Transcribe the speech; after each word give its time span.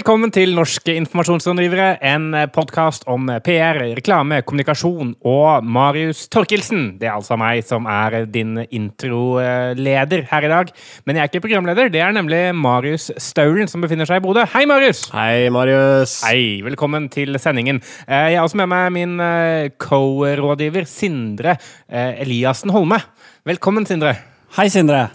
Velkommen 0.00 0.30
til 0.32 0.54
Norske 0.56 0.94
informasjonsrådgivere, 0.96 1.98
en 2.08 2.30
podkast 2.54 3.02
om 3.12 3.26
PR, 3.44 3.76
reklame, 3.98 4.38
kommunikasjon 4.48 5.10
og 5.28 5.66
Marius 5.76 6.22
Torkelsen. 6.32 6.94
Det 6.96 7.04
er 7.10 7.18
altså 7.18 7.36
meg 7.36 7.60
som 7.68 7.84
er 7.84 8.22
din 8.32 8.62
introleder 8.62 10.22
her 10.30 10.46
i 10.46 10.50
dag. 10.54 10.70
Men 11.04 11.18
jeg 11.18 11.22
er 11.26 11.28
ikke 11.28 11.42
programleder, 11.44 11.90
det 11.92 12.00
er 12.00 12.14
nemlig 12.16 12.38
Marius 12.56 13.10
Staulen 13.20 13.68
som 13.68 13.84
befinner 13.84 14.08
seg 14.08 14.22
i 14.22 14.24
Bodø. 14.24 14.46
Hei, 14.54 14.62
Marius! 14.70 15.02
Hei, 15.12 15.50
Marius. 15.52 16.14
Hei, 16.24 16.62
velkommen 16.64 17.10
til 17.12 17.36
sendingen. 17.36 17.82
Eh, 18.06 18.30
jeg 18.32 18.38
har 18.40 18.48
også 18.48 18.62
med 18.62 18.70
meg 18.72 18.86
min 18.96 19.20
eh, 19.20 19.68
co-rådgiver 19.84 20.88
Sindre 20.88 21.58
eh, 21.58 22.22
Eliassen 22.24 22.72
Holme. 22.72 23.02
Velkommen, 23.44 23.84
Sindre. 23.84 24.16
Hei, 24.56 24.70
Sindre. 24.72 25.10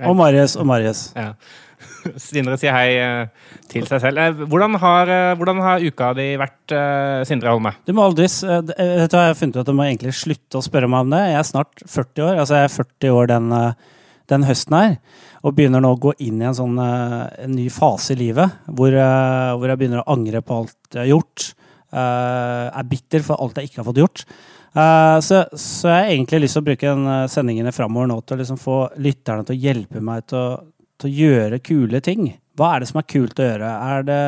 Og 0.00 0.16
Marius 0.16 0.56
og 0.56 0.70
Marius. 0.72 1.10
Ja. 1.18 1.34
Sindre 2.22 2.58
sier 2.60 2.74
hei 2.74 2.96
eh, 2.98 3.48
til 3.72 3.86
seg 3.88 4.02
selv. 4.04 4.20
Eh, 4.20 4.44
Hvordan 4.50 4.76
har, 4.82 5.12
eh, 5.12 5.32
hvordan 5.38 5.62
har 5.64 5.84
uka 5.84 6.12
di 6.18 6.28
vært, 6.40 6.76
Sindre 7.28 7.52
Holme? 7.52 7.74
Du 7.86 7.94
må 7.96 8.06
aldri, 8.06 8.28
vet 8.28 8.68
du 8.68 8.74
hva, 9.16 9.24
jeg 9.26 9.32
har 9.32 9.38
funnet 9.38 9.58
ut 9.58 9.62
at 9.64 9.70
du 9.70 9.76
må 9.78 9.86
egentlig 9.88 10.14
slutte 10.18 10.60
å 10.60 10.64
spørre 10.64 10.90
meg 10.90 11.06
om 11.06 11.12
det. 11.14 11.24
Jeg 11.32 11.40
er 11.40 11.48
snart 11.48 11.84
40 11.84 12.28
år. 12.28 12.40
Altså 12.44 12.58
jeg 12.58 12.68
er 12.68 12.76
40 12.76 13.18
år 13.18 13.32
den, 13.32 13.50
den 14.32 14.46
høsten 14.48 14.78
her. 14.78 14.96
Og 15.42 15.56
begynner 15.58 15.82
nå 15.82 15.90
å 15.96 16.00
gå 16.00 16.14
inn 16.22 16.38
i 16.42 16.46
en 16.46 16.56
sånn 16.56 16.78
en 16.78 17.54
ny 17.56 17.66
fase 17.74 18.14
i 18.14 18.20
livet. 18.20 18.62
Hvor, 18.70 18.94
hvor 18.94 19.72
jeg 19.72 19.80
begynner 19.80 20.04
å 20.04 20.14
angre 20.14 20.42
på 20.46 20.62
alt 20.62 20.94
jeg 20.94 21.02
har 21.02 21.10
gjort. 21.10 21.48
Er 21.92 22.88
bitter 22.88 23.26
for 23.26 23.42
alt 23.42 23.58
jeg 23.58 23.72
ikke 23.72 23.82
har 23.82 23.88
fått 23.90 24.02
gjort. 24.04 24.26
Uh, 24.72 25.20
så, 25.20 25.42
så 25.52 25.90
jeg 25.90 25.98
har 25.98 26.10
egentlig 26.14 26.38
lyst 26.46 26.56
til 26.56 26.62
å 26.62 26.64
bruke 26.64 26.92
den 26.94 27.08
eh, 27.12 27.26
sendingene 27.28 27.74
framover 27.76 28.06
nå 28.08 28.14
til 28.24 28.38
å 28.38 28.40
liksom 28.40 28.56
få 28.56 28.76
lytterne 29.04 29.44
til 29.44 29.52
å 29.52 29.60
hjelpe 29.66 30.00
meg 30.00 30.24
til 30.32 30.38
å, 30.40 30.46
til 31.02 31.10
å 31.10 31.26
gjøre 31.26 31.60
kule 31.64 32.00
ting. 32.04 32.32
Hva 32.58 32.76
er 32.76 32.82
det 32.82 32.90
som 32.92 33.00
er 33.02 33.06
kult 33.08 33.38
å 33.40 33.46
gjøre? 33.46 33.68
Er 33.92 34.08
det 34.08 34.24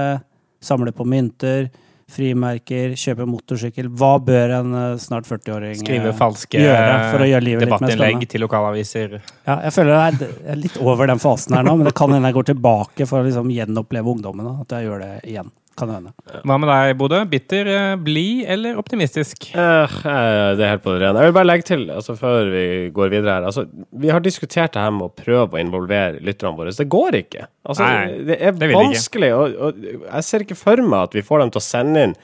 samle 0.64 0.94
på 0.96 1.06
mynter, 1.08 1.68
frimerker, 2.10 2.94
kjøpe 3.00 3.26
motorsykkel? 3.28 3.88
Hva 4.00 4.12
bør 4.24 4.54
en 4.58 4.78
eh, 4.80 4.86
snart 5.02 5.28
40-åring 5.28 5.80
Skrive 5.80 6.10
eh, 6.12 6.16
falske 6.18 6.60
gjøre 6.60 6.94
for 7.12 7.24
å 7.24 7.28
gjøre 7.28 7.46
livet 7.46 7.66
debattinnlegg 7.66 8.24
til 8.32 8.44
lokalaviser. 8.44 9.18
Ja, 9.46 9.58
jeg 9.66 9.74
føler 9.76 9.94
jeg 9.96 10.30
er 10.54 10.60
litt 10.60 10.78
over 10.82 11.10
den 11.10 11.22
fasen 11.22 11.56
her 11.56 11.66
nå, 11.66 11.76
men 11.80 11.88
det 11.90 11.96
kan 11.96 12.12
hende 12.12 12.30
jeg 12.32 12.38
går 12.40 12.50
tilbake 12.54 13.08
for 13.10 13.20
å 13.20 13.28
liksom 13.28 13.52
gjenoppleve 13.52 14.16
ungdommen. 14.16 14.50
At 14.64 14.76
jeg 14.76 14.88
gjør 14.88 15.04
det 15.04 15.12
igjen. 15.34 15.52
Kan 15.74 15.90
hende. 15.90 16.12
Hva 16.46 16.56
med 16.60 16.68
deg, 16.70 16.92
Bodø? 16.98 17.18
Bitter, 17.26 17.66
eh, 17.66 17.94
blid 17.98 18.44
eller 18.54 18.76
optimistisk? 18.78 19.48
Eh, 19.58 19.96
eh, 20.06 20.50
det 20.54 20.62
er 20.62 20.70
helt 20.76 20.84
på 20.84 20.94
det 20.94 21.02
rene. 21.02 21.24
Jeg 21.24 21.32
vil 21.32 21.34
bare 21.34 21.48
legge 21.48 21.66
til, 21.66 21.82
altså 21.90 22.14
før 22.18 22.50
vi 22.52 22.64
går 22.94 23.10
videre 23.10 23.34
her 23.34 23.48
altså, 23.48 23.64
Vi 23.90 24.12
har 24.14 24.22
diskutert 24.22 24.76
det 24.76 24.84
her 24.84 24.92
med 24.94 25.08
å 25.08 25.14
prøve 25.18 25.58
å 25.58 25.62
involvere 25.62 26.22
lytterne 26.22 26.54
våre. 26.60 26.74
Det 26.78 26.86
går 26.90 27.18
ikke. 27.24 27.48
Altså, 27.66 27.88
Nei, 27.88 28.20
det 28.30 28.38
er 28.38 28.54
det 28.60 28.70
vanskelig. 28.70 29.32
Og, 29.34 29.56
og 29.58 29.88
jeg 29.88 30.28
ser 30.28 30.46
ikke 30.46 30.60
for 30.60 30.84
meg 30.84 31.08
at 31.08 31.18
vi 31.18 31.26
får 31.26 31.42
dem 31.42 31.54
til 31.54 31.62
å 31.62 31.66
sende 31.66 32.06
inn 32.08 32.14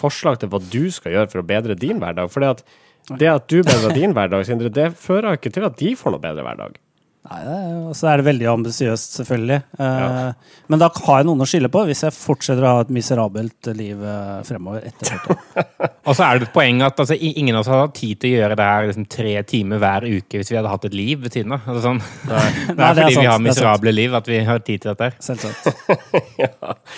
forslag 0.00 0.38
til 0.40 0.52
hva 0.52 0.62
du 0.62 0.84
skal 0.94 1.16
gjøre 1.16 1.32
for 1.32 1.42
å 1.42 1.48
bedre 1.50 1.78
din 1.78 1.98
hverdag. 2.02 2.30
For 2.30 2.46
det 2.46 3.32
at 3.32 3.50
du 3.50 3.58
bedrer 3.58 3.96
din 3.96 4.14
hverdag, 4.16 4.46
Sindre, 4.46 4.70
det 4.70 4.92
fører 5.00 5.34
ikke 5.34 5.50
til 5.56 5.66
at 5.66 5.78
de 5.82 5.96
får 5.98 6.14
noe 6.14 6.22
bedre 6.22 6.46
hverdag. 6.46 6.78
Nei, 7.30 7.40
er- 7.46 7.76
Og 7.90 7.94
så 7.94 8.08
er 8.10 8.18
det 8.20 8.26
veldig 8.26 8.46
ambisiøst, 8.50 9.12
selvfølgelig. 9.20 9.62
Eh, 9.78 10.32
Men 10.68 10.78
da 10.82 10.88
har 10.88 11.18
jeg 11.20 11.26
noen 11.28 11.42
å 11.42 11.46
skille 11.46 11.68
på, 11.70 11.84
hvis 11.86 12.02
jeg 12.02 12.14
fortsetter 12.14 12.62
å 12.66 12.72
ha 12.74 12.80
et 12.84 12.90
miserabelt 12.94 13.70
liv 13.78 14.02
eh, 14.02 14.42
fremover 14.46 14.82
etter 14.86 15.12
40. 15.14 15.38
Og 16.10 16.16
så 16.16 16.26
er 16.26 16.38
det 16.38 16.48
et 16.48 16.54
poeng 16.54 16.82
at 16.86 16.98
altså, 16.98 17.14
ingen 17.18 17.54
av 17.54 17.60
oss 17.62 17.70
hadde 17.70 17.86
hatt 17.86 17.94
tid 18.00 18.20
til 18.22 18.34
å 18.34 18.40
gjøre 18.40 18.58
det 18.58 18.68
her 18.70 18.86
liksom, 18.90 19.06
tre 19.10 19.34
timer 19.46 19.82
hver 19.82 20.06
uke 20.10 20.40
hvis 20.40 20.50
vi 20.50 20.58
hadde 20.58 20.72
hatt 20.74 20.84
et 20.90 20.94
liv 20.98 21.22
ved 21.22 21.38
siden 21.38 21.54
av. 21.54 21.66
Altså, 21.70 21.82
sånn. 21.86 22.02
Det 22.30 22.36
er 22.36 22.74
Nei, 22.74 22.74
det 22.76 22.84
er 22.84 22.94
fordi 23.00 23.14
sant, 23.14 23.24
vi 23.24 23.30
har 23.30 23.38
det 23.38 23.40
er 23.40 23.46
miserable 23.48 23.94
liv 23.94 24.14
at 24.20 24.30
vi 24.30 24.42
har 24.50 24.62
tid 24.66 24.82
til 24.84 24.94
dette. 24.94 25.10
her. 25.10 25.14
Selvsagt. 25.22 25.62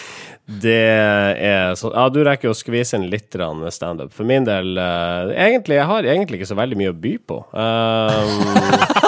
Det 0.62 0.75
er 0.75 1.77
sånn 1.79 1.95
Ja, 1.95 2.09
du 2.11 2.19
rekker 2.27 2.49
jo 2.49 2.53
å 2.53 2.59
skvise 2.59 2.99
inn 2.99 3.06
litt 3.12 3.37
standup. 3.73 4.11
For 4.12 4.27
min 4.29 4.45
del 4.45 4.75
uh, 4.75 5.31
Egentlig, 5.31 5.79
jeg 5.79 5.87
har 5.89 6.09
egentlig 6.17 6.41
ikke 6.41 6.51
så 6.51 6.59
veldig 6.59 6.81
mye 6.81 6.91
å 6.93 6.99
by 6.99 7.15
på. 7.31 7.39
Um, 7.55 9.02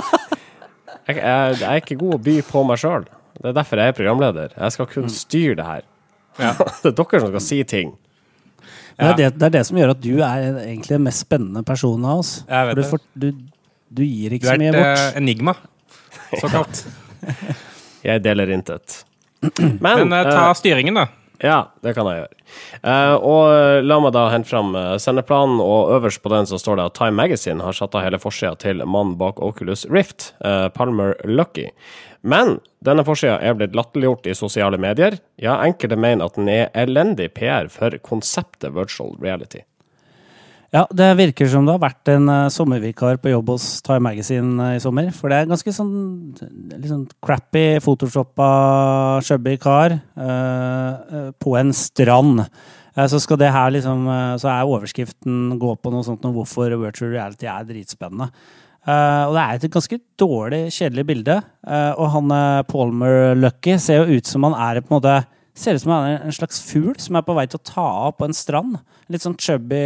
jeg, 1.08 1.18
jeg, 1.18 1.58
jeg 1.60 1.68
er 1.70 1.82
ikke 1.82 1.98
god 2.00 2.16
å 2.16 2.22
by 2.24 2.36
på 2.48 2.62
meg 2.68 2.80
sjøl. 2.80 3.08
Det 3.34 3.50
er 3.50 3.56
derfor 3.56 3.82
jeg 3.82 3.92
er 3.92 3.96
programleder. 3.98 4.54
Jeg 4.56 4.74
skal 4.76 4.88
kun 4.88 5.10
styre 5.12 5.58
det 5.58 5.66
her. 5.66 5.84
det 6.38 6.90
er 6.90 6.96
dere 6.98 7.20
som 7.22 7.30
skal 7.32 7.44
si 7.44 7.60
ting. 7.68 7.94
Det, 8.94 9.06
er 9.08 9.16
det, 9.18 9.28
det 9.40 9.46
er 9.48 9.54
det 9.56 9.64
som 9.66 9.78
gjør 9.78 9.92
at 9.96 10.02
du 10.02 10.12
er 10.22 10.44
egentlig 10.68 10.92
den 10.94 11.04
mest 11.08 11.24
spennende 11.24 11.64
personen 11.66 12.06
av 12.06 12.22
oss. 12.22 12.36
Jeg 12.46 12.68
vet 12.68 12.76
For 12.76 12.78
du, 12.78 12.84
får, 12.92 13.02
du, 13.18 13.26
du 13.98 14.02
gir 14.06 14.30
Du 14.30 14.38
ikke 14.38 14.52
så 14.52 14.54
er 14.54 14.62
bort. 14.62 14.78
et 14.78 14.84
er 14.84 15.02
et 15.08 15.18
enigma, 15.18 15.56
såkalt. 16.38 16.84
Jeg 18.04 18.22
deler 18.24 18.52
intet. 18.54 19.00
Men, 19.42 20.04
Men 20.04 20.12
uh, 20.12 20.22
ta 20.28 20.48
eh, 20.50 20.56
styringen, 20.58 20.98
da. 21.00 21.08
Ja, 21.42 21.72
det 21.82 21.96
kan 21.96 22.06
jeg 22.06 22.20
gjøre. 22.20 22.42
Eh, 22.86 23.14
og 23.18 23.82
la 23.82 23.98
meg 24.02 24.14
da 24.14 24.28
hente 24.30 24.48
fram 24.48 24.74
eh, 24.78 24.94
sendeplanen, 25.02 25.58
og 25.62 25.90
øverst 25.96 26.22
på 26.22 26.30
den 26.30 26.46
så 26.46 26.60
står 26.62 26.78
det 26.78 26.86
at 26.90 26.96
Time 27.00 27.18
Magazine 27.18 27.64
har 27.64 27.74
satt 27.74 27.96
av 27.98 28.04
hele 28.06 28.20
forsida 28.22 28.54
til 28.62 28.84
mannen 28.86 29.16
bak 29.18 29.42
Oculus 29.42 29.82
Rift, 29.90 30.32
eh, 30.46 30.68
Palmer 30.76 31.16
Lucky. 31.26 31.70
Men 32.22 32.60
denne 32.86 33.04
forsida 33.04 33.40
er 33.42 33.58
blitt 33.58 33.74
latterliggjort 33.76 34.30
i 34.30 34.38
sosiale 34.38 34.78
medier. 34.80 35.18
Ja, 35.42 35.58
enkelte 35.66 35.98
mener 35.98 36.30
at 36.30 36.38
den 36.38 36.48
er 36.48 36.70
elendig 36.84 37.32
PR 37.36 37.68
for 37.72 37.98
konseptet 38.06 38.72
virtual 38.76 39.16
reality. 39.20 39.66
Ja, 40.74 40.88
det 40.90 41.12
virker 41.20 41.46
som 41.46 41.68
det 41.68 41.76
har 41.76 41.82
vært 41.84 42.10
en 42.10 42.26
uh, 42.26 42.50
sommervikar 42.50 43.20
på 43.22 43.30
jobb 43.30 43.52
hos 43.52 43.78
Time 43.86 44.08
Magazine 44.08 44.56
uh, 44.58 44.72
i 44.74 44.80
sommer. 44.82 45.12
For 45.14 45.30
det 45.30 45.36
er 45.38 45.50
ganske 45.52 45.74
sånn 45.76 45.92
sånn 46.34 47.04
crappy, 47.22 47.78
photoshoppa, 47.84 48.48
chubby 49.22 49.54
kar 49.62 49.94
uh, 50.18 51.30
på 51.38 51.54
en 51.60 51.70
strand. 51.78 52.42
Så 52.94 53.18
skal 53.18 53.40
det 53.40 53.48
her 53.50 53.72
liksom 53.74 54.04
Så 54.38 54.46
er 54.46 54.68
overskriften 54.70 55.56
gå 55.58 55.72
på 55.82 55.90
noe 55.90 56.06
sånt 56.06 56.22
om 56.28 56.36
hvorfor 56.36 56.76
virtual 56.78 57.10
reality 57.10 57.48
er 57.50 57.64
dritspennende. 57.66 58.28
Uh, 58.86 59.30
og 59.30 59.34
det 59.34 59.42
er 59.42 59.58
et 59.58 59.74
ganske 59.74 59.98
dårlig, 60.20 60.60
kjedelig 60.74 61.06
bilde. 61.08 61.40
Uh, 61.66 61.90
og 61.98 62.12
han 62.14 62.34
Palmer 62.70 63.34
Lucky 63.38 63.78
ser 63.82 64.02
jo 64.02 64.18
ut 64.18 64.30
som 64.30 64.46
han 64.46 64.54
er 64.58 64.82
på 64.82 64.92
en 64.92 64.98
måte 64.98 65.16
Ser 65.54 65.76
ut 65.76 65.84
som 65.84 65.92
han 65.94 66.08
er 66.08 66.24
en 66.26 66.34
slags 66.34 66.58
fugl 66.66 66.96
som 66.98 67.14
er 67.14 67.22
på 67.26 67.34
vei 67.36 67.44
til 67.46 67.60
å 67.60 67.66
ta 67.68 67.84
av 68.08 68.16
på 68.18 68.26
en 68.26 68.34
strand. 68.34 68.80
Litt 69.12 69.22
sånn 69.22 69.36
chubby 69.38 69.82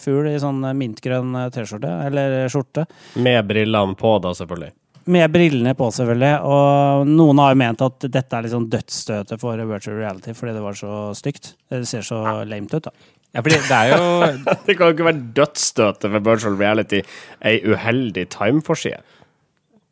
fugl 0.00 0.30
i 0.30 0.38
sånn 0.40 0.62
mintgrønn 0.78 1.36
T-skjorte, 1.52 1.90
eller 2.06 2.46
skjorte. 2.52 2.86
Med 3.20 3.44
brillene 3.50 3.98
på, 4.00 4.14
da, 4.24 4.32
selvfølgelig. 4.38 4.72
Med 5.12 5.32
brillene 5.34 5.74
på, 5.76 5.90
selvfølgelig. 5.92 6.32
Og 6.48 7.10
noen 7.10 7.42
har 7.42 7.52
jo 7.52 7.60
ment 7.60 7.84
at 7.84 8.06
dette 8.08 8.38
er 8.38 8.48
sånn 8.48 8.70
dødsstøtet 8.72 9.42
for 9.42 9.60
virtual 9.68 9.98
reality 10.00 10.32
fordi 10.36 10.54
det 10.56 10.62
var 10.64 10.78
så 10.78 10.94
stygt. 11.18 11.52
Det 11.68 11.82
ser 11.90 12.06
så 12.06 12.22
lame 12.48 12.70
ut, 12.72 12.88
da. 12.88 12.94
Ja, 13.34 13.42
fordi 13.42 13.58
det 13.66 13.76
er 13.76 13.90
jo 13.90 14.54
Det 14.66 14.76
kan 14.78 14.88
jo 14.88 14.94
ikke 14.94 15.08
være 15.10 15.26
dødsstøtet 15.36 16.06
for 16.06 16.26
virtual 16.30 16.56
reality, 16.56 17.02
ei 17.44 17.58
uheldig 17.66 18.28
Time-forside. 18.32 19.02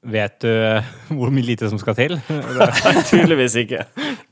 Vet 0.02 0.40
du 0.42 0.50
eh, 0.50 0.86
hvor 1.14 1.30
mye 1.30 1.46
lite 1.46 1.68
som 1.70 1.78
skal 1.78 1.94
til? 1.94 2.16
Tydeligvis 3.10 3.54
ikke. 3.60 3.84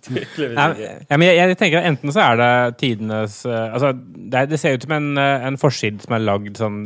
Tydeligvis 0.02 0.56
ikke. 0.58 0.88
ja, 1.06 1.18
men 1.18 1.28
jeg, 1.28 1.36
jeg 1.38 1.58
tenker 1.60 1.84
Enten 1.86 2.10
så 2.10 2.24
er 2.24 2.40
det 2.40 2.78
tidenes 2.80 3.36
eh, 3.46 3.68
Altså, 3.70 3.92
det, 3.94 4.48
det 4.50 4.58
ser 4.58 4.74
ut 4.74 4.82
som 4.82 4.94
en, 4.96 5.12
eh, 5.20 5.46
en 5.46 5.58
forside 5.60 6.02
som 6.02 6.16
er 6.16 6.24
lagd 6.24 6.58
sånn 6.58 6.80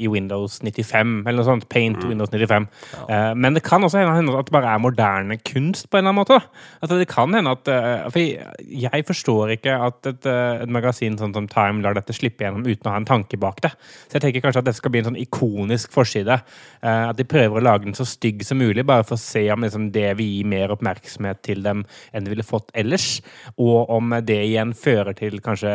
i 0.00 0.08
Windows 0.08 0.56
95, 0.64 1.12
eller 1.26 1.36
noe 1.42 1.48
sånt. 1.50 1.66
Paint 1.68 2.00
Windows 2.08 2.32
95. 2.32 2.68
Eh, 3.12 3.26
men 3.36 3.58
det 3.58 3.64
kan 3.66 3.84
også 3.84 4.00
hende, 4.00 4.32
at 4.38 4.48
det 4.48 4.56
bare 4.56 4.72
er 4.72 4.80
moderne 4.80 5.36
kunst, 5.44 5.90
på 5.90 5.98
en 5.98 6.06
eller 6.06 6.14
annen 6.14 6.22
måte. 6.22 6.40
Altså, 6.80 6.96
det 6.96 7.10
kan 7.12 7.36
hende 7.36 7.52
at 7.52 7.68
uh, 7.68 8.08
For 8.08 8.22
jeg, 8.22 8.40
jeg 8.86 9.06
forstår 9.08 9.54
ikke 9.58 9.76
at 9.90 10.08
et, 10.08 10.30
et 10.30 10.72
magasin 10.72 11.18
sånn 11.20 11.36
som 11.36 11.48
Time 11.50 11.84
lar 11.84 11.98
dette 11.98 12.16
slippe 12.16 12.46
gjennom 12.46 12.64
uten 12.64 12.88
å 12.88 12.94
ha 12.94 13.02
en 13.02 13.08
tanke 13.08 13.36
bak 13.40 13.60
det. 13.66 13.74
Så 14.08 14.16
jeg 14.16 14.24
tenker 14.24 14.46
kanskje 14.46 14.64
at 14.64 14.70
dette 14.70 14.80
skal 14.80 14.94
bli 14.94 15.04
en 15.04 15.10
sånn 15.10 15.20
ikonisk 15.20 15.92
forside. 15.92 16.40
Uh, 16.80 17.10
at 17.10 17.20
de 17.20 17.28
prøver 17.28 17.60
å 17.60 17.66
lage 17.68 17.84
den 17.84 17.98
så 17.98 18.08
stygg 18.08 18.29
som 18.46 18.60
mulig, 18.60 18.86
bare 18.88 19.06
for 19.06 19.18
å 19.18 19.22
se 19.22 19.46
om 19.52 19.64
liksom, 19.66 19.90
det 19.94 20.12
vil 20.20 20.36
gi 20.36 20.44
mer 20.48 20.74
oppmerksomhet 20.74 21.42
til 21.46 21.64
dem 21.66 21.84
enn 22.12 22.26
de 22.26 22.34
ville 22.34 22.46
fått 22.46 22.72
ellers. 22.78 23.18
Og 23.56 23.90
om 23.90 24.14
det 24.26 24.42
igjen 24.46 24.76
fører 24.76 25.16
til 25.18 25.42
kanskje 25.44 25.74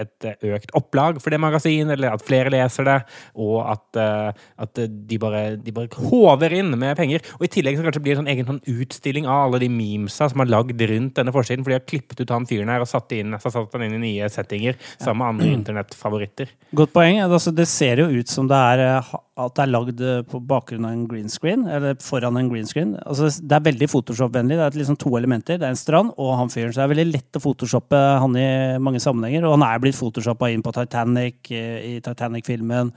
et 0.00 0.26
eh, 0.28 0.36
økt 0.52 0.72
opplag 0.76 1.20
for 1.22 1.32
det 1.32 1.40
magasinet, 1.40 1.94
eller 1.96 2.14
at 2.14 2.24
flere 2.24 2.52
leser 2.52 2.86
det, 2.88 2.96
og 3.40 3.58
at, 3.64 3.98
eh, 4.00 4.46
at 4.64 4.80
de, 4.80 5.18
bare, 5.20 5.42
de 5.60 5.74
bare 5.74 6.06
håver 6.10 6.56
inn 6.58 6.74
med 6.76 6.96
penger. 6.98 7.24
Og 7.38 7.46
i 7.46 7.52
tillegg 7.52 7.78
så 7.78 7.86
kanskje 7.86 8.02
blir 8.04 8.16
det 8.16 8.20
en 8.20 8.24
sånn 8.24 8.32
egen 8.34 8.50
sånn 8.50 8.82
utstilling 8.82 9.28
av 9.28 9.46
alle 9.46 9.62
de 9.64 9.70
memesa 9.72 10.28
som 10.32 10.42
er 10.44 10.52
lagd 10.52 10.84
rundt 10.92 11.16
denne 11.18 11.34
forsiden, 11.34 11.64
for 11.64 11.72
de 11.72 11.80
har 11.80 11.86
klippet 11.88 12.20
ut 12.22 12.34
han 12.34 12.48
fyren 12.48 12.72
her 12.72 12.84
og 12.84 12.90
satt, 12.90 13.14
inn, 13.16 13.36
så 13.40 13.52
satt 13.52 13.76
han 13.76 13.86
inn 13.86 13.98
i 13.98 14.02
nye 14.04 14.30
settinger 14.32 14.76
sammen 14.94 15.22
med 15.22 15.30
andre 15.32 15.52
internettfavoritter. 15.60 16.52
Godt 16.76 16.94
poeng. 16.96 17.22
Altså, 17.24 17.54
det 17.56 17.68
ser 17.70 18.04
jo 18.04 18.10
ut 18.12 18.32
som 18.32 18.50
det 18.50 18.60
er, 18.74 18.84
at 19.36 19.52
det 19.58 19.64
er 19.66 19.68
lagd 19.68 20.00
eh, 20.00 20.22
på 20.24 20.40
bakgrunn 20.48 20.86
av 20.88 20.94
en 20.94 21.04
green 21.10 21.28
screen, 21.28 21.66
eller 21.68 21.98
foran 22.00 22.38
en 22.40 22.48
green 22.48 22.68
screen. 22.68 22.94
Altså, 23.04 23.28
det 23.28 23.52
er 23.52 23.66
veldig 23.66 23.88
Photoshop-vennlig. 23.92 24.56
Det 24.56 24.64
er 24.64 24.78
liksom 24.80 24.96
to 25.02 25.12
elementer. 25.18 25.58
Det 25.60 25.68
er 25.68 25.74
en 25.74 25.80
strand 25.80 26.14
og 26.16 26.32
han 26.40 26.52
fyren. 26.52 26.72
Så 26.72 26.80
det 26.80 26.86
er 26.86 26.92
veldig 26.94 27.06
lett 27.10 27.36
å 27.36 27.42
photoshoppe 27.44 28.00
han 28.22 28.38
i 28.40 28.48
mange 28.80 29.02
sammenhenger. 29.04 29.44
Og 29.44 29.58
han 29.58 29.66
er 29.68 29.82
blitt 29.82 29.98
photoshoppa 29.98 30.48
inn 30.52 30.64
på 30.64 30.72
Titanic, 30.76 31.52
eh, 31.52 31.76
i 31.90 31.94
Titanic-filmen. 32.04 32.94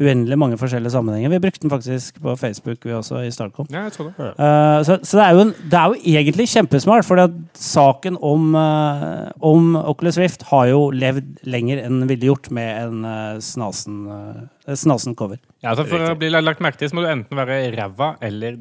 Uendelig 0.00 0.36
mange 0.38 0.58
forskjellige 0.58 0.90
sammenhenger. 0.90 1.30
Vi 1.30 1.40
brukte 1.44 1.62
den 1.62 1.70
faktisk 1.70 2.18
på 2.22 2.34
Facebook, 2.36 2.82
vi 2.82 2.94
også, 2.96 3.20
i 3.22 3.30
Startcom. 3.30 3.68
Ja, 3.70 3.86
jeg 3.86 3.94
tror 3.94 4.10
det. 4.10 4.28
Uh, 4.38 4.82
så, 4.86 4.98
så 5.06 5.20
det, 5.20 5.24
er 5.24 5.40
en, 5.42 5.52
det, 5.54 5.78
er 5.78 5.92
jo 5.92 6.14
egentlig 6.18 6.48
kjempesmart, 6.50 7.06
for 7.06 7.22
saken 7.58 8.18
om, 8.18 8.54
uh, 8.58 9.30
om, 9.38 9.74
Oculus 9.84 10.18
Rift 10.18 10.46
har 10.50 10.68
jo 10.72 10.88
levd 10.90 11.44
lenger 11.46 11.84
enn 11.84 12.02
den 12.02 12.10
ville 12.10 12.32
gjort 12.32 12.50
med 12.54 12.70
en 12.82 13.06
uh, 13.06 13.42
snasen, 13.42 14.02
snasen, 14.66 15.14
cover. 15.18 15.38
Ja, 15.62 15.72
altså 15.74 15.86
For 15.88 16.10
å 16.10 16.16
bli 16.18 16.32
lagt 16.34 16.64
merke 16.64 16.82
til, 16.82 16.90
så 16.90 16.98
må 16.98 17.04
du 17.04 17.12
enten 17.12 17.38
være 17.38 17.62
ræva 17.76 18.16
eller 18.24 18.58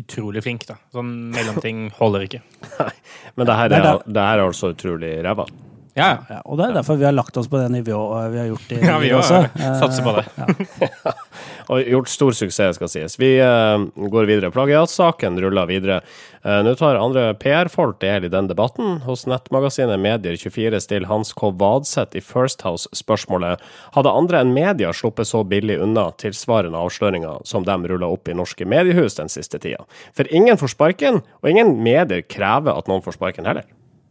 utrolig 0.00 0.44
flink. 0.46 0.64
da. 0.68 0.78
Sånn 0.94 1.12
mellomting 1.34 1.90
holder 1.98 2.24
ikke. 2.24 2.40
Nei, 2.80 2.92
Men 3.36 3.50
det 3.50 3.58
her 3.58 3.74
er, 3.76 3.90
det 4.06 4.30
her 4.30 4.38
er 4.38 4.48
altså 4.48 4.72
utrolig 4.72 5.18
ræva? 5.26 5.46
Ja. 5.94 6.10
ja. 6.28 6.40
Og 6.44 6.58
det 6.60 6.68
er 6.68 6.76
derfor 6.78 6.98
vi 7.00 7.06
har 7.06 7.14
lagt 7.14 7.36
oss 7.40 7.48
på 7.50 7.58
det 7.58 7.70
nivået 7.74 8.30
vi 8.32 8.38
har 8.38 8.48
gjort 8.50 8.72
i 8.74 8.80
ja, 8.90 8.96
vi 9.02 9.12
også. 9.16 9.40
Satser 9.80 10.06
på 10.06 10.14
det. 10.18 10.24
Ja. 10.36 11.14
og 11.70 11.90
gjort 11.94 12.12
stor 12.12 12.36
suksess, 12.36 12.78
skal 12.78 12.90
sies. 12.92 13.16
Vi 13.20 13.32
uh, 13.42 13.86
går 14.12 14.28
videre. 14.30 14.52
Plagiatsaken 14.54 15.40
ruller 15.42 15.70
videre. 15.70 16.00
Uh, 16.44 16.60
Nå 16.64 16.74
tar 16.78 17.00
andre 17.00 17.30
PR-folk 17.40 17.98
del 18.02 18.28
i 18.28 18.32
den 18.32 18.48
debatten. 18.50 19.00
Hos 19.06 19.26
nettmagasinet 19.30 20.00
Medier24 20.02 20.82
stiller 20.84 21.10
Hans 21.10 21.34
K. 21.36 21.50
Vadseth 21.60 22.18
i 22.18 22.24
First 22.24 22.64
House 22.66 22.88
spørsmålet 22.96 23.62
hadde 23.96 24.14
andre 24.14 24.44
enn 24.44 24.54
media 24.56 24.94
sluppet 24.96 25.28
så 25.30 25.42
billig 25.46 25.80
unna 25.82 26.10
tilsvarende 26.22 26.78
avsløringer 26.78 27.42
som 27.48 27.66
de 27.66 27.76
rulla 27.90 28.08
opp 28.10 28.30
i 28.30 28.36
norske 28.36 28.66
mediehus 28.68 29.18
den 29.18 29.32
siste 29.32 29.60
tida. 29.62 29.82
For 30.16 30.28
ingen 30.30 30.58
får 30.60 30.74
sparken, 30.76 31.22
og 31.42 31.50
ingen 31.50 31.76
medier 31.82 32.24
krever 32.26 32.76
at 32.76 32.90
noen 32.90 33.04
får 33.04 33.18
sparken 33.18 33.48
heller. 33.48 33.66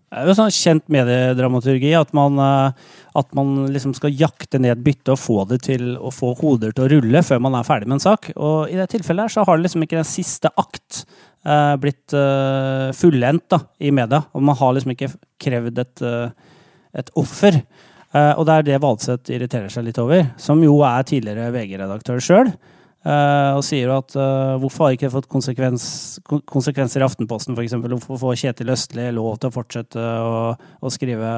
Det 0.09 0.17
er 0.17 0.25
jo 0.25 0.33
sånn 0.39 0.53
kjent 0.53 0.87
mediedramaturgi 0.89 1.91
at 1.93 2.15
man, 2.17 2.39
eh, 2.41 2.93
at 3.19 3.35
man 3.37 3.67
liksom 3.69 3.93
skal 3.93 4.15
jakte 4.17 4.57
ned 4.61 4.81
byttet 4.81 5.11
og 5.13 5.19
få 5.21 5.43
det 5.51 5.59
til 5.67 5.91
å 6.01 6.09
få 6.13 6.31
hoder 6.39 6.73
til 6.73 6.87
å 6.87 6.89
rulle 6.95 7.21
før 7.25 7.43
man 7.45 7.57
er 7.59 7.67
ferdig 7.67 7.85
med 7.85 7.99
en 7.99 8.05
sak. 8.07 8.31
Og 8.33 8.73
i 8.73 8.79
det 8.79 8.87
tilfellet 8.89 9.27
her 9.27 9.35
så 9.35 9.45
har 9.45 9.61
liksom 9.61 9.85
ikke 9.85 9.99
den 9.99 10.09
siste 10.09 10.49
akt 10.57 11.03
eh, 11.45 11.75
blitt 11.77 12.17
eh, 12.17 12.89
fullendt 12.97 13.51
da, 13.53 13.61
i 13.85 13.93
media. 13.93 14.23
Og 14.33 14.47
man 14.49 14.57
har 14.57 14.73
liksom 14.73 14.95
ikke 14.95 15.11
krevd 15.45 15.77
et, 15.85 16.01
uh, 16.01 16.57
et 16.97 17.13
offer. 17.15 17.61
og 18.09 18.41
det 18.49 18.53
er 18.53 18.63
det 18.65 18.79
Valseth 18.81 19.31
irriterer 19.31 19.69
seg 19.69 19.85
litt 19.85 19.99
over, 20.01 20.25
som 20.41 20.59
jo 20.65 20.79
er 20.83 21.05
tidligere 21.05 21.51
VG-redaktør 21.53 22.19
sjøl. 22.19 22.49
Uh, 22.99 23.55
og 23.55 23.61
sier 23.63 23.87
at 23.93 24.11
uh, 24.19 24.57
hvorfor 24.59 24.89
har 24.89 24.95
ikke 24.97 25.07
det 25.07 25.13
fått 25.13 25.29
konsekvens, 25.31 25.83
konsekvenser 26.27 26.99
i 26.99 27.05
Aftenposten 27.07 27.55
f.eks.? 27.55 27.77
Hvorfor 27.79 28.19
får 28.19 28.39
Kjetil 28.41 28.73
Østli 28.73 29.05
lov 29.15 29.37
til 29.39 29.47
å 29.47 29.55
fortsette 29.55 30.03
å, 30.03 30.41
å 30.59 30.91
skrive 30.91 31.29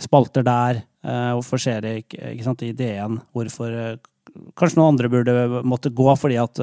spalter 0.00 0.46
der? 0.46 0.80
Uh, 1.04 1.36
hvorfor 1.36 1.60
skjer 1.60 1.84
det 1.84 1.92
ikke, 2.04 2.30
ikke 2.32 2.46
sant, 2.48 2.64
i 2.64 2.72
DN? 2.76 3.20
Hvorfor 3.36 3.76
Kanskje 4.56 4.78
noen 4.78 4.94
andre 4.94 5.08
burde 5.10 5.32
måtte 5.66 5.90
gå 5.90 6.06
fordi 6.14 6.36
at 6.38 6.60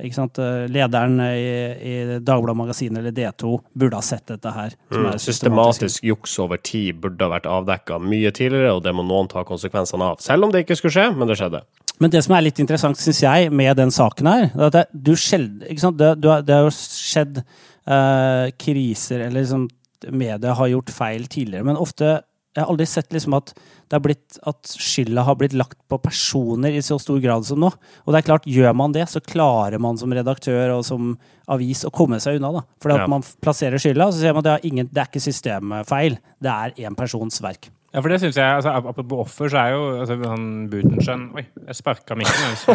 Lederen 0.00 1.20
i, 1.22 1.50
i 1.86 1.92
Dagbladet 2.18 2.56
Magasin 2.58 2.96
eller 2.98 3.14
D2 3.14 3.52
burde 3.78 4.00
ha 4.00 4.02
sett 4.02 4.24
dette 4.26 4.50
her. 4.50 4.74
Mm, 4.90 5.12
systematisk 5.22 6.02
juks 6.08 6.34
over 6.42 6.58
tid 6.58 6.98
burde 7.04 7.22
ha 7.22 7.30
vært 7.36 7.46
avdekka 7.46 8.00
mye 8.02 8.32
tidligere, 8.34 8.72
og 8.74 8.82
det 8.82 8.96
må 8.96 9.04
noen 9.06 9.30
ta 9.30 9.44
konsekvensene 9.46 10.08
av. 10.10 10.18
Selv 10.24 10.48
om 10.48 10.54
det 10.54 10.64
ikke 10.64 10.80
skulle 10.80 10.96
skje, 10.96 11.06
men 11.14 11.30
det 11.30 11.38
skjedde. 11.38 11.62
Men 12.00 12.12
det 12.12 12.22
som 12.24 12.34
er 12.36 12.46
litt 12.46 12.60
interessant, 12.62 12.98
syns 13.00 13.20
jeg, 13.22 13.50
med 13.52 13.76
den 13.76 13.92
saken 13.92 14.30
her, 14.30 14.46
er 14.54 14.64
at 14.70 14.78
det, 14.78 14.86
du 14.92 15.12
skjeld, 15.18 15.60
det, 15.66 16.14
det, 16.22 16.38
det, 16.48 16.56
har 16.56 16.64
jo 16.64 16.72
skjedd 16.72 17.42
uh, 17.42 18.48
kriser, 18.60 19.26
eller 19.26 19.42
liksom 19.42 19.68
media 20.16 20.56
har 20.56 20.72
gjort 20.72 20.92
feil 20.96 21.26
tidligere, 21.28 21.66
men 21.68 21.76
ofte 21.80 22.20
jeg 22.50 22.64
har 22.64 22.70
aldri 22.72 22.86
sett 22.88 23.12
liksom 23.14 23.34
at, 23.36 23.52
at 23.94 24.70
skylda 24.74 25.22
har 25.22 25.36
blitt 25.38 25.54
lagt 25.54 25.76
på 25.90 25.98
personer 26.02 26.74
i 26.74 26.82
så 26.82 26.96
stor 26.98 27.20
grad 27.22 27.46
som 27.46 27.60
nå. 27.62 27.68
Og 27.70 28.10
det 28.10 28.20
er 28.20 28.26
klart, 28.26 28.48
gjør 28.50 28.74
man 28.74 28.94
det, 28.96 29.04
så 29.06 29.22
klarer 29.22 29.78
man 29.78 30.00
som 30.00 30.10
redaktør 30.10 30.74
og 30.74 30.82
som 30.86 31.12
avis 31.50 31.84
å 31.86 31.92
komme 31.94 32.18
seg 32.22 32.40
unna. 32.40 32.50
da. 32.58 32.64
Fordi 32.82 32.96
at 32.96 33.04
ja. 33.04 33.10
man 33.12 33.26
plasserer 33.44 33.82
skylda, 33.82 34.08
så 34.10 34.24
ser 34.24 34.34
man 34.34 34.42
at 34.42 34.48
det 34.48 34.56
er, 34.56 34.66
ingen, 34.66 34.90
det 34.90 34.98
er 34.98 35.12
ikke 35.12 35.22
systemfeil. 35.22 36.18
Det 36.42 36.56
er 36.56 36.74
én 36.88 36.98
persons 36.98 37.38
verk. 37.44 37.70
Ja, 37.90 37.98
for 37.98 38.12
det 38.12 38.20
syns 38.22 38.36
jeg 38.38 38.46
altså, 38.46 38.70
Apropos 38.70 39.24
offer, 39.24 39.48
så 39.50 39.62
er 39.64 39.72
jo 39.74 39.86
altså, 40.02 40.18
han 40.30 40.44
Butenschøn 40.70 41.24
Oi, 41.34 41.42
jeg 41.66 41.78
sparka 41.78 42.14
mikken 42.18 42.52
hvis, 42.52 42.66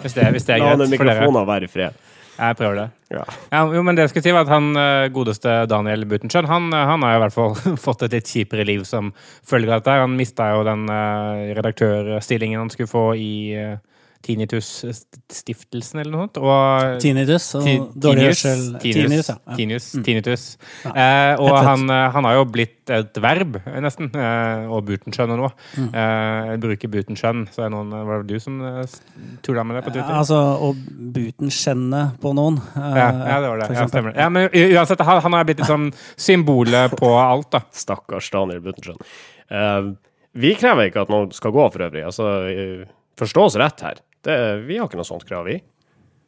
hvis, 0.00 0.14
det, 0.16 0.28
hvis 0.32 0.48
det 0.48 0.54
er 0.56 0.62
greit 0.64 0.94
for 0.94 1.10
dere. 1.10 1.26
La 1.36 1.42
være 1.48 1.68
i 1.68 1.72
fred. 1.72 2.06
Jeg 2.38 2.54
prøver 2.54 2.76
det. 2.78 2.86
Ja. 3.10 3.24
Ja, 3.50 3.60
jo, 3.74 3.80
men 3.82 3.96
det 3.98 4.04
jeg 4.06 4.12
skal 4.12 4.24
si 4.24 4.32
var 4.34 4.46
at 4.46 4.52
han 4.52 4.70
eh, 4.78 5.08
godeste 5.10 5.54
Daniel 5.66 6.04
Butenschøn 6.06 6.46
han, 6.46 6.68
eh, 6.70 6.84
han, 6.86 7.02
har 7.02 7.16
i 7.16 7.22
hvert 7.24 7.34
fall 7.34 7.56
fått 7.86 8.04
et 8.06 8.14
litt 8.14 8.30
kjipere 8.30 8.66
liv 8.68 8.84
som 8.86 9.10
følge 9.18 9.72
av 9.72 9.82
dette. 9.82 9.96
Han 10.04 10.14
mista 10.16 10.52
jo 10.54 10.62
den 10.68 10.86
uh, 10.86 11.50
redaktørstillingen 11.58 12.62
han 12.62 12.70
skulle 12.70 12.92
få 12.92 13.04
i 13.18 13.32
Tinnitus-stiftelsen 14.18 16.00
eller 16.02 16.10
noe 16.10 16.24
sånt. 16.26 16.38
Og 16.42 17.02
tinnitus 17.02 17.44
og 17.54 17.68
dårlig 17.94 18.24
hørsel. 18.32 18.64
Tinnitus, 18.82 19.28
ja. 19.30 19.36
Tinnitus, 19.54 19.86
mm. 19.94 20.02
tinnitus. 20.08 20.46
Ja. 20.82 20.92
Eh, 20.92 21.42
og 21.44 21.54
han, 21.54 21.84
eh, 21.94 22.06
han, 22.16 22.26
har 22.26 22.38
jo 22.40 22.48
blitt 22.50 22.90
et 22.92 23.20
verb, 23.22 23.60
nesten. 23.84 24.10
Eh, 24.10 24.64
og 24.74 24.82
Butenschøn 24.88 25.34
og 25.36 25.40
noe. 25.44 25.52
Mm. 25.78 25.86
Eh, 26.02 26.50
bruker 26.64 26.92
Butenschøn. 26.92 27.46
Så 27.54 27.64
er 27.68 27.72
noen, 27.72 27.94
var 28.08 28.24
det 28.24 28.34
du 28.34 28.42
som 28.42 28.58
eh, 28.66 28.98
tulla 29.46 29.64
med 29.68 29.78
det 29.78 29.84
på 29.86 29.94
Twitter? 29.94 30.10
Ja, 30.10 30.24
altså 30.24 30.40
å 30.66 30.72
butenskjenne 31.14 32.02
på 32.18 32.34
noen. 32.36 32.58
Eh, 32.74 32.90
ja, 32.98 33.08
ja, 33.14 33.38
det 33.44 33.54
var 33.54 33.62
det. 33.62 33.70
Ja, 33.78 33.86
stemmer. 33.92 34.18
Ja, 34.18 34.28
men 34.34 34.50
uansett, 34.50 35.06
han, 35.06 35.22
han 35.28 35.38
har 35.38 35.46
blitt 35.48 35.62
liksom 35.62 35.88
symbolet 36.18 36.98
på 36.98 37.14
alt, 37.22 37.52
da. 37.54 37.62
Stakkars 37.86 38.32
Daniel 38.34 38.66
Butenschøn. 38.66 38.98
Uh, 39.48 39.94
vi 40.38 40.52
krever 40.58 40.90
ikke 40.90 41.06
at 41.06 41.10
noen 41.12 41.30
skal 41.34 41.54
gå, 41.54 41.70
for 41.70 41.86
øvrig. 41.86 42.04
Altså, 42.10 42.26
forstå 43.18 43.46
oss 43.48 43.56
rett 43.62 43.86
her. 43.86 44.02
Det, 44.26 44.38
vi 44.66 44.78
har 44.78 44.88
ikke 44.88 44.98
noe 45.00 45.08
sånt 45.08 45.26
krav, 45.28 45.46
vi. 45.48 45.60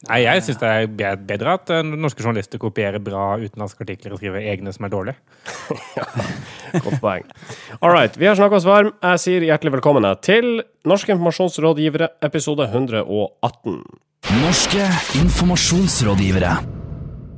Nei, 0.09 0.23
Jeg 0.25 0.45
syns 0.47 0.61
det 0.63 0.69
er 0.73 1.17
bedre 1.29 1.57
at 1.59 1.71
uh, 1.75 1.83
norske 1.85 2.25
journalister 2.25 2.61
kopierer 2.61 3.03
bra 3.05 3.35
utenlandske 3.37 3.85
artikler 3.85 4.15
og 4.15 4.23
skriver 4.23 4.47
egne 4.49 4.73
som 4.73 4.87
er 4.89 4.95
dårlige. 4.95 5.17
ja, 5.99 6.07
Godt 6.79 7.01
poeng. 7.03 7.27
All 7.81 7.93
right, 7.93 8.17
vi 8.17 8.31
har 8.31 8.39
snakka 8.39 8.61
oss 8.63 8.69
varm. 8.69 8.95
Jeg 9.05 9.25
sier 9.27 9.49
hjertelig 9.51 9.77
velkommen 9.77 10.09
til 10.25 10.63
Norske 10.89 11.13
informasjonsrådgivere, 11.13 12.15
episode 12.25 12.71
118. 12.71 13.83
Norske 14.41 14.89
informasjonsrådgivere. 15.21 16.57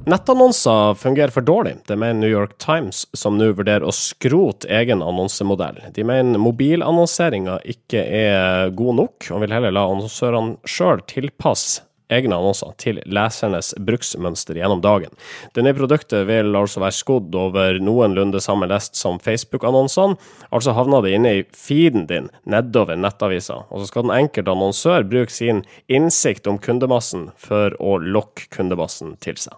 Nettannonser 0.07 0.95
fungerer 0.95 1.29
for 1.29 1.41
dårlig. 1.41 1.77
Det 1.87 1.97
mener 1.97 2.15
New 2.15 2.31
York 2.31 2.59
Times, 2.59 3.07
som 3.13 3.37
nå 3.39 3.53
vurderer 3.55 3.87
å 3.87 3.95
skrote 3.95 4.67
egen 4.67 5.03
annonsemodell. 5.03 5.79
De 5.95 6.03
mener 6.03 6.43
mobilannonseringa 6.43 7.61
ikke 7.71 8.03
er 8.03 8.75
god 8.75 8.99
nok, 8.99 9.31
og 9.31 9.45
vil 9.45 9.55
heller 9.55 9.75
la 9.75 9.87
annonsørene 9.87 10.59
sjøl 10.67 11.05
tilpasse 11.07 11.87
egne 12.13 12.37
annonser 12.37 12.75
til 12.83 12.99
lesernes 13.07 13.71
bruksmønster 13.79 14.59
gjennom 14.59 14.83
dagen. 14.85 15.15
Det 15.55 15.63
nye 15.65 15.79
produktet 15.79 16.27
vil 16.29 16.51
altså 16.59 16.83
være 16.83 16.99
skodd 16.99 17.39
over 17.39 17.79
noenlunde 17.81 18.43
samme 18.43 18.67
lest 18.69 18.99
som 18.99 19.23
Facebook-annonsene, 19.23 20.19
altså 20.51 20.75
havner 20.77 21.07
det 21.07 21.17
inne 21.17 21.35
i 21.39 21.45
feeden 21.57 22.09
din 22.11 22.29
nedover 22.43 22.99
nettavisa, 22.99 23.63
og 23.71 23.81
så 23.81 23.89
skal 23.89 24.09
den 24.09 24.17
enkelte 24.19 24.53
annonsør 24.53 25.07
bruke 25.09 25.33
sin 25.33 25.63
innsikt 25.87 26.51
om 26.51 26.61
kundemassen 26.61 27.31
for 27.39 27.79
å 27.79 28.01
lokke 28.03 28.51
kundemassen 28.53 29.15
til 29.23 29.39
seg. 29.41 29.57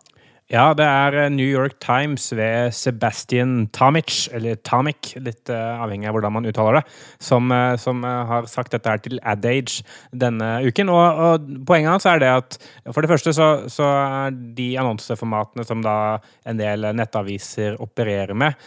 Ja, 0.52 0.74
det 0.76 0.84
er 0.84 1.14
eh, 1.16 1.30
New 1.32 1.46
York 1.48 1.78
Times 1.80 2.26
ved 2.36 2.74
Sebastian 2.76 3.70
Tamic, 3.72 4.26
eller 4.28 4.58
Tamic, 4.60 5.14
litt 5.16 5.48
uh, 5.48 5.80
avhengig 5.80 6.10
av 6.10 6.18
hvordan 6.18 6.34
man 6.36 6.48
uttaler 6.50 6.76
det, 6.78 6.82
som, 7.16 7.48
uh, 7.48 7.72
som 7.80 8.04
har 8.04 8.44
sagt 8.52 8.74
dette 8.76 8.92
her 8.92 9.00
til 9.00 9.16
Adage 9.24 9.80
denne 10.12 10.50
uken. 10.68 10.92
Og, 10.92 11.22
og, 11.24 11.48
poenget 11.64 11.94
hans 11.94 12.08
er 12.10 12.20
det 12.20 12.28
at 12.28 12.58
for 12.90 13.00
det 13.00 13.12
første 13.14 13.32
så, 13.32 13.48
så, 13.72 13.88
er 14.04 14.36
de 14.60 14.68
annonseformatene 14.82 15.64
som 15.64 15.80
da 15.84 15.96
en 16.44 16.60
del 16.60 16.90
nettaviser 16.92 17.80
opererer 17.80 18.36
med, 18.36 18.60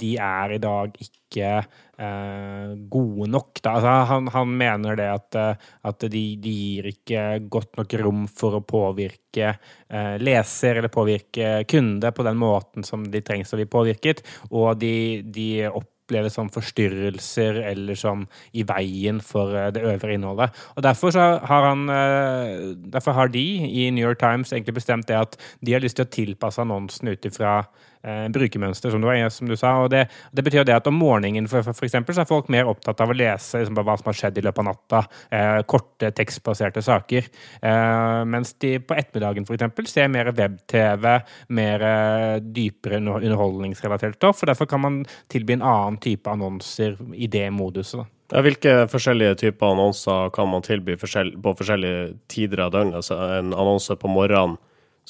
de 0.00 0.14
er 0.16 0.56
i 0.56 0.62
dag 0.62 0.94
ikke 0.96 1.19
eh, 1.38 2.72
gode 2.90 3.28
nok. 3.30 3.60
Altså, 3.62 3.94
han, 4.10 4.28
han, 4.34 4.56
mener 4.56 4.98
det 4.98 5.08
at, 5.12 5.38
eh, 5.38 5.68
at 5.86 6.08
de, 6.10 6.24
de, 6.40 6.56
gir 6.56 6.90
ikke 6.90 7.24
godt 7.52 7.78
nok 7.80 7.94
rom 8.02 8.26
for 8.26 8.58
å 8.58 8.64
påvirke 8.66 9.52
eh, 9.52 10.16
leser 10.22 10.80
eller 10.80 10.92
påvirke 10.92 11.60
kunde 11.70 12.12
på 12.16 12.26
den 12.26 12.40
måten 12.40 12.86
som 12.86 13.06
de 13.10 13.22
trengs 13.22 13.54
å 13.54 13.60
bli 13.60 13.68
påvirket, 13.70 14.24
og 14.50 14.80
de, 14.80 15.22
de 15.22 15.48
oppleves 16.10 16.34
som 16.34 16.50
forstyrrelser 16.50 17.60
eller 17.70 17.94
som 17.94 18.26
i 18.52 18.64
veien 18.66 19.20
for 19.22 19.54
eh, 19.54 19.70
det 19.74 19.84
øvre 19.86 20.14
innholdet. 20.14 20.50
Og 20.76 20.82
Derfor 20.82 21.14
har, 21.14 21.68
han, 21.68 21.88
eh, 21.88 22.74
derfor 22.90 23.12
har 23.12 23.28
de 23.28 23.44
i 23.68 23.90
New 23.90 24.02
York 24.02 24.18
Times 24.18 24.52
egentlig 24.52 24.74
bestemt 24.74 25.06
det 25.08 25.16
at 25.16 25.38
de 25.60 25.72
har 25.72 25.80
lyst 25.80 25.96
til 25.96 26.06
å 26.06 26.10
tilpasse 26.10 26.60
annonsen 26.60 27.08
ut 27.08 27.24
ifra 27.24 27.62
brukermønster, 28.02 28.92
som 28.94 29.02
var, 29.04 29.18
som 29.34 29.48
du, 29.50 29.56
sa. 29.60 29.74
og 29.82 29.90
det, 29.92 30.06
det, 30.32 30.44
betyr 30.46 30.64
det 30.64 30.76
at 30.78 30.86
om 30.88 30.96
morgenen 30.96 31.48
for, 31.50 31.64
for, 31.66 31.76
for 31.76 31.88
eksempel, 31.88 32.16
så 32.16 32.22
er 32.22 32.30
folk 32.30 32.48
mer 32.52 32.68
opptatt 32.70 33.02
av 33.04 33.12
å 33.12 33.16
lese 33.16 33.60
liksom, 33.60 33.76
hva 33.76 33.96
som 34.00 34.08
har 34.10 34.18
skjedd 34.20 34.40
i 34.40 34.44
løpet 34.46 34.62
av 34.62 34.68
natta. 34.70 35.02
Eh, 35.36 35.58
korte 35.68 36.12
tekstbaserte 36.16 36.82
saker. 36.84 37.28
Eh, 37.60 38.22
mens 38.30 38.54
de 38.62 38.76
på 38.80 38.96
ettermiddagen 38.96 39.48
for 39.48 39.56
eksempel, 39.58 39.88
ser 39.90 40.08
mer 40.12 40.32
web-TV, 40.36 41.08
mer 41.56 41.84
eh, 41.90 42.36
dypere 42.40 43.02
underholdningsrelatert 43.02 44.16
stoff. 44.20 44.42
og 44.42 44.52
Derfor 44.52 44.70
kan 44.70 44.84
man 44.84 45.02
tilby 45.32 45.58
en 45.58 45.66
annen 45.66 46.00
type 46.02 46.30
annonser 46.30 46.96
i 47.14 47.28
det 47.30 47.48
moduset. 47.54 48.08
Ja, 48.30 48.44
hvilke 48.46 48.84
forskjellige 48.90 49.40
typer 49.40 49.72
annonser 49.72 50.30
kan 50.34 50.48
man 50.52 50.62
tilby 50.62 50.94
på 50.94 51.54
forskjellige 51.58 52.12
tider 52.30 52.66
av 52.66 52.74
døgnet? 52.76 53.00
Altså 53.00 53.18
en 53.40 53.50
annonse 53.50 53.96
på 53.98 54.10
morgenen 54.10 54.58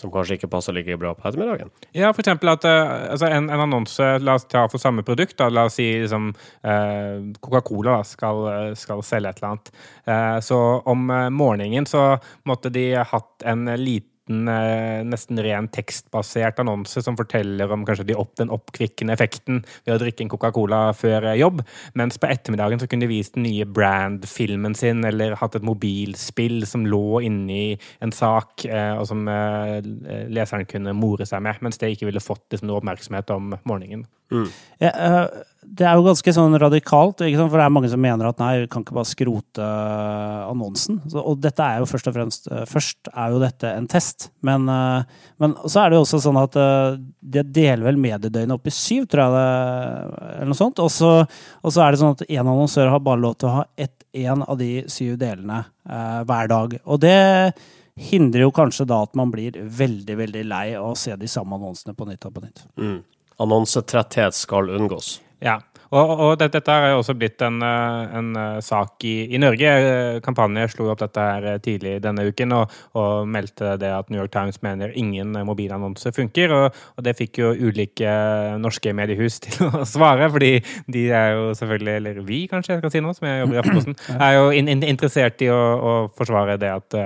som 0.01 0.13
kanskje 0.13 0.39
ikke 0.39 0.51
passer 0.51 0.77
like 0.77 0.97
bra 1.01 1.13
på 1.17 1.29
ettermiddagen? 1.29 1.71
Ja, 1.97 2.11
for 2.15 2.25
eksempel 2.25 2.53
at 2.53 2.67
uh, 2.69 3.13
altså 3.13 3.31
en, 3.31 3.49
en, 3.51 3.65
annonse 3.67 4.11
La 4.25 4.37
oss 4.39 4.49
ta 4.51 4.67
for 4.71 4.83
samme 4.83 5.05
produkt. 5.07 5.37
Da, 5.41 5.51
la 5.53 5.69
oss 5.69 5.79
si 5.79 5.89
liksom, 6.03 6.31
uh, 6.67 7.17
Coca-Cola 7.41 8.01
skal, 8.09 8.75
skal, 8.81 9.05
selge 9.07 9.35
et 9.35 9.43
eller 9.43 9.53
annet. 9.53 9.73
Uh, 10.09 10.39
så 10.45 10.61
om 10.91 11.11
morgenen 11.37 11.87
så 11.89 12.15
måtte 12.49 12.73
de 12.73 12.93
hatt 12.99 13.47
en 13.47 13.69
liten 13.81 14.10
liten, 14.31 14.49
eh, 14.49 15.05
nesten 15.05 15.39
ren 15.39 15.69
tekstbasert 15.69 16.59
annonse 16.61 17.03
som 17.03 17.17
forteller 17.17 17.71
om 17.71 17.85
kanskje 17.85 18.07
de 18.07 18.15
opp, 18.15 18.37
den 18.37 18.51
oppkvikkende 18.51 19.13
effekten 19.13 19.65
ved 19.85 19.95
å 19.95 19.99
drikke 19.99 20.23
en 20.23 20.31
Coca-Cola 20.31 20.93
før 20.95 21.27
eh, 21.33 21.41
jobb. 21.41 21.63
Mens 21.95 22.19
på 22.19 22.29
ettermiddagen 22.29 22.81
så 22.81 22.89
kunne 22.89 23.07
de 23.07 23.11
vist 23.11 23.35
den 23.35 23.45
nye 23.45 23.65
brand-filmen 23.65 24.75
sin, 24.75 25.05
eller 25.05 25.37
hatt 25.37 25.57
et 25.57 25.67
mobilspill 25.67 26.67
som 26.67 26.87
lå 26.87 27.23
inni 27.23 27.79
en 28.01 28.13
sak, 28.13 28.65
eh, 28.65 28.95
og 28.97 29.07
som 29.07 29.27
leseren 29.27 30.67
kunne 30.67 30.95
more 30.95 31.27
seg 31.27 31.43
med. 31.43 31.61
Mens 31.61 31.79
det 31.79 31.95
ikke 31.95 32.09
ville 32.09 32.23
fått 32.23 32.47
liksom, 32.51 32.69
noe 32.69 32.81
oppmerksomhet 32.81 33.31
om 33.31 33.55
morgenen. 33.65 34.07
Mm. 34.31 34.47
Ja, 34.79 34.91
det 35.61 35.85
er 35.85 35.99
jo 35.99 36.05
ganske 36.07 36.33
sånn 36.33 36.57
radikalt, 36.61 37.21
for 37.21 37.57
det 37.59 37.65
er 37.65 37.73
mange 37.73 37.91
som 37.93 38.01
mener 38.01 38.29
at 38.31 38.39
nei, 38.41 38.63
vi 38.63 38.69
kan 38.73 38.85
ikke 38.85 38.97
bare 38.97 39.09
skrote 39.09 39.67
annonsen. 40.47 41.01
og 41.21 41.41
dette 41.43 41.65
er 41.65 41.83
jo 41.83 41.89
først 41.91 42.09
og 42.09 42.17
fremst 42.17 42.49
Først 42.71 43.11
er 43.13 43.35
jo 43.35 43.43
dette 43.43 43.69
en 43.77 43.89
test, 43.91 44.31
men, 44.47 44.65
men 45.41 45.57
så 45.67 45.83
er 45.83 45.91
det 45.91 45.99
jo 45.99 46.05
også 46.07 46.23
sånn 46.25 46.41
at 46.41 46.57
det 47.21 47.45
deler 47.53 47.91
vel 47.91 48.01
mediedøgnet 48.01 48.57
opp 48.57 48.71
i 48.71 48.75
syv, 48.75 49.07
tror 49.11 49.27
jeg 49.27 49.37
det 49.37 49.45
eller 50.31 50.51
noe 50.51 50.61
sånt. 50.61 50.81
Og 50.83 50.91
så, 50.95 51.13
så 51.69 51.85
er 51.85 51.93
det 51.93 52.01
sånn 52.03 52.17
at 52.17 52.25
én 52.29 52.43
annonsør 52.43 52.95
har 52.95 53.05
bare 53.05 53.23
lov 53.23 53.37
til 53.41 53.51
å 53.51 53.59
ha 53.61 53.67
ett, 53.77 54.09
en 54.17 54.47
av 54.47 54.59
de 54.61 54.73
syv 54.91 55.21
delene 55.21 55.63
eh, 55.85 56.21
hver 56.29 56.51
dag. 56.51 56.81
Og 56.89 57.05
det 57.05 57.21
hindrer 58.11 58.47
jo 58.47 58.57
kanskje 58.57 58.89
da 58.89 59.03
at 59.05 59.17
man 59.19 59.33
blir 59.33 59.61
veldig, 59.61 60.19
veldig 60.25 60.45
lei 60.49 60.67
av 60.79 60.95
å 60.95 60.99
se 60.99 61.15
de 61.21 61.29
samme 61.29 61.61
annonsene 61.61 61.95
på 61.97 62.09
nytt 62.09 62.27
og 62.27 62.37
på 62.39 62.49
nytt. 62.49 62.67
Mm 62.81 63.01
annonsetretthet 63.41 64.35
skal 64.35 64.71
unngås. 64.71 65.21
Ja, 65.41 65.59
og, 65.91 66.11
og 66.23 66.33
dette, 66.39 66.61
dette 66.61 66.75
er 66.75 66.93
også 66.95 67.17
blitt 67.19 67.43
en, 67.43 67.59
eh, 67.67 68.13
en 68.19 68.29
eh, 68.39 68.59
sak 68.63 69.03
i, 69.09 69.15
i, 69.35 69.41
Norge. 69.43 69.73
Kampanje 70.23 70.69
slo 70.71 70.87
opp 70.93 71.01
dette 71.03 71.25
her 71.25 71.49
eh, 71.51 71.59
tidlig 71.65 71.97
denne 72.05 72.29
uken 72.29 72.55
og, 72.55 72.77
og, 72.95 73.27
meldte 73.31 73.75
det 73.81 73.91
at 73.97 74.13
New 74.13 74.21
York 74.21 74.31
Times 74.35 74.61
mener 74.63 74.95
ingen 74.95 75.35
mobilannonse 75.49 76.13
funker. 76.15 76.55
Og, 76.55 76.79
og, 76.95 77.03
det 77.07 77.17
fikk 77.19 77.43
jo 77.43 77.51
ulike 77.59 78.15
norske 78.63 78.95
mediehus 78.95 79.41
til 79.47 79.67
å 79.67 79.83
svare, 79.89 80.31
fordi 80.31 80.53
de 80.87 81.09
er 81.11 81.35
jo 81.35 81.51
selvfølgelig, 81.59 81.97
eller 81.99 82.23
vi 82.29 82.45
kanskje 82.51 82.77
jeg 82.77 82.85
skal 82.85 82.95
si 82.95 83.03
nå, 83.03 83.17
som 83.17 83.27
jeg 83.27 83.43
jobber 83.43 83.59
i 83.59 83.63
Aftenposten, 83.65 84.01
er 84.29 84.39
jo 84.39 84.49
in, 84.55 84.71
in, 84.71 84.87
interessert 84.95 85.43
i 85.43 85.51
å, 85.51 85.61
å 85.61 85.95
forsvare 86.15 86.61
det 86.61 86.71
at 86.77 87.01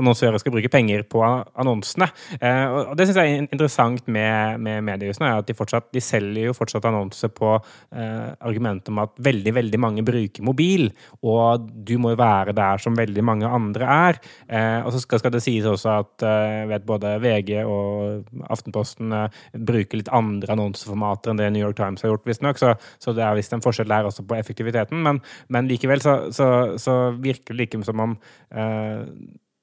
annonsører 0.00 0.40
skal 0.40 0.54
bruke 0.54 0.70
penger 0.72 1.04
på 1.10 1.22
annonsene. 1.24 2.08
Eh, 2.40 2.64
og 2.66 2.94
Det 2.98 3.08
syns 3.08 3.20
jeg 3.20 3.32
er 3.32 3.44
interessant 3.44 4.08
med, 4.08 4.60
med 4.62 4.84
mediehusene, 4.86 5.32
at 5.40 5.48
de, 5.48 5.56
fortsatt, 5.56 5.88
de 5.94 6.02
selger 6.04 6.50
jo 6.50 6.56
fortsatt 6.56 6.86
annonser 6.88 7.32
på 7.34 7.54
eh, 7.56 8.28
argumentet 8.46 8.92
om 8.92 9.02
at 9.04 9.14
veldig 9.22 9.54
veldig 9.56 9.80
mange 9.82 10.04
bruker 10.06 10.44
mobil, 10.46 10.88
og 11.26 11.66
du 11.86 11.96
må 12.02 12.14
jo 12.14 12.20
være 12.20 12.54
der 12.56 12.82
som 12.82 12.96
veldig 12.98 13.24
mange 13.26 13.48
andre 13.48 13.88
er. 14.10 14.20
Eh, 14.48 14.80
og 14.84 14.92
så 14.94 15.02
skal, 15.02 15.22
skal, 15.22 15.34
det 15.34 15.44
sies 15.44 15.66
også 15.68 15.96
at 16.02 16.26
eh, 16.26 16.66
vet, 16.70 16.86
både 16.86 17.16
VG 17.22 17.62
og 17.64 18.26
Aftenposten 18.52 19.14
eh, 19.16 19.40
bruker 19.56 20.00
litt 20.02 20.12
andre 20.14 20.56
annonseformater 20.56 21.32
enn 21.32 21.40
det 21.40 21.50
New 21.54 21.64
York 21.64 21.78
Times 21.80 22.04
har 22.04 22.12
gjort, 22.12 22.26
visstnok, 22.28 22.60
så, 22.60 22.74
så 23.02 23.16
det 23.16 23.24
er 23.26 23.36
visst 23.38 23.54
en 23.56 23.64
forskjell 23.64 23.90
der 23.90 24.08
også 24.08 24.26
på 24.26 24.38
effektiviteten. 24.38 25.02
Men, 25.06 25.22
men 25.52 25.70
likevel 25.70 26.02
så, 26.04 26.18
så, 26.34 26.48
så 26.80 26.96
virker 27.16 27.54
det 27.54 27.64
like 27.64 27.82
som 27.86 28.00
om 28.02 28.14
eh, 28.50 29.02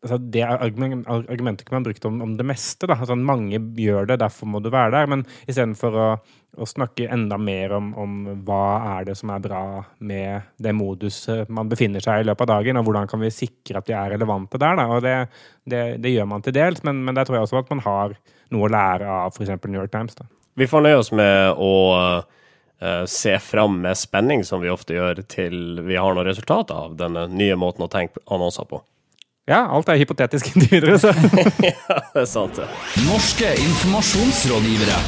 altså 0.03 0.17
Det 0.17 0.43
argumentet 0.43 1.65
kan 1.67 1.77
man 1.77 1.85
brukt 1.87 2.05
om, 2.05 2.21
om 2.21 2.35
det 2.37 2.45
meste. 2.45 2.87
da, 2.87 2.97
altså 2.99 3.15
Mange 3.15 3.59
gjør 3.79 4.07
det, 4.09 4.19
derfor 4.19 4.49
må 4.51 4.59
du 4.59 4.69
være 4.73 4.91
der. 4.95 5.09
Men 5.09 5.25
istedenfor 5.47 5.95
å, 5.95 6.07
å 6.59 6.67
snakke 6.69 7.07
enda 7.13 7.39
mer 7.41 7.73
om, 7.77 7.93
om, 7.99 8.19
hva 8.45 8.65
er 8.97 9.09
det 9.09 9.17
som 9.19 9.31
er 9.33 9.41
bra 9.43 9.63
med 10.03 10.53
det 10.61 10.75
moduset 10.75 11.49
man 11.53 11.71
befinner 11.71 12.03
seg 12.03 12.21
i 12.21 12.27
løpet 12.29 12.45
av 12.45 12.59
dagen, 12.59 12.79
og 12.79 12.87
hvordan 12.87 13.09
kan 13.09 13.23
vi 13.23 13.31
sikre 13.33 13.79
at 13.79 13.89
de 13.89 13.97
er 13.97 14.13
relevante 14.17 14.61
der. 14.61 14.77
da, 14.79 14.87
og 14.91 15.01
Det, 15.05 15.17
det, 15.63 15.83
det 16.03 16.13
gjør 16.13 16.29
man 16.35 16.45
til 16.45 16.55
dels, 16.59 16.83
men, 16.83 17.03
men 17.07 17.17
der 17.17 17.27
tror 17.27 17.39
jeg 17.39 17.47
også 17.47 17.63
at 17.63 17.73
man 17.73 17.85
har 17.87 18.15
noe 18.53 18.69
å 18.69 18.71
lære 18.71 19.09
av 19.25 19.33
f.eks. 19.33 19.55
New 19.65 19.79
York 19.79 19.91
Times. 19.93 20.15
da. 20.19 20.29
Vi 20.59 20.69
får 20.69 20.85
nøye 20.85 20.99
oss 21.01 21.09
med 21.15 21.57
å 21.57 21.73
uh, 21.97 23.05
se 23.09 23.39
fram 23.41 23.79
med 23.81 23.97
spenning, 23.97 24.43
som 24.45 24.61
vi 24.61 24.69
ofte 24.69 24.93
gjør, 24.93 25.23
til 25.25 25.79
vi 25.81 25.97
har 25.97 26.13
noe 26.13 26.27
resultat 26.27 26.73
av 26.75 26.97
denne 26.99 27.25
nye 27.31 27.55
måten 27.57 27.87
å 27.87 27.91
tenke 27.91 28.21
annonser 28.29 28.67
på. 28.69 28.83
Ja, 29.43 29.65
alt 29.75 29.89
er 29.91 29.99
hypotetisk 29.99 30.47
inntil 30.53 30.69
videre, 30.71 30.95
så. 31.01 31.11
ja, 31.67 31.99
det 32.13 32.21
er 32.21 32.29
sant, 32.31 32.55
det. 32.55 32.69
Norske 33.09 33.49
informasjonsrådgivere. 33.59 34.99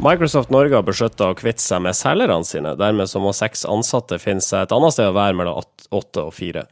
Microsoft 0.00 0.52
Norge 0.52 0.76
har 0.76 0.84
besluttet 0.84 1.22
å 1.24 1.36
kvitte 1.36 1.60
seg 1.60 1.80
med 1.84 1.96
selgerne 1.96 2.44
sine. 2.48 2.72
Dermed 2.76 3.08
så 3.08 3.20
må 3.20 3.32
seks 3.36 3.66
ansatte 3.68 4.16
finne 4.20 4.44
seg 4.44 4.64
et 4.64 4.74
annet 4.76 4.94
sted 4.96 5.08
å 5.08 5.16
være 5.16 5.36
mellom 5.36 5.58
åtte 5.60 6.24
og 6.24 6.32
fire. 6.36 6.66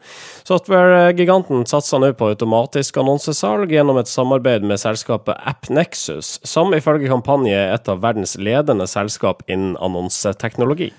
Software-giganten 0.49 1.65
satser 1.69 2.01
nå 2.01 2.13
på 2.17 2.31
automatisk 2.35 3.01
annonsesalg 3.01 3.73
gjennom 3.73 4.01
et 4.01 4.13
samarbeid 4.13 4.65
med 4.69 4.81
selskapet 4.81 5.41
AppNexus, 5.41 6.39
som 6.45 6.73
ifølge 6.77 7.09
kampanje 7.13 7.57
er 7.57 7.75
et 7.75 7.89
av 7.89 8.05
verdens 8.05 8.37
ledende 8.41 8.89
selskap 8.89 9.41
innen 9.49 9.77
annonseteknologi. 9.81 10.93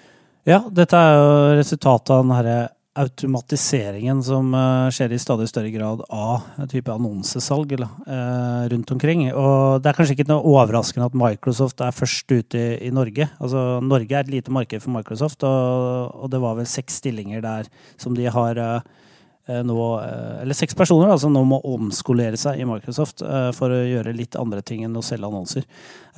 Ja, 0.50 0.63
dette 0.74 0.98
er 0.98 1.17
jo 1.17 1.31
resultatet 1.62 2.13
av 2.13 2.25
den 2.25 2.38
herre 2.38 2.60
automatiseringen 2.98 4.22
som 4.25 4.53
uh, 4.55 4.89
skjer 4.93 5.13
i 5.13 5.19
stadig 5.22 5.48
større 5.51 5.72
grad 5.72 6.01
av 6.10 6.48
type 6.72 6.91
annonsesalg 6.91 7.75
uh, 7.79 8.65
rundt 8.72 8.93
omkring. 8.96 9.27
Og 9.31 9.84
det 9.84 9.91
er 9.91 10.00
kanskje 10.00 10.17
ikke 10.17 10.29
noe 10.31 10.55
overraskende 10.55 11.10
at 11.12 11.17
Microsoft 11.17 11.84
er 11.86 11.96
først 11.96 12.31
ute 12.31 12.63
i, 12.79 12.89
Norge. 12.96 13.29
Altså, 13.39 13.65
Norge 13.86 14.15
er 14.15 14.25
et 14.25 14.34
lite 14.34 14.53
marked 14.53 14.84
for 14.84 14.96
Microsoft, 14.96 15.46
og, 15.48 16.25
det 16.29 16.41
var 16.41 16.58
vel 16.58 16.67
seks 16.69 17.00
stillinger 17.01 17.46
der 17.46 17.69
som 18.01 18.17
de 18.17 18.27
har 18.29 18.60
Eh, 18.60 18.99
nå, 19.50 19.86
eh, 20.03 20.41
eller 20.41 20.58
seks 20.58 20.75
personer 20.77 21.18
som 21.18 21.34
nå 21.34 21.41
må 21.48 21.60
omskolere 21.65 22.38
seg 22.38 22.60
i 22.62 22.68
Microsoft 22.70 23.24
eh, 23.25 23.50
for 23.58 23.74
å 23.74 23.79
gjøre 23.82 24.13
litt 24.15 24.38
andre 24.39 24.62
ting 24.65 24.84
enn 24.86 24.98
å 24.98 25.06
selge 25.06 25.29
annonser. 25.29 25.65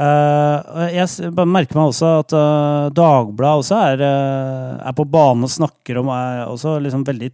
Jeg 0.02 1.30
merker 1.46 1.78
meg 1.78 1.92
også 1.92 2.08
at 2.24 2.34
Dagbladet 2.98 3.60
også 3.62 3.82
er, 3.92 4.02
er 4.82 4.96
på 4.98 5.06
banen 5.06 5.46
og 5.46 5.52
snakker 5.54 6.00
om 6.02 6.10
er 6.16 6.40
også 6.48 6.80
liksom 6.82 7.04
veldig 7.06 7.30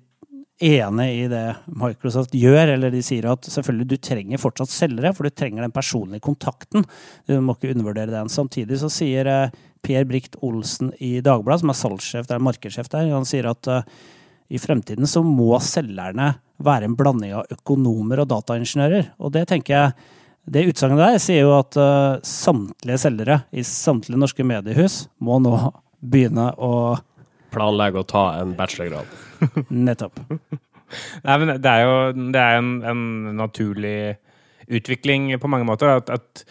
enig 0.67 1.07
i 1.21 1.27
det 1.31 1.43
Microsoft 1.79 2.35
gjør, 2.35 2.73
eller 2.73 2.91
de 2.91 3.03
sier 3.05 3.29
at 3.29 3.47
selvfølgelig 3.47 3.87
du 3.87 3.95
trenger 4.03 4.41
fortsatt 4.41 4.73
selgere, 4.73 5.13
for 5.15 5.29
du 5.29 5.31
trenger 5.31 5.63
den 5.63 5.75
personlige 5.75 6.25
kontakten. 6.27 6.83
Du 7.29 7.37
må 7.45 7.55
ikke 7.55 7.71
undervurdere 7.75 8.11
den. 8.11 8.33
Samtidig 8.33 8.81
så 8.81 8.91
sier 8.91 9.31
Per 9.85 10.09
Brikt 10.09 10.35
Olsen 10.43 10.91
i 10.97 11.17
Dagbladet, 11.23 11.63
som 11.63 11.71
er 11.71 11.81
salgssjef, 11.85 12.27
det 12.27 12.35
er 12.35 12.47
markedssjef 12.49 12.91
der, 12.91 13.13
han 13.13 13.29
sier 13.29 13.47
at 13.53 13.71
i 14.47 14.59
fremtiden 14.61 15.07
så 15.09 15.23
må 15.25 15.57
selgerne 15.63 16.35
være 16.63 16.87
en 16.87 16.95
blanding 16.97 17.35
av 17.37 17.51
økonomer 17.53 18.23
og 18.23 18.29
dataingeniører. 18.31 19.11
Og 19.21 19.33
det 19.35 19.47
tenker 19.49 19.75
jeg 19.75 20.13
Det 20.47 20.61
utsagnet 20.63 21.01
der 21.01 21.17
sier 21.19 21.43
jo 21.43 21.57
at 21.57 21.75
uh, 21.75 22.21
samtlige 22.23 23.01
selgere 23.01 23.41
i 23.51 23.65
samtlige 23.67 24.21
norske 24.21 24.45
mediehus 24.47 25.09
må 25.19 25.41
nå 25.43 25.57
begynne 25.99 26.53
å 26.55 26.95
Planlegge 27.51 27.99
å 27.99 28.07
ta 28.07 28.23
en 28.39 28.53
bachelorgrad. 28.55 29.11
Nettopp. 29.87 30.19
Nei, 31.23 31.35
men 31.39 31.51
det 31.59 31.71
er 31.71 31.83
jo 31.83 31.97
det 32.31 32.41
er 32.41 32.57
en, 32.61 32.71
en 32.87 33.03
naturlig 33.39 34.15
utvikling 34.67 35.29
på 35.39 35.51
mange 35.51 35.67
måter. 35.67 35.99
At, 35.99 36.11
at 36.11 36.43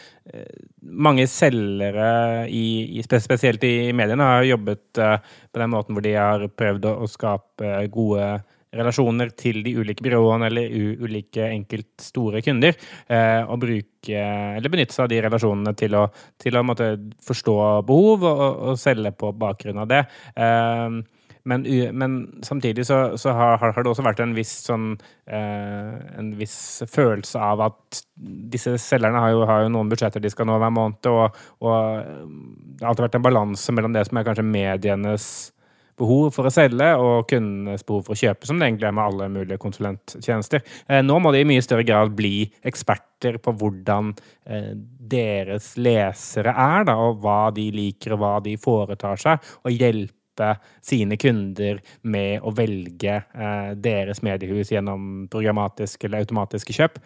mange 0.83 1.27
selgere, 1.31 2.09
i, 2.51 3.03
spesielt 3.03 3.65
i 3.67 3.93
mediene, 3.97 4.27
har 4.27 4.49
jobbet 4.49 5.01
uh, 5.03 5.17
på 5.53 5.63
den 5.63 5.73
måten 5.73 5.97
hvor 5.97 6.05
de 6.05 6.15
har 6.19 6.47
prøvd 6.57 6.91
å 6.93 7.09
skape 7.11 7.79
gode 7.95 8.29
relasjoner 8.77 9.31
til 9.39 9.63
de 9.65 9.75
ulike 9.81 10.05
byråene 10.05 10.49
eller 10.51 10.73
ulike 11.07 11.49
enkelt 11.49 12.03
store 12.03 12.43
kunder. 12.45 12.77
Eh, 13.09 13.43
og 13.45 13.61
bruke, 13.63 14.23
eller 14.57 14.73
benytte 14.73 14.97
seg 14.97 15.07
av 15.07 15.13
de 15.13 15.21
relasjonene 15.27 15.75
til 15.79 15.97
å, 15.99 16.07
til 16.43 16.59
å 16.59 16.65
måtte, 16.67 16.91
forstå 17.27 17.57
behov 17.89 18.27
og, 18.27 18.43
og, 18.43 18.81
selge 18.81 19.15
på 19.17 19.33
bakgrunn 19.39 19.85
av 19.85 19.91
det. 19.93 20.03
Eh, 20.35 21.01
men, 21.47 21.65
men 21.95 22.17
samtidig 22.43 22.87
så, 22.89 23.17
så 23.19 23.33
har, 23.37 23.59
har 23.63 23.77
det 23.77 23.91
også 23.91 24.05
vært 24.07 24.23
en 24.25 24.35
viss 24.37 24.53
sånn 24.67 24.93
eh, 25.31 25.93
En 26.19 26.33
viss 26.39 26.83
følelse 26.91 27.39
av 27.39 27.63
at 27.69 28.01
disse 28.53 28.75
selgerne 28.83 29.23
har 29.23 29.35
jo, 29.35 29.45
har 29.49 29.65
jo 29.65 29.73
noen 29.75 29.91
budsjetter 29.93 30.23
de 30.23 30.33
skal 30.33 30.49
nå 30.49 30.59
hver 30.59 30.73
måned, 30.75 31.07
og, 31.11 31.37
og 31.63 31.77
det 32.77 32.83
har 32.83 32.91
alltid 32.91 33.07
vært 33.07 33.21
en 33.21 33.29
balanse 33.29 33.75
mellom 33.77 33.95
det 33.95 34.07
som 34.09 34.19
er 34.19 34.27
kanskje 34.27 34.47
medienes 34.49 35.29
behov 35.97 36.35
for 36.35 36.49
å 36.49 36.53
selge 36.53 36.89
og 37.01 37.29
kundenes 37.31 37.85
behov 37.87 38.05
for 38.07 38.17
å 38.17 38.21
kjøpe, 38.21 38.49
som 38.49 38.59
det 38.61 38.69
egentlig 38.69 38.91
er 38.91 38.97
med 38.99 39.07
alle 39.07 39.31
mulige 39.33 39.61
konsulenttjenester. 39.63 40.65
Eh, 40.91 41.03
Nå 41.05 41.19
må 41.23 41.33
de 41.33 41.41
i 41.45 41.49
mye 41.49 41.65
større 41.65 41.87
grad 41.89 42.13
bli 42.19 42.49
eksperter 42.67 43.39
på 43.43 43.55
hvordan 43.57 44.13
eh, 44.45 44.75
deres 44.77 45.73
lesere 45.81 46.53
er, 46.53 46.87
da, 46.91 46.99
og 47.01 47.23
hva 47.25 47.49
de 47.57 47.71
liker 47.75 48.17
og 48.17 48.23
hva 48.25 48.37
de 48.45 48.57
foretar 48.61 49.21
seg, 49.23 49.53
og 49.65 49.73
hjelpe 49.73 50.15
sine 50.85 51.17
kunder 51.17 51.81
med 52.03 52.41
å 52.43 52.53
velge 52.57 53.17
eh, 53.23 53.75
deres 53.75 54.23
mediehus 54.27 54.71
gjennom 54.75 55.27
programmatiske 55.33 56.09
eller 56.09 56.25
automatiske 56.25 56.77
kjøp. 56.77 56.99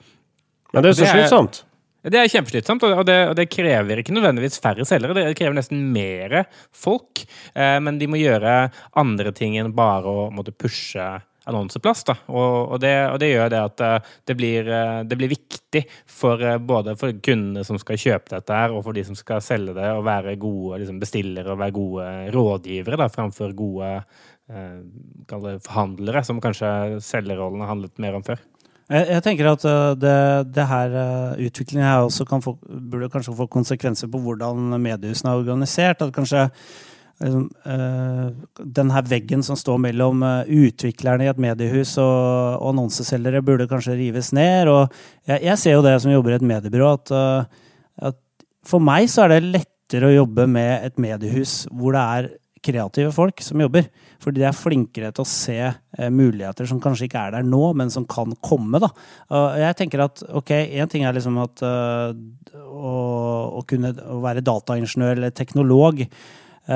Men 0.72 0.82
det 0.82 0.90
er 0.90 0.92
så 0.94 1.04
Det 1.04 1.08
er- 1.08 1.18
slitsomt. 1.18 1.64
Det 2.02 2.16
er 2.16 2.30
kjempeslitsomt, 2.32 2.82
og 2.82 3.04
det, 3.04 3.28
og 3.28 3.34
det 3.36 3.50
krever 3.52 4.00
ikke 4.00 4.14
nødvendigvis 4.16 4.56
færre 4.64 4.86
selgere. 4.88 5.12
Det 5.12 5.36
krever 5.36 5.52
nesten 5.58 5.82
mer 5.92 6.46
folk, 6.72 7.20
eh, 7.54 7.76
men 7.78 7.98
de 8.00 8.06
må 8.08 8.16
gjøre 8.16 8.70
andre 8.96 9.32
ting 9.36 9.58
enn 9.60 9.74
bare 9.76 10.08
å 10.08 10.30
måtte 10.32 10.54
pushe 10.56 11.20
annonseplass. 11.50 12.04
Da. 12.08 12.16
Og, 12.32 12.76
det, 12.82 12.94
og 13.10 13.18
det 13.22 13.30
gjør 13.32 13.52
det 13.52 13.60
at 13.60 13.84
eh, 13.86 14.12
det 14.30 14.36
blir, 14.38 14.68
eh, 14.70 15.00
det 15.06 15.18
blir 15.18 15.32
viktig 15.32 15.84
for 16.08 16.42
eh, 16.44 16.58
både 16.58 16.96
for 17.00 17.16
kundene 17.22 17.64
som 17.66 17.78
skal 17.80 18.00
kjøpe 18.00 18.34
dette, 18.34 18.60
her, 18.62 18.74
og 18.74 18.84
for 18.86 18.96
de 18.96 19.04
som 19.06 19.18
skal 19.18 19.42
selge 19.44 19.76
det, 19.76 19.88
å 19.92 20.04
være 20.06 20.38
gode 20.40 20.82
liksom, 20.82 21.00
bestillere 21.02 21.54
og 21.54 21.60
være 21.62 21.76
gode 21.76 22.06
rådgivere 22.36 23.00
da, 23.00 23.10
framfor 23.12 23.54
gode 23.58 23.90
eh, 23.98 24.78
forhandlere, 25.66 26.24
som 26.26 26.40
kanskje 26.42 27.00
selgerrollen 27.04 27.64
har 27.64 27.74
handlet 27.74 28.02
mer 28.02 28.18
om 28.18 28.26
før. 28.26 28.40
Jeg, 28.90 29.22
tenker 29.22 29.46
at 29.46 29.62
det, 30.02 30.14
det 30.50 30.64
her 30.66 30.94
utviklingen 31.38 31.86
her 31.86 32.08
også 32.08 32.24
få, 32.42 32.56
burde 32.66 33.06
kanskje 33.12 33.36
få 33.38 33.46
konsekvenser 33.46 34.10
på 34.10 34.18
hvordan 34.18 34.74
mediehusene 34.82 35.30
er 35.30 35.42
organisert. 35.44 36.02
At 36.02 36.10
kanskje 36.10 36.48
liksom, 37.22 37.46
uh, 37.66 38.64
den 38.80 38.92
her 38.94 39.06
veggen 39.08 39.44
som 39.46 39.58
står 39.58 39.80
mellom 39.86 40.24
uh, 40.26 40.42
utviklerne 40.44 41.26
i 41.26 41.30
et 41.32 41.40
mediehus 41.42 41.96
og, 42.02 42.60
annonseselgere, 42.70 43.44
burde 43.46 43.68
kanskje 43.70 43.98
rives 44.00 44.32
ned. 44.36 44.70
Og 44.72 45.00
jeg, 45.28 45.56
ser 45.60 45.76
jo 45.76 45.86
det 45.86 45.96
som 46.02 46.12
jobber 46.12 46.34
i 46.34 46.40
et 46.40 46.48
mediebyrå, 46.52 46.92
at, 46.98 47.14
uh, 47.14 48.10
at 48.10 48.20
for 48.66 48.82
meg 48.84 49.08
så 49.12 49.24
er 49.24 49.36
det 49.36 49.54
lettere 49.54 50.10
å 50.10 50.18
jobbe 50.20 50.46
med 50.50 50.86
et 50.90 51.00
mediehus 51.02 51.64
hvor 51.72 51.96
det 51.96 52.06
er 52.18 52.30
kreative 52.64 53.12
folk 53.14 53.40
som 53.44 53.60
jobber. 53.62 53.88
Fordi 54.20 54.42
de 54.42 54.46
er 54.48 54.56
flinkere 54.56 55.10
til 55.14 55.24
å 55.24 55.28
se 55.28 55.56
eh, 55.60 56.10
muligheter 56.12 56.68
som 56.68 56.80
kanskje 56.82 57.08
ikke 57.08 57.22
er 57.22 57.36
der 57.38 57.46
nå, 57.46 57.62
men 57.76 57.92
som 57.92 58.06
kan 58.08 58.34
komme. 58.44 58.80
da. 58.82 58.90
Uh, 59.32 59.56
jeg 59.62 59.78
tenker 59.78 60.04
at 60.04 60.22
ok, 60.28 60.52
én 60.52 60.90
ting 60.92 61.06
er 61.08 61.16
liksom 61.16 61.40
at 61.40 61.64
uh, 61.64 62.12
å, 62.60 62.92
å 63.60 63.64
kunne 63.68 63.94
å 64.04 64.20
være 64.24 64.44
dataingeniør 64.44 65.16
eller 65.16 65.34
teknolog 65.36 66.04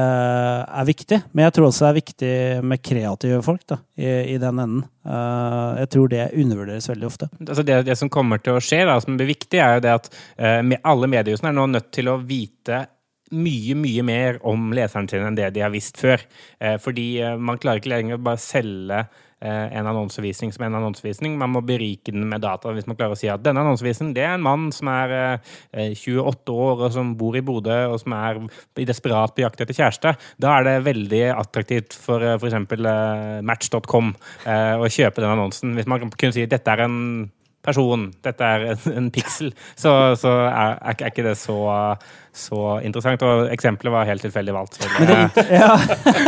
er 0.00 0.86
viktig, 0.88 1.20
men 1.32 1.44
jeg 1.46 1.54
tror 1.56 1.68
også 1.68 1.84
det 1.84 1.90
er 1.90 1.98
viktig 2.00 2.32
med 2.66 2.82
kreative 2.82 3.40
folk 3.46 3.62
da, 3.70 3.78
i, 4.00 4.08
i 4.34 4.38
den 4.42 4.58
enden. 4.58 4.86
Eh, 5.04 5.82
jeg 5.82 5.90
tror 5.92 6.10
det 6.12 6.24
undervurderes 6.32 6.88
veldig 6.88 7.06
ofte. 7.06 7.28
altså 7.40 7.64
det, 7.66 7.82
det 7.88 7.96
som 8.00 8.10
kommer 8.12 8.40
til 8.42 8.56
å 8.56 8.64
skje, 8.64 8.82
da, 8.88 8.96
som 9.02 9.18
blir 9.18 9.30
viktig, 9.30 9.60
er 9.60 9.76
jo 9.76 9.84
det 9.84 9.94
at 9.98 10.10
eh, 10.36 10.60
med 10.66 10.82
alle 10.82 11.10
mediehusene 11.12 11.52
er 11.52 11.58
nå 11.58 11.68
nødt 11.74 11.92
til 11.94 12.10
å 12.10 12.18
vite 12.24 12.86
mye, 13.34 13.74
mye 13.78 14.04
mer 14.06 14.38
om 14.46 14.72
leseren 14.76 15.08
sin 15.10 15.24
enn 15.26 15.36
det 15.38 15.50
de 15.54 15.62
har 15.64 15.72
visst 15.74 16.00
før. 16.00 16.22
Eh, 16.60 16.76
fordi 16.82 17.08
eh, 17.22 17.36
man 17.36 17.60
klarer 17.60 17.82
ikke 17.82 17.92
lenger 17.94 18.18
å 18.18 18.24
bare 18.24 18.42
selge 18.42 19.00
eh, 19.04 19.22
en 19.44 19.86
annonsevisning 19.90 20.52
som 20.54 20.64
en 20.64 20.76
annonsevisning. 20.78 21.34
Man 21.38 21.50
må 21.52 21.60
berike 21.66 22.12
den 22.14 22.24
med 22.30 22.40
data. 22.44 22.70
Hvis 22.72 22.86
man 22.88 22.96
klarer 22.96 23.12
å 23.16 23.18
si 23.20 23.28
at 23.28 23.42
denne 23.44 23.60
annonsevisningen 23.60 24.14
det 24.16 24.22
er 24.24 24.38
en 24.38 24.44
mann 24.46 24.70
som 24.72 24.88
er 24.88 25.14
eh, 25.74 25.92
28 25.98 26.54
år 26.54 26.86
og 26.86 26.94
som 26.94 27.10
bor 27.20 27.36
i 27.36 27.42
Bodø 27.44 27.76
og 27.92 27.98
som 28.00 28.14
er 28.16 28.40
i 28.80 28.86
desperat 28.88 29.34
på 29.36 29.44
jakt 29.44 29.60
etter 29.64 29.76
kjæreste, 29.76 30.14
da 30.40 30.54
er 30.58 30.68
det 30.70 30.76
veldig 30.86 31.22
attraktivt 31.34 31.96
for 31.98 32.24
f.eks. 32.38 32.56
Match.com 33.44 34.12
eh, 34.46 34.74
å 34.80 34.88
kjøpe 34.90 35.20
den 35.24 35.32
annonsen. 35.34 35.74
Hvis 35.78 35.88
man 35.90 36.06
kunne 36.10 36.34
si 36.36 36.44
at 36.46 36.52
dette 36.54 36.70
er 36.74 36.84
en 36.86 36.98
person, 37.64 38.10
dette 38.24 38.44
er 38.44 38.66
en, 38.74 38.82
en 38.92 39.06
piksel, 39.12 39.54
så, 39.72 39.92
så 40.20 40.32
er, 40.50 40.74
er, 40.84 40.92
ikke- 40.92 41.06
er 41.06 41.12
ikke 41.14 41.24
det 41.24 41.36
så, 41.40 41.56
så 42.36 42.58
interessant. 42.84 43.22
Og 43.24 43.48
eksempelet 43.54 43.94
var 43.94 44.08
helt 44.10 44.24
tilfeldig 44.26 44.52
valgt. 44.56 44.76
Men 44.98 45.08
det, 45.08 45.46
ja. 45.60 45.70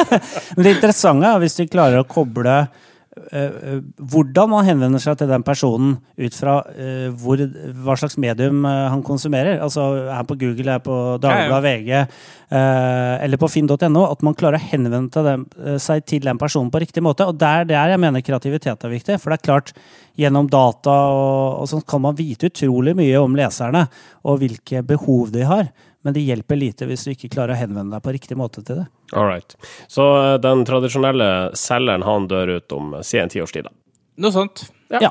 Men 0.57 0.65
det 0.65 0.77
interessante 0.79 1.29
er 1.35 1.43
hvis 1.45 1.59
de 1.61 1.69
klarer 1.69 2.01
å 2.01 2.09
koble 2.09 2.57
eh, 2.63 2.67
eh, 2.73 2.95
hvordan 3.17 4.51
man 4.51 4.67
henvender 4.67 5.01
seg 5.01 5.17
til 5.17 5.31
den 5.31 5.45
personen 5.45 5.95
ut 6.21 6.37
fra 6.37 6.59
eh, 6.77 7.09
hvor, 7.17 7.41
hva 7.85 7.97
slags 7.97 8.19
medium 8.21 8.65
eh, 8.69 8.83
han 8.93 9.05
konsumerer. 9.07 9.61
Altså 9.65 9.87
han 10.11 10.29
på 10.29 10.37
Google, 10.41 10.77
er 10.77 10.85
på 10.85 10.97
Dagbladet, 11.23 11.65
VG 11.65 11.93
eh, 11.97 13.15
eller 13.25 13.41
på 13.41 13.49
finn.no. 13.51 14.05
At 14.05 14.25
man 14.27 14.37
klarer 14.37 14.61
å 14.61 14.69
henvende 14.69 15.09
til 15.15 15.27
dem, 15.27 15.47
eh, 15.63 15.79
seg 15.83 16.05
til 16.09 16.29
den 16.29 16.41
personen 16.41 16.71
på 16.73 16.83
riktig 16.85 17.05
måte. 17.05 17.29
Og 17.29 17.41
der, 17.41 17.65
der 17.69 17.95
jeg 17.95 18.03
mener 18.03 18.25
kreativitet 18.25 18.85
er 18.85 18.95
viktig. 18.95 19.19
For 19.23 19.33
det 19.33 19.41
er 19.41 19.49
klart, 19.49 19.73
gjennom 20.17 20.49
data 20.53 20.95
og, 21.13 21.63
og 21.63 21.71
sånn 21.73 21.85
kan 21.89 22.05
man 22.05 22.17
vite 22.17 22.51
utrolig 22.51 22.97
mye 22.97 23.21
om 23.21 23.37
leserne 23.37 23.87
og 24.27 24.41
hvilke 24.43 24.85
behov 24.87 25.33
de 25.35 25.45
har. 25.49 25.69
Men 26.07 26.15
det 26.15 26.23
hjelper 26.23 26.57
lite 26.61 26.87
hvis 26.87 27.03
du 27.03 27.11
ikke 27.17 27.33
klarer 27.33 27.57
å 27.57 27.59
henvende 27.59 27.97
deg 27.97 28.03
på 28.05 28.13
riktig 28.15 28.37
måte 28.39 28.63
til 28.63 28.77
det. 28.79 28.85
All 29.11 29.27
right. 29.27 29.57
Så 29.91 30.05
eh, 30.21 30.35
den 30.39 30.63
tradisjonelle 30.69 31.51
selgeren, 31.59 32.05
han 32.07 32.29
dør 32.31 32.53
ut 32.61 32.75
om 32.77 32.95
eh, 32.95 33.03
si 33.03 33.19
en 33.19 33.33
tiårstid, 33.33 33.67
da. 33.67 33.75
Noe 34.23 34.31
sånt. 34.31 34.69
Ja. 34.95 35.11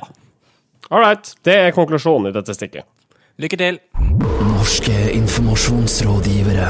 All 0.88 1.04
right. 1.04 1.34
Det 1.44 1.58
er 1.66 1.76
konklusjonen 1.76 2.32
i 2.32 2.36
dette 2.38 2.56
stikket. 2.56 2.88
Lykke 3.44 3.60
til. 3.60 3.82
Norske 4.56 4.96
informasjonsrådgivere. 5.18 6.70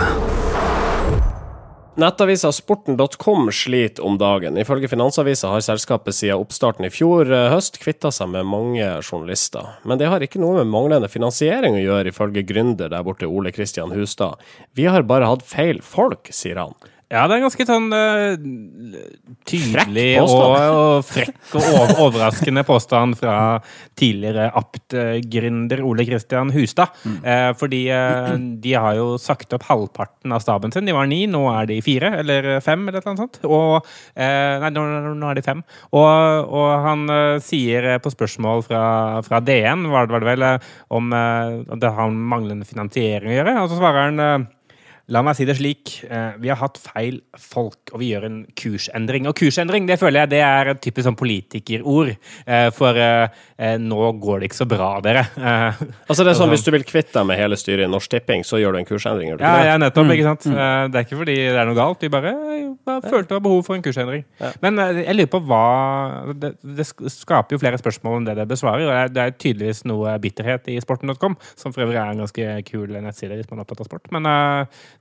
Nettavisa 1.96 2.52
sporten.com 2.52 3.52
sliter 3.52 4.04
om 4.04 4.18
dagen. 4.18 4.58
Ifølge 4.58 4.90
Finansavisa 4.92 5.48
har 5.48 5.62
selskapet 5.64 6.18
siden 6.18 6.42
oppstarten 6.44 6.84
i 6.84 6.90
fjor 6.92 7.30
eh, 7.32 7.48
høst 7.54 7.80
kvitta 7.80 8.12
seg 8.12 8.34
med 8.34 8.50
mange 8.52 8.84
journalister. 9.00 9.78
Men 9.88 10.02
det 10.02 10.10
har 10.12 10.20
ikke 10.20 10.42
noe 10.44 10.58
med 10.58 10.74
manglende 10.74 11.08
finansiering 11.08 11.78
å 11.80 11.86
gjøre, 11.86 12.12
ifølge 12.12 12.44
gründer 12.50 12.92
der 12.92 13.06
borte 13.08 13.30
Ole 13.32 13.54
Kristian 13.56 13.96
Hustad. 13.96 14.44
Vi 14.76 14.90
har 14.92 15.08
bare 15.08 15.30
hatt 15.32 15.48
feil 15.48 15.80
folk, 15.80 16.28
sier 16.36 16.60
han. 16.60 16.76
Ja, 17.06 17.28
det 17.30 17.36
er 17.36 17.44
ganske 17.44 17.66
sånn 17.70 17.92
uh, 17.94 18.34
tydelig 19.46 20.08
og, 20.24 20.32
og 20.34 21.04
frekk 21.06 21.54
og 21.54 21.62
over, 21.62 21.92
overraskende 22.08 22.64
påstand 22.66 23.20
fra 23.20 23.36
tidligere 24.00 24.48
Apt-gründer 24.58 25.84
Ole 25.86 26.08
Kristian 26.08 26.50
Hustad. 26.56 26.98
Eh, 27.06 27.52
fordi 27.60 27.84
uh, 27.94 28.34
de 28.62 28.74
har 28.74 28.98
jo 28.98 29.20
sagt 29.22 29.54
opp 29.54 29.68
halvparten 29.70 30.34
av 30.34 30.42
staben 30.42 30.74
sin. 30.74 30.90
De 30.90 30.98
var 30.98 31.06
ni, 31.12 31.22
nå 31.30 31.44
er 31.54 31.70
de 31.70 31.78
fire 31.86 32.10
eller 32.24 32.50
fem, 32.66 32.88
eller 32.90 33.06
noe 33.06 33.22
sånt. 33.22 33.40
Og, 33.46 33.86
nei, 34.18 34.74
nå, 34.74 34.88
nå 35.14 35.30
er 35.30 35.38
de 35.38 35.46
fem. 35.46 35.62
Og, 35.94 36.50
og 36.50 36.74
han 36.88 37.06
sier 37.44 37.92
på 38.02 38.12
spørsmål 38.14 38.66
fra, 38.66 38.84
fra 39.28 39.44
DN, 39.46 39.86
var 39.94 40.10
det, 40.10 40.18
var 40.18 40.26
det 40.26 40.32
vel, 40.34 40.48
om 40.98 41.14
det 41.14 41.96
har 42.00 42.12
med 42.12 42.30
manglende 42.34 42.68
finansiering 42.68 43.30
å 43.30 43.40
gjøre, 43.40 43.58
og 43.62 43.70
så 43.72 43.80
svarer 43.80 44.10
han 44.10 44.48
La 45.14 45.22
meg 45.22 45.36
si 45.38 45.46
det 45.46 45.54
slik. 45.60 46.04
eh, 46.10 46.34
Vi 46.42 46.48
har 46.50 46.58
hatt 46.58 46.80
feil 46.82 47.20
folk, 47.38 47.92
og 47.94 48.00
vi 48.02 48.08
gjør 48.14 48.24
en 48.26 48.46
kursendring. 48.58 49.28
Og 49.30 49.36
kursendring 49.38 49.86
det 49.86 50.00
føler 50.02 50.22
jeg 50.24 50.30
det 50.32 50.40
er 50.42 50.70
et 50.72 50.82
typisk 50.82 51.06
sånn 51.06 51.16
politikerord. 51.20 52.16
eh, 52.48 52.70
For 52.72 52.98
eh, 52.98 53.28
nå 53.78 54.20
går 54.20 54.40
det 54.40 54.50
ikke 54.50 54.58
så 54.64 54.68
bra, 54.68 55.00
dere. 55.02 55.28
Altså 56.10 56.24
det 56.26 56.32
er 56.34 56.40
sånn, 56.40 56.50
Hvis 56.56 56.66
du 56.66 56.72
vil 56.72 56.84
kvitte 56.84 57.14
deg 57.20 57.28
med 57.28 57.38
hele 57.38 57.56
styret 57.56 57.86
i 57.86 57.92
Norsk 57.92 58.10
Tipping, 58.10 58.42
så 58.44 58.58
gjør 58.58 58.74
du 58.74 58.78
en 58.80 58.86
kursendring, 58.90 59.30
gjør 59.30 59.38
du 59.38 59.44
Ja, 59.44 59.52
ikke 59.54 59.62
det? 59.62 59.70
ja, 59.70 59.78
nettopp. 59.78 60.12
ikke 60.16 60.24
sant? 60.32 60.48
Eh, 60.48 60.88
Det 60.90 60.96
er 60.96 61.06
ikke 61.06 61.20
fordi 61.22 61.36
det 61.36 61.60
er 61.62 61.66
noe 61.70 61.76
galt. 61.78 62.02
Vi 62.02 62.10
bare, 62.10 62.34
bare 62.86 63.02
følte 63.06 63.28
det 63.30 63.38
var 63.38 63.46
behov 63.46 63.64
for 63.66 63.76
en 63.76 63.86
kursendring. 63.86 64.26
Men 64.62 64.76
jeg 65.06 65.16
lurer 65.16 65.30
på 65.36 65.44
hva 65.46 66.34
Det, 66.34 66.54
det 66.64 66.86
skaper 67.14 67.54
jo 67.54 67.62
flere 67.62 67.78
spørsmål 67.78 68.18
enn 68.24 68.26
det 68.26 68.36
det 68.42 68.48
besvarer. 68.50 68.90
og 69.06 69.14
det 69.14 69.22
er- 69.22 69.32
tydeligvis 69.38 69.86
noe 69.86 70.18
bitterhet 70.20 70.68
i 70.74 70.80
sporten.com, 70.82 71.38
som 71.56 71.72
for 71.72 71.86
øvrig 71.86 71.98
er 72.02 72.10
en 72.12 72.26
ganske 72.26 72.66
kul 72.66 72.88
nettside 72.88 73.36
hvis 73.38 73.50
man 73.52 73.60
er 73.60 73.64
opptatt 73.66 73.82
av 73.82 73.86
sport. 73.86 74.10
Men 74.12 74.26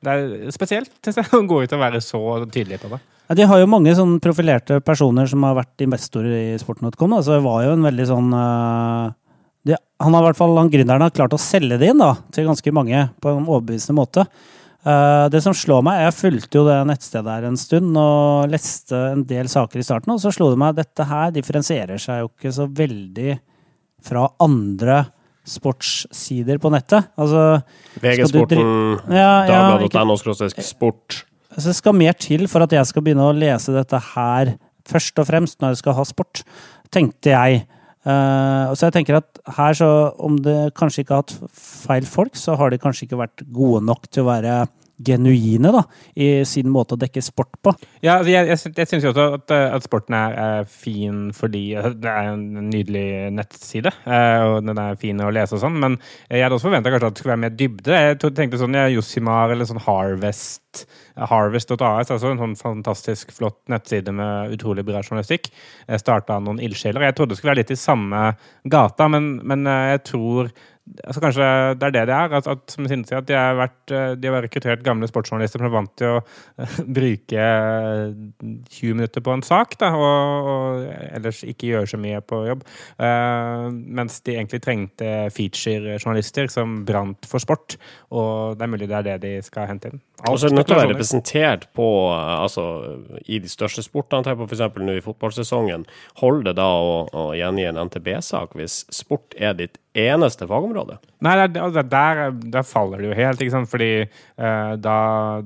det 0.03 0.15
er 0.15 0.55
spesielt 0.55 0.93
synes 1.05 1.35
å 1.39 1.43
gå 1.49 1.63
ut 1.65 1.75
og 1.77 1.83
være 1.83 2.01
så 2.05 2.21
tydelig 2.47 2.81
på 2.83 2.91
det. 2.93 3.01
Ja, 3.25 3.37
de 3.39 3.47
har 3.49 3.61
jo 3.61 3.69
mange 3.71 3.95
sånn 3.97 4.19
profilerte 4.21 4.81
personer 4.85 5.29
som 5.31 5.45
har 5.47 5.57
vært 5.57 5.85
investorer 5.85 6.35
i 6.53 6.59
sporten.com. 6.61 7.15
Altså, 7.17 7.39
det 7.39 7.45
var 7.47 7.63
jo 7.65 7.77
en 7.77 7.87
veldig 7.87 8.09
sånn 8.11 8.35
uh, 8.37 9.15
de, 9.65 9.79
Han 10.05 10.17
har 10.17 10.27
i 10.27 10.29
hvert 10.29 10.41
fall, 10.41 10.59
han 10.61 10.73
gründeren 10.73 11.07
har 11.07 11.15
klart 11.15 11.37
å 11.37 11.41
selge 11.41 11.79
det 11.81 11.95
inn 11.95 12.03
da, 12.03 12.13
til 12.35 12.51
ganske 12.51 12.75
mange 12.77 13.07
på 13.25 13.33
en 13.33 13.47
overbevisende 13.47 13.97
måte. 13.97 14.27
Uh, 14.85 15.31
det 15.33 15.41
som 15.41 15.57
slår 15.57 15.81
meg, 15.87 16.03
Jeg 16.05 16.19
fulgte 16.19 16.61
jo 16.61 16.67
det 16.69 16.77
nettstedet 16.91 17.33
her 17.33 17.49
en 17.49 17.57
stund 17.57 17.97
og 17.97 18.53
leste 18.53 19.01
en 19.15 19.25
del 19.25 19.49
saker 19.49 19.81
i 19.81 19.87
starten, 19.87 20.13
og 20.13 20.21
så 20.21 20.35
slo 20.35 20.51
det 20.53 20.61
meg 20.61 20.75
at 20.75 20.83
dette 20.83 21.09
her 21.09 21.33
differensierer 21.33 22.03
seg 22.03 22.21
jo 22.21 22.29
ikke 22.29 22.53
så 22.53 22.69
veldig 22.69 23.39
fra 24.05 24.27
andre 24.45 25.01
sportssider 25.45 26.59
på 26.63 26.73
nettet. 26.73 27.11
Altså, 27.21 27.61
VG 28.01 28.17
Skal 28.17 28.33
du 28.33 28.39
Sporten, 28.39 28.73
ja, 29.13 29.31
ja, 29.45 29.61
dagbladet.no 29.71 30.17
sport. 30.65 31.25
altså, 31.53 31.69
det 31.69 31.77
skal 31.79 31.97
mer 31.99 32.17
til 32.17 32.49
for 32.49 32.65
at 32.65 32.73
jeg 32.73 32.91
skal 32.91 33.05
begynne 33.05 33.29
å 33.29 33.37
lese 33.37 33.75
dette 33.75 34.01
her 34.15 34.55
først 34.89 35.21
og 35.21 35.29
fremst 35.29 35.61
når 35.61 35.75
jeg 35.75 35.83
skal 35.83 35.99
ha 35.99 36.05
sport, 36.09 36.45
tenkte 36.93 37.33
jeg. 37.33 37.65
Uh, 38.05 38.69
så 38.77 38.91
jeg 38.91 38.99
tenker 38.99 39.17
at 39.23 39.39
her 39.57 39.77
så, 39.77 39.91
om 40.21 40.37
det 40.45 40.75
kanskje 40.77 41.05
ikke 41.05 41.17
har 41.17 41.25
hatt 41.25 41.53
feil 41.57 42.09
folk, 42.09 42.37
så 42.37 42.57
har 42.61 42.73
de 42.73 42.81
kanskje 42.81 43.07
ikke 43.07 43.21
vært 43.23 43.45
gode 43.55 43.81
nok 43.89 44.11
til 44.13 44.25
å 44.25 44.29
være 44.29 44.57
genuine 44.99 45.73
da, 45.75 45.83
i 46.15 46.29
sin 46.49 46.71
måte 46.73 46.95
å 46.95 47.01
dekke 47.01 47.23
sport 47.25 47.57
på. 47.65 47.75
Ja, 48.05 48.19
altså, 48.19 48.31
jeg, 48.33 48.51
jeg, 48.53 48.75
jeg 48.79 48.91
syns 48.91 49.07
jo 49.07 49.13
også 49.13 49.27
at, 49.39 49.55
eh, 49.55 49.67
at 49.79 49.87
sporten 49.87 50.17
er, 50.19 50.37
er 50.45 50.69
fin 50.71 51.27
fordi 51.35 51.65
altså, 51.79 51.95
det 52.05 52.13
er 52.13 52.31
en 52.33 52.69
nydelig 52.71 53.07
nettside, 53.35 53.95
eh, 54.07 54.45
og 54.49 54.61
den 54.69 54.83
er 54.85 55.01
fin 55.01 55.23
å 55.25 55.33
lese 55.35 55.59
og 55.59 55.65
sånn, 55.65 55.81
men 55.83 55.99
jeg 56.29 56.45
hadde 56.45 56.59
også 56.59 56.71
forventa 56.71 56.93
kanskje 56.95 57.11
at 57.11 57.17
det 57.17 57.25
skulle 57.25 57.35
være 57.35 57.45
mer 57.47 57.57
dybde. 57.59 58.03
Jeg 58.05 58.21
tenkte 58.25 58.61
sånn 58.61 58.79
ja, 58.79 58.87
Josimar 58.93 59.55
eller 59.55 59.69
sånn 59.69 59.83
Harvest 59.85 60.63
Harvest.as, 61.15 62.11
altså 62.11 62.33
en 62.33 62.41
sånn 62.41 62.57
fantastisk 62.59 63.31
flott 63.35 63.61
nettside 63.71 64.13
med 64.15 64.55
utrolig 64.57 64.85
bra 64.87 65.03
journalistikk. 65.05 65.51
Starta 66.01 66.41
noen 66.43 66.59
ildsjeler. 66.65 67.07
Jeg 67.07 67.17
trodde 67.19 67.35
det 67.35 67.39
skulle 67.39 67.55
være 67.55 67.63
litt 67.63 67.75
i 67.75 67.79
samme 67.79 68.23
gata, 68.71 69.09
men, 69.13 69.37
men 69.47 69.69
eh, 69.71 69.91
jeg 69.95 70.05
tror 70.11 70.51
altså 71.05 71.23
Kanskje 71.23 71.47
det 71.81 71.87
er 71.89 71.95
det 71.95 72.05
det 72.11 72.15
er. 72.15 72.35
At, 72.39 72.49
at, 72.51 72.65
som 72.71 72.89
Sinde 72.89 73.09
sier, 73.09 73.23
at 73.23 73.29
de 73.29 73.37
har, 73.37 73.57
vært, 73.59 73.81
eh, 73.95 74.15
de 74.21 74.31
har 74.31 74.45
rekruttert 74.45 74.85
gamle 74.85 75.09
sportsjournalister 75.09 75.63
som 75.63 75.69
er 75.69 75.75
vant 75.75 75.93
til 76.01 76.17
å 76.17 76.21
eh, 76.21 76.79
bruke 76.99 77.47
20 78.45 78.99
minutter 78.99 79.25
på 79.25 79.35
en 79.35 79.45
sak, 79.47 79.79
da, 79.81 79.93
og, 79.97 80.51
og 80.55 80.87
ellers 81.11 81.43
ikke 81.49 81.73
gjøre 81.73 81.93
så 81.95 82.01
mye 82.01 82.21
på 82.25 82.43
jobb. 82.49 82.65
Uh, 82.99 83.71
mens 83.73 84.21
de 84.27 84.37
egentlig 84.37 84.63
trengte 84.65 85.13
feature-journalister 85.35 86.51
som 86.53 86.83
brant 86.87 87.29
for 87.29 87.43
sport. 87.43 87.79
Og 88.15 88.59
det 88.59 88.67
er 88.67 88.75
mulig 88.75 88.91
det 88.91 89.01
er 89.01 89.09
det 89.09 89.21
de 89.25 89.37
skal 89.45 89.71
hente 89.71 89.93
inn. 89.93 90.03
Og 90.31 90.39
så 90.39 90.47
er 90.47 90.53
det 90.53 90.59
nødt 90.59 90.69
til 90.71 90.77
å 90.77 90.81
være 90.81 90.93
representert 90.95 91.65
på 91.77 91.87
eh, 92.15 92.35
altså, 92.39 92.65
i 93.27 93.41
de 93.43 93.51
største 93.51 93.85
sportene. 93.85 94.25
Tenk 94.25 94.41
på 94.41 94.49
f.eks. 94.49 94.79
nå 94.81 94.97
i 94.97 95.05
fotballsesongen. 95.05 95.87
Holder 96.23 96.51
det 96.51 96.57
da 96.61 96.69
å, 96.81 96.95
å 97.11 97.25
gjengi 97.37 97.67
en 97.69 97.81
NTB-sak 97.89 98.55
hvis 98.59 98.85
sport 98.95 99.37
er 99.37 99.57
ditt 99.59 99.81
eneste 99.95 100.47
fagområde? 100.51 100.97
Nei, 101.23 101.35
det, 101.47 101.61
er- 101.61 101.71
det, 101.75 101.83
er 101.85 101.89
der, 101.93 102.21
der 102.57 102.65
faller 102.67 102.99
det 103.03 103.09
jo 103.13 103.17
helt, 103.19 103.41
ikke 103.45 103.55
sant? 103.55 103.71
fordi 103.71 103.89
eh, 104.03 104.73
da, 104.83 104.97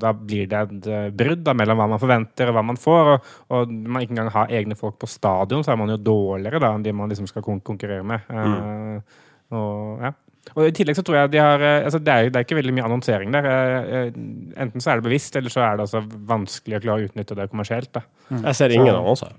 da 0.01 0.13
blir 0.17 0.47
det 0.49 0.61
et 0.67 0.89
eh, 0.89 1.09
brudd 1.13 1.43
da, 1.47 1.53
mellom 1.59 1.81
hva 1.83 1.89
man 1.93 2.01
forventer 2.03 2.49
og 2.53 2.57
hva 2.57 2.63
man 2.71 2.81
får. 2.81 3.11
Og, 3.15 3.33
og 3.59 3.75
man 3.77 4.05
ikke 4.07 4.15
engang 4.17 4.31
har 4.35 4.55
egne 4.61 4.77
folk 4.79 4.97
på 5.03 5.11
stadion, 5.11 5.65
så 5.67 5.75
er 5.75 5.81
man 5.83 5.93
jo 5.93 5.99
dårligere 6.01 6.63
da 6.65 6.73
enn 6.77 6.87
de 6.87 6.95
man 6.97 7.13
liksom 7.13 7.29
skal 7.29 7.45
kon 7.47 7.61
konkurrere 7.61 8.07
med. 8.09 8.25
Eh, 8.33 9.21
og, 9.57 10.01
ja. 10.05 10.11
og 10.55 10.63
I 10.69 10.73
tillegg 10.77 10.97
så 10.99 11.05
tror 11.05 11.21
jeg 11.23 11.31
de 11.33 11.41
har 11.45 11.63
altså 11.69 12.01
det, 12.05 12.13
er, 12.15 12.31
det 12.33 12.37
er 12.41 12.45
ikke 12.49 12.59
veldig 12.59 12.75
mye 12.77 12.87
annonsering 12.89 13.33
der. 13.37 13.47
Enten 14.13 14.81
så 14.85 14.93
er 14.95 15.01
det 15.03 15.07
bevisst, 15.09 15.37
eller 15.41 15.53
så 15.53 15.63
er 15.65 15.77
det 15.79 15.87
altså 15.89 16.03
vanskelig 16.29 16.79
å 16.79 16.83
klare 16.85 17.05
å 17.05 17.09
utnytte 17.11 17.37
det 17.39 17.49
kommersielt. 17.53 17.93
da. 17.97 18.03
Jeg 18.33 18.59
ser 18.59 18.75
ingen 18.77 18.95
annonser. 18.97 19.33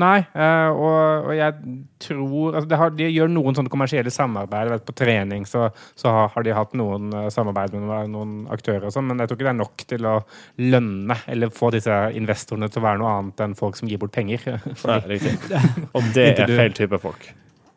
Nei, 0.00 0.22
eh, 0.32 0.70
og, 0.72 1.26
og 1.28 1.34
jeg 1.36 1.52
tror 2.00 2.54
altså 2.56 2.68
det 2.70 2.78
har, 2.80 2.92
De 2.96 3.08
gjør 3.12 3.28
noen 3.28 3.56
sånne 3.58 3.72
kommersielle 3.72 4.12
samarbeid. 4.14 4.70
Vet, 4.72 4.86
på 4.88 4.94
trening 4.96 5.44
så, 5.48 5.66
så 5.98 6.14
har, 6.14 6.30
har 6.32 6.46
de 6.46 6.54
hatt 6.56 6.72
noen 6.78 7.12
eh, 7.18 7.28
samarbeid 7.34 7.76
med 7.76 7.84
noen, 7.84 8.14
noen 8.14 8.34
aktører, 8.54 8.88
og 8.88 8.94
sånn, 8.94 9.10
men 9.10 9.20
jeg 9.20 9.28
tror 9.28 9.40
ikke 9.40 9.48
det 9.50 9.52
er 9.52 9.60
nok 9.60 9.86
til 9.92 10.08
å 10.08 10.16
lønne 10.64 11.18
eller 11.28 11.52
få 11.52 11.72
disse 11.76 12.00
investorene 12.16 12.70
til 12.72 12.80
å 12.80 12.86
være 12.88 13.02
noe 13.02 13.14
annet 13.18 13.44
enn 13.44 13.58
folk 13.58 13.76
som 13.76 13.90
gir 13.90 14.00
bort 14.00 14.16
penger. 14.16 14.48
Nei, 14.88 15.00
riktig. 15.12 15.36
Og 15.96 16.12
det 16.16 16.32
er 16.32 16.56
feil 16.56 16.76
type 16.78 17.02
folk. 17.02 17.32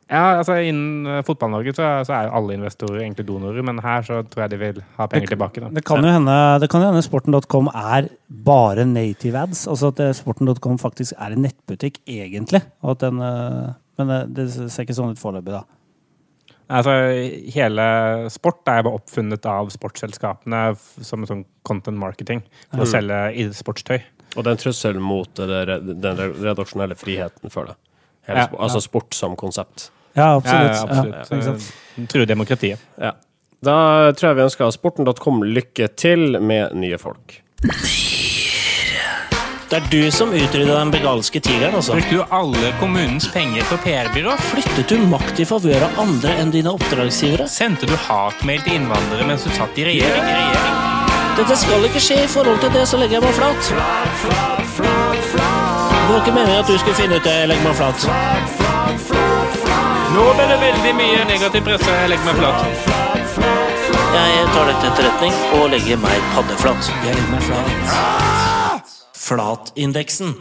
Ja, 0.05 0.37
altså 0.37 0.59
Innen 0.61 1.07
eh, 1.09 1.23
Fotball-Norge 1.25 1.73
så, 1.73 1.85
så 2.05 2.13
er 2.13 2.27
jo 2.27 2.33
alle 2.37 2.57
investorer 2.59 2.99
egentlig 3.01 3.25
donorer, 3.25 3.63
men 3.65 3.81
her 3.81 4.03
så 4.05 4.19
tror 4.29 4.43
jeg 4.43 4.53
de 4.53 4.59
vil 4.61 4.81
ha 4.99 5.07
penger 5.09 5.33
tilbake. 5.33 5.63
Da. 5.63 5.71
Det 5.73 5.85
kan 5.87 6.05
jo 6.05 6.11
hende, 6.13 6.35
det 6.61 6.69
hende 6.73 7.01
sporten.com 7.05 7.71
er 7.73 8.11
bare 8.45 8.85
native 8.85 9.41
ads. 9.47 9.63
Altså 9.71 9.89
at 9.93 10.03
eh, 10.05 10.13
sporten.com 10.13 10.77
faktisk 10.81 11.17
er 11.17 11.33
en 11.33 11.41
nettbutikk, 11.47 12.03
egentlig. 12.05 12.61
Og 12.85 12.93
at 12.93 13.07
den, 13.07 13.23
eh, 13.25 13.73
men 13.97 14.13
det, 14.13 14.19
det 14.37 14.69
ser 14.69 14.85
ikke 14.85 14.97
sånn 14.99 15.15
ut 15.15 15.21
foreløpig, 15.21 15.57
da. 15.57 15.63
Altså, 16.75 16.93
Hele 17.53 17.87
sport 18.33 18.69
er 18.69 18.85
bare 18.85 18.97
oppfunnet 18.97 19.45
av 19.49 19.69
sportsselskapene 19.73 20.61
som 21.05 21.25
sånn 21.29 21.43
content 21.65 21.97
marketing 22.01 22.45
for 22.71 22.85
å 22.85 22.89
selge 22.89 23.49
sportstøy. 23.57 23.99
Og 24.35 24.43
det 24.43 24.49
er 24.49 24.55
en 24.55 24.61
trussel 24.61 25.01
mot 25.01 25.41
det, 25.41 25.81
den 26.01 26.23
redaksjonelle 26.41 26.97
friheten, 26.99 27.53
føler 27.53 27.73
jeg. 27.73 27.84
Hele, 28.25 28.45
Ja, 28.45 28.47
altså 28.57 28.81
sport 28.81 29.13
som 29.13 29.35
konsept. 29.35 29.89
Ja, 30.15 30.35
absolutt. 30.35 30.75
ja, 30.75 31.11
absolutt. 31.19 32.15
Eh, 32.15 32.25
demokratiet. 32.25 32.79
Ja. 33.01 33.11
Da 33.65 34.11
tror 34.13 34.29
jeg 34.29 34.37
vi 34.39 34.45
ønsker 34.45 34.71
sporten.com 34.71 35.43
lykke 35.43 35.89
til 35.97 36.39
med 36.41 36.75
nye 36.77 36.97
folk. 37.01 37.41
Det 39.65 39.79
er 39.79 39.87
du 39.89 40.11
som 40.13 40.29
utrydda 40.29 40.75
den 40.77 40.91
begalske 40.93 41.39
tigeren, 41.41 41.73
altså. 41.75 41.95
Brukte 41.97 42.19
du 42.19 42.35
alle 42.37 42.69
kommunens 42.79 43.25
penger 43.33 43.65
på 43.65 43.79
PR-byrå? 43.81 44.35
Flyttet 44.51 44.93
du 44.93 45.01
makt 45.09 45.41
i 45.41 45.47
favør 45.49 45.87
av 45.87 45.99
andre 46.05 46.35
enn 46.43 46.53
dine 46.53 46.69
oppdragsgivere? 46.77 47.47
Sendte 47.49 47.89
du 47.89 47.95
hatmail 48.05 48.61
til 48.61 48.77
innvandrere 48.77 49.25
mens 49.27 49.47
du 49.47 49.49
satt 49.57 49.81
i 49.81 49.87
regjering? 49.89 50.29
Regjering? 50.29 50.83
Dette 51.35 51.57
skal 51.59 51.89
ikke 51.89 52.03
skje 52.03 52.21
i 52.23 52.29
forhold 52.31 52.61
til 52.63 52.77
det, 52.77 52.85
så 52.87 53.01
legger 53.01 53.19
jeg 53.19 53.25
meg 53.25 53.35
flat. 53.41 54.54
Det 56.05 56.13
var 56.13 56.19
ikke 56.21 56.33
meningen 56.35 56.59
at 56.61 56.67
du 56.69 56.77
skulle 56.77 56.95
finne 56.95 57.15
ut 57.17 57.23
det. 57.25 57.47
Legger 57.49 57.63
meg 57.65 57.75
flat. 57.79 58.03
Nå 60.13 60.25
ble 60.37 60.45
det 60.51 60.57
veldig 60.61 60.91
mye 60.99 61.23
negativ 61.31 61.65
presse. 61.65 61.95
Legger 62.11 62.27
meg 62.29 62.37
flat. 62.37 62.59
Jeg 64.15 64.43
tar 64.53 64.69
dette 64.69 64.81
til 64.83 64.91
etterretning 64.91 65.33
og 65.57 65.71
legger 65.73 65.97
meg 66.05 66.29
paddeflat. 66.35 66.91
Jeg 67.07 67.17
legger 67.17 67.31
meg 67.33 67.47
flat. 67.49 68.93
Flatindeksen. 69.25 70.35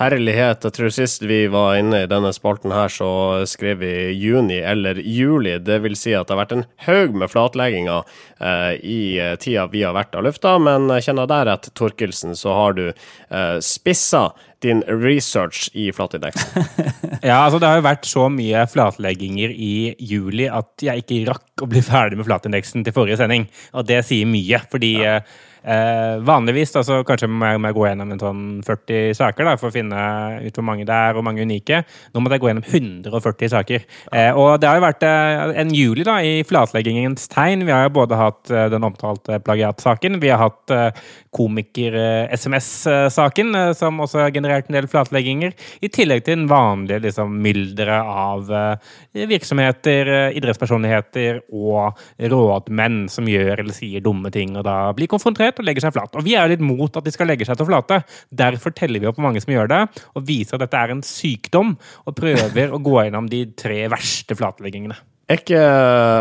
Herlighet, 0.00 0.62
jeg 0.64 0.72
tror 0.72 0.92
sist 0.96 1.26
vi 1.28 1.42
var 1.52 1.74
inne 1.76 1.98
i 2.02 2.08
denne 2.08 2.30
spalten 2.32 2.72
her, 2.72 2.88
så 2.88 3.44
skrev 3.44 3.82
vi 3.82 3.90
juni 4.16 4.56
eller 4.64 4.96
juli. 4.96 5.58
Det 5.60 5.76
vil 5.84 5.96
si 5.98 6.14
at 6.16 6.24
det 6.24 6.32
har 6.32 6.40
vært 6.40 6.54
en 6.56 6.64
haug 6.86 7.18
med 7.20 7.28
flatlegginger 7.28 8.06
eh, 8.40 8.78
i 8.80 9.00
eh, 9.20 9.34
tida 9.42 9.66
vi 9.68 9.82
har 9.84 9.92
vært 9.92 10.16
av 10.16 10.24
lufta, 10.24 10.54
men 10.56 10.88
jeg 10.94 11.10
kjenner 11.10 11.28
rett, 11.50 11.68
Torkelsen, 11.76 12.32
så 12.32 12.56
har 12.56 12.78
du 12.78 12.86
eh, 12.88 13.58
spissa 13.60 14.30
din 14.64 14.80
research 14.88 15.68
i 15.76 15.90
flatindeksen. 15.92 16.64
Ja, 17.20 17.42
altså 17.44 17.58
Det 17.60 17.68
har 17.68 17.76
jo 17.76 17.84
vært 17.84 18.06
så 18.08 18.22
mye 18.32 18.64
flatlegginger 18.72 19.52
i 19.52 19.92
juli 20.00 20.46
at 20.48 20.80
jeg 20.80 21.04
ikke 21.04 21.20
rakk 21.28 21.64
å 21.66 21.68
bli 21.68 21.84
ferdig 21.84 22.16
med 22.16 22.24
flatindeksen 22.24 22.86
til 22.86 22.96
forrige 22.96 23.20
sending. 23.20 23.44
Og 23.76 23.84
det 23.84 24.00
sier 24.08 24.28
mye, 24.28 24.62
fordi 24.72 24.94
eh, 25.04 25.20
eh, 25.62 26.18
vanligvis 26.24 26.72
da, 26.74 26.82
så 26.86 27.00
kanskje 27.06 27.28
må 27.30 27.46
jeg, 27.46 27.60
må 27.60 27.66
jeg 27.70 27.76
gå 27.76 27.86
gjennom 27.88 28.12
en 28.14 28.22
sånn 28.22 28.42
40 28.66 29.14
saker 29.18 29.44
da, 29.46 29.52
for 29.60 29.68
å 29.70 29.74
finne 29.74 29.98
ut 30.44 30.56
hvor 30.56 30.66
mange 30.66 30.84
det 30.88 30.96
er, 30.96 31.12
og 31.18 31.24
mange 31.26 31.42
unike. 31.46 31.76
Nå 32.14 32.16
måtte 32.22 32.34
jeg 32.36 32.42
gå 32.44 32.50
gjennom 32.50 32.66
140 32.66 33.52
saker. 33.54 33.80
Eh, 34.12 34.32
og 34.34 34.48
det 34.62 34.68
har 34.70 34.76
jo 34.78 34.86
vært 34.86 35.02
eh, 35.06 35.54
en 35.62 35.70
juli 35.74 36.02
da, 36.06 36.14
i 36.24 36.46
flatleggingens 36.46 37.22
tegn. 37.32 37.66
Vi 37.68 37.74
har 37.74 37.82
jo 37.86 37.96
både 38.00 38.14
hatt 38.20 38.42
eh, 38.52 38.70
den 38.72 38.86
omtalte 38.86 39.32
plagiatsaken, 39.44 40.12
vi 40.22 40.30
har 40.32 40.40
hatt 40.44 40.66
eh, 40.74 40.90
komiker-SMS-saken, 41.36 43.48
eh, 43.60 43.72
som 43.78 43.92
også 44.04 44.16
har 44.24 44.36
generert 44.36 44.66
en 44.70 44.78
del 44.78 44.88
flatlegginger, 44.90 45.50
i 45.80 45.88
tillegg 45.92 46.20
til 46.24 46.34
den 46.38 46.50
vanlige 46.50 47.00
liksom, 47.06 47.28
mylderet 47.44 48.04
av 48.10 48.38
virksomheter, 49.30 50.04
idrettspersonligheter 50.36 51.32
og 51.50 51.82
rådmenn 52.30 52.98
som 53.12 53.28
gjør 53.28 53.60
eller 53.62 53.74
sier 53.74 54.00
dumme 54.04 54.30
ting, 54.34 54.50
og 54.58 54.64
da 54.66 54.76
blir 54.96 55.08
konfrontert 55.10 55.49
og 55.58 55.66
legger 55.66 55.86
seg 55.86 55.94
flat. 55.96 56.14
Og 56.14 56.26
vi 56.26 56.36
er 56.36 56.46
jo 56.46 56.54
litt 56.54 56.62
mot 56.64 57.00
at 57.00 57.06
de 57.06 57.14
skal 57.14 57.30
legge 57.30 57.48
seg 57.48 57.58
til 57.58 57.66
flate. 57.66 58.02
Derfor 58.30 58.74
teller 58.76 59.02
vi 59.02 59.08
opp 59.10 59.18
mange 59.22 59.42
som 59.42 59.52
gjør 59.54 59.70
det, 59.72 59.80
og 60.14 60.26
viser 60.28 60.56
at 60.56 60.66
dette 60.66 60.82
er 60.82 60.94
en 60.94 61.02
sykdom, 61.06 61.74
og 62.06 62.18
prøver 62.18 62.70
å 62.70 62.82
gå 62.82 62.98
gjennom 63.00 63.30
de 63.32 63.46
tre 63.58 63.82
verste 63.90 64.38
flatleggingene. 64.38 64.98
Er 65.30 65.42
ikke 65.42 65.64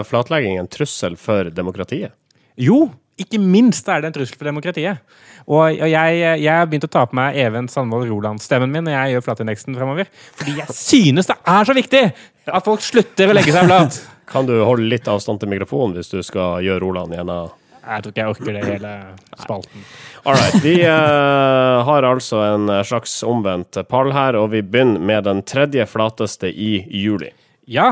flatlegging 0.10 0.60
en 0.62 0.70
trussel 0.70 1.16
for 1.18 1.50
demokratiet? 1.54 2.14
Jo, 2.60 2.88
ikke 3.20 3.40
minst 3.42 3.88
er 3.92 4.02
det 4.02 4.10
en 4.10 4.16
trussel 4.16 4.38
for 4.38 4.48
demokratiet. 4.48 5.02
Og, 5.50 5.64
og 5.66 5.90
jeg, 5.90 6.20
jeg 6.44 6.52
har 6.54 6.68
begynt 6.70 6.86
å 6.86 6.92
ta 6.92 7.06
på 7.10 7.18
meg 7.18 7.38
Even 7.42 7.68
Sandvold 7.72 8.06
Roland-stemmen 8.12 8.72
min 8.72 8.86
når 8.86 8.96
jeg 8.96 9.16
gjør 9.16 9.26
flatindeksen 9.26 9.78
fremover. 9.78 10.12
Fordi 10.38 10.60
jeg 10.60 10.76
synes 10.78 11.32
det 11.32 11.40
er 11.56 11.70
så 11.70 11.76
viktig 11.76 12.04
at 12.50 12.68
folk 12.68 12.84
slutter 12.86 13.32
å 13.32 13.36
legge 13.38 13.56
seg 13.56 13.66
flat. 13.66 13.98
Kan 14.30 14.46
du 14.46 14.54
holde 14.62 14.86
litt 14.92 15.10
avstand 15.10 15.42
til 15.42 15.50
mikrofonen 15.50 15.98
hvis 15.98 16.12
du 16.14 16.20
skal 16.26 16.62
gjøre 16.66 16.84
Roland 16.86 17.18
gjennom 17.18 17.50
Jeg 17.90 18.06
tror 18.06 18.14
ikke 18.14 18.22
jeg 18.22 18.34
orker 18.36 18.56
det 18.56 18.64
hele 18.68 18.94
spalten. 19.42 19.84
All 20.24 20.38
right. 20.38 20.62
Vi 20.64 20.76
uh, 20.86 21.82
har 21.88 22.06
altså 22.06 22.42
en 22.54 22.72
slags 22.86 23.18
omvendt 23.26 23.82
pall 23.90 24.14
her, 24.14 24.38
og 24.38 24.52
vi 24.54 24.62
begynner 24.62 25.02
med 25.02 25.26
den 25.26 25.42
tredje 25.48 25.88
flateste 25.90 26.52
i 26.54 26.84
juli. 27.02 27.32
Ja, 27.70 27.92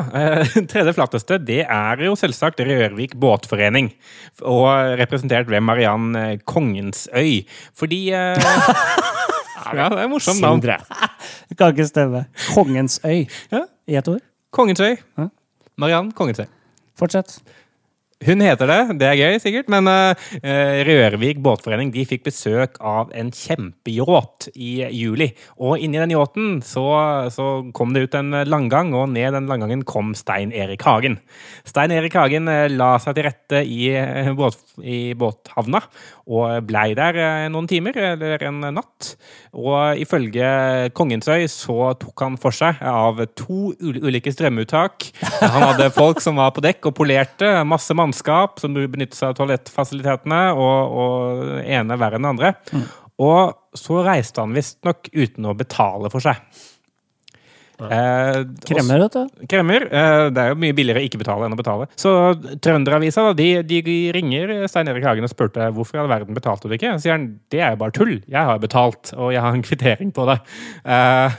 den 0.56 0.66
tredje 0.72 0.94
flateste 0.98 1.38
det 1.46 1.60
er 1.64 2.02
jo 2.02 2.16
selvsagt 2.18 2.64
Rørvik 2.66 3.14
båtforening. 3.22 3.92
Og 4.42 4.98
representert 4.98 5.50
ved 5.52 5.62
Mariann 5.62 6.16
eh, 6.18 6.40
Kongensøy. 6.50 7.44
Fordi 7.78 8.08
eh, 8.18 8.50
Ja, 9.76 9.90
det 9.92 10.00
er 10.00 10.10
morsomt 10.10 10.42
navn. 10.42 10.62
Sindre. 10.62 10.80
Det 11.50 11.58
kan 11.60 11.76
ikke 11.76 11.88
stemme. 11.90 12.24
Kongensøy. 12.56 13.28
Ja. 13.52 13.66
I 13.88 14.00
ett 14.00 14.10
ord. 14.10 14.24
Kongensøy. 14.56 14.96
Ja. 15.20 15.28
Mariann 15.78 16.14
Kongensøy. 16.16 16.48
Fortsett. 16.98 17.38
Hun 18.26 18.42
heter 18.42 18.66
det, 18.66 18.78
det 18.98 19.06
er 19.12 19.20
gøy 19.20 19.36
sikkert, 19.38 19.68
men 19.70 19.86
uh, 19.86 20.16
Rørvik 20.88 21.38
båtforening 21.46 21.92
de 21.94 22.02
fikk 22.10 22.24
besøk 22.26 22.80
av 22.82 23.12
en 23.14 23.30
kjempeyacht 23.30 24.48
i 24.58 24.88
juli. 24.90 25.28
Og 25.62 25.78
inni 25.86 26.02
den 26.02 26.16
yachten 26.16 26.56
så, 26.66 26.88
så, 27.30 27.48
kom 27.78 27.94
det 27.94 28.08
ut 28.08 28.18
en 28.18 28.34
langgang, 28.50 28.90
og 28.98 29.12
ned 29.14 29.38
den 29.38 29.50
langgangen 29.52 29.84
kom 29.86 30.16
Stein 30.18 30.50
Erik 30.50 30.82
Hagen. 30.88 31.20
Stein 31.68 31.94
Erik 31.94 32.18
Hagen 32.18 32.50
uh, 32.50 32.66
la 32.74 32.96
seg 33.04 33.20
til 33.20 33.28
rette 33.30 33.62
i, 33.62 33.94
uh, 33.94 34.34
båt, 34.38 34.66
i 34.82 35.14
båthavna 35.18 35.84
og 36.28 36.66
blei 36.68 36.90
der 36.98 37.48
noen 37.54 37.70
timer, 37.70 37.96
eller 37.96 38.42
en 38.50 38.66
natt. 38.76 39.14
Og 39.56 40.02
ifølge 40.02 40.90
Kongensøy 40.98 41.46
så 41.52 41.94
tok 42.02 42.26
han 42.26 42.36
for 42.42 42.56
seg 42.56 42.82
av 42.84 43.22
to 43.40 43.72
ulike 43.80 44.34
strømuttak. 44.34 45.08
Han 45.40 45.70
hadde 45.70 45.88
folk 45.96 46.20
som 46.24 46.42
var 46.42 46.52
på 46.56 46.66
dekk 46.66 46.90
og 46.92 46.98
polerte. 47.00 47.54
masse 47.64 47.96
mann 47.96 48.07
mannskap 48.08 48.62
som 48.62 48.74
benytter 48.78 49.18
seg 49.18 49.34
av 49.34 49.38
toalettfasilitetene, 49.42 50.42
og, 50.56 50.98
og 51.04 51.60
ene 51.64 52.00
verre 52.00 52.20
enn 52.20 52.32
andre. 52.32 52.56
Mm. 52.72 52.88
Og 53.28 53.78
så 53.78 54.02
reiste 54.06 54.44
han 54.44 54.56
visstnok 54.56 55.10
uten 55.14 55.50
å 55.50 55.56
betale 55.58 56.12
for 56.14 56.24
seg. 56.24 56.42
Eh, 57.78 58.40
kremmer, 58.66 59.04
vet 59.06 59.14
du. 59.14 59.46
Kremmer. 59.52 59.84
Eh, 59.86 60.24
det 60.34 60.42
er 60.42 60.50
jo 60.50 60.60
mye 60.64 60.76
billigere 60.78 61.04
å 61.04 61.06
ikke 61.06 61.20
betale 61.22 61.46
enn 61.46 61.54
å 61.54 61.60
betale. 61.60 61.86
Så 62.00 62.12
Trønderavisa 62.64 63.28
de, 63.38 63.50
de, 63.68 63.82
ringer 64.16 64.54
Stein 64.72 64.90
Erik 64.90 65.06
Hagen 65.06 65.28
og 65.28 65.32
spurte 65.32 65.70
hvorfor 65.76 66.00
i 66.00 66.02
all 66.02 66.10
verden 66.10 66.38
betalte 66.38 66.70
du 66.70 66.74
ikke. 66.74 66.96
Så 66.98 67.06
sier 67.06 67.18
han 67.18 67.28
det 67.54 67.62
er 67.62 67.76
jo 67.76 67.82
bare 67.84 67.94
tull. 67.94 68.16
Jeg 68.26 68.50
har 68.50 68.62
betalt, 68.64 69.14
og 69.14 69.30
jeg 69.36 69.44
har 69.46 69.54
en 69.54 69.66
kvittering 69.66 70.14
på 70.16 70.26
det. 70.32 70.40
Eh, 70.90 71.38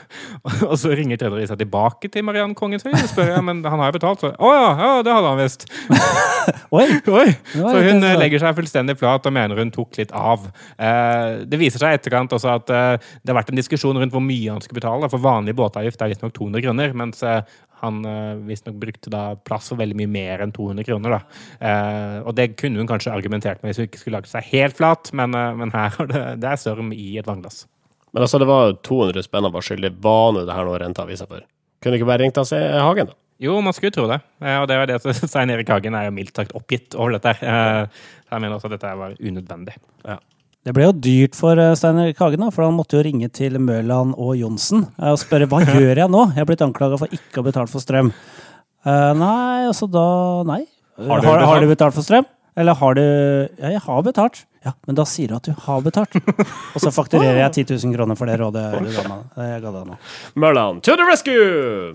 og 0.68 0.76
så 0.78 0.94
ringer 0.94 1.18
Trønderavisa 1.18 1.58
tilbake 1.58 2.12
til 2.12 2.26
Mariann 2.28 2.54
Kongenshøy 2.58 2.92
og 2.92 3.08
spør 3.10 3.34
ja, 3.34 3.42
men 3.44 3.64
han 3.66 3.82
har 3.82 3.90
jo 3.90 3.98
betalt. 3.98 4.22
Så, 4.22 4.30
å 4.38 4.54
ja, 4.54 4.70
ja, 4.78 4.92
det 5.06 5.16
hadde 5.18 5.34
han 5.34 5.42
visst. 5.42 5.66
Oi. 6.78 6.86
Oi. 7.18 7.26
Så 7.52 7.74
hun 7.82 8.04
eh, 8.04 8.16
legger 8.20 8.42
seg 8.42 8.56
fullstendig 8.58 8.98
flat 9.00 9.26
og 9.26 9.34
mener 9.34 9.58
hun 9.60 9.72
tok 9.74 9.98
litt 10.00 10.14
av. 10.16 10.46
Eh, 10.78 11.44
det 11.48 11.60
viser 11.60 11.82
seg 11.82 11.98
etterkant 11.98 12.32
også 12.36 12.54
at 12.54 12.72
eh, 12.72 13.10
det 13.22 13.32
har 13.32 13.40
vært 13.40 13.52
en 13.52 13.60
diskusjon 13.60 13.98
rundt 13.98 14.14
hvor 14.14 14.24
mye 14.24 14.54
han 14.54 14.62
skulle 14.64 14.80
betale. 14.80 15.10
For 15.12 15.22
vanlig 15.22 15.56
båtavgift 15.58 16.02
er 16.04 16.12
visstnok 16.12 16.27
200 16.34 16.64
kroner, 16.64 16.94
mens 16.96 17.22
eh, 17.26 17.40
han 17.82 18.00
uh, 18.06 18.38
visstnok 18.48 18.78
brukte 18.80 19.10
da 19.12 19.22
plass 19.46 19.70
for 19.70 19.78
veldig 19.78 19.96
mye 20.00 20.10
mer 20.10 20.42
enn 20.42 20.54
200 20.54 20.86
kroner. 20.88 21.14
da. 21.14 21.20
Uh, 21.62 22.16
og 22.26 22.34
det 22.38 22.50
kunne 22.58 22.82
hun 22.82 22.90
kanskje 22.90 23.14
argumentert 23.14 23.62
med 23.62 23.70
hvis 23.72 23.82
hun 23.82 23.88
ikke 23.88 24.02
skulle 24.02 24.18
lagt 24.18 24.32
seg 24.32 24.48
helt 24.50 24.78
flat, 24.78 25.12
men, 25.16 25.36
uh, 25.36 25.52
men 25.58 25.72
her 25.74 25.94
er 26.02 26.10
det, 26.10 26.24
det 26.42 26.50
er 26.50 26.60
storm 26.60 26.90
i 26.96 27.12
et 27.20 27.28
vannglass. 27.28 27.66
Men 28.10 28.24
altså, 28.24 28.40
det 28.40 28.48
var 28.50 28.74
200 28.86 29.26
spenn 29.26 29.46
han 29.46 29.54
var 29.54 29.66
skyldig. 29.66 29.92
Hva 30.02 30.18
nå 30.34 30.44
det 30.48 30.56
her 30.56 30.66
nå 30.66 30.76
renta 30.80 31.04
avisa 31.04 31.28
for? 31.30 31.44
Kunne 31.84 31.98
ikke 32.00 32.08
bare 32.08 32.24
ringt 32.24 32.40
seg 32.48 32.64
Hagen, 32.82 33.12
da? 33.12 33.18
Jo, 33.38 33.60
man 33.62 33.74
skulle 33.76 33.94
tro 33.94 34.08
det. 34.10 34.18
og 34.42 34.64
det 34.66 34.78
var 34.80 34.88
det 34.90 35.14
Stein 35.30 35.52
Erik 35.54 35.68
Hagen 35.70 35.94
er 35.94 36.08
jo 36.08 36.14
mildt 36.16 36.40
sagt 36.40 36.56
oppgitt 36.58 36.96
over 36.98 37.14
dette. 37.14 37.36
Jeg 37.38 38.42
mener 38.42 38.56
også 38.56 38.66
at 38.66 38.74
dette 38.74 38.96
var 38.98 39.14
unødvendig. 39.14 39.76
Ja. 40.02 40.16
Det 40.66 40.74
ble 40.74 40.88
jo 40.88 40.94
dyrt 40.94 41.36
for 41.38 41.58
Steiner 41.78 42.10
Kagen, 42.18 42.42
da, 42.42 42.50
for 42.52 42.66
han 42.66 42.74
måtte 42.76 42.98
jo 42.98 43.04
ringe 43.06 43.28
til 43.32 43.60
Mørland 43.62 44.16
og 44.18 44.34
Johnsen 44.36 44.88
eh, 44.98 45.12
og 45.12 45.20
spørre 45.22 45.46
hva 45.50 45.62
gjør 45.68 46.02
jeg 46.02 46.12
nå? 46.12 46.24
Jeg 46.34 46.42
er 46.42 46.48
blitt 46.50 46.64
anklaga 46.66 46.98
for 47.00 47.14
ikke 47.14 47.38
å 47.38 47.44
ha 47.44 47.46
betalt 47.46 47.72
for 47.72 47.84
strøm. 47.84 48.10
Uh, 48.86 49.12
nei, 49.18 49.68
altså 49.68 49.88
da 49.90 50.08
Nei. 50.48 50.62
Har 50.98 51.22
du, 51.22 51.28
har, 51.30 51.44
har 51.46 51.62
du, 51.62 51.68
betalt 51.70 51.94
for 51.94 52.06
strøm? 52.06 52.26
Eller 52.58 52.74
har 52.74 52.98
du 52.98 53.02
Ja, 53.02 53.70
jeg 53.70 53.82
har 53.84 54.04
betalt. 54.06 54.42
Ja, 54.66 54.74
men 54.88 54.98
da 54.98 55.04
sier 55.06 55.30
du 55.30 55.36
at 55.38 55.46
du 55.46 55.54
har 55.66 55.82
betalt. 55.84 56.16
Og 56.74 56.82
så 56.82 56.90
fakturerer 56.94 57.38
jeg 57.44 57.64
10 57.64 57.78
000 57.86 57.94
kroner 57.94 58.18
for 58.18 58.30
det 58.30 58.38
rådet 58.42 58.64
jeg 58.82 59.62
ga 59.62 59.72
deg 59.72 59.84
nå. 59.92 59.98
Mørland 60.34 60.82
to 60.82 60.98
the 60.98 61.06
rescue! 61.06 61.94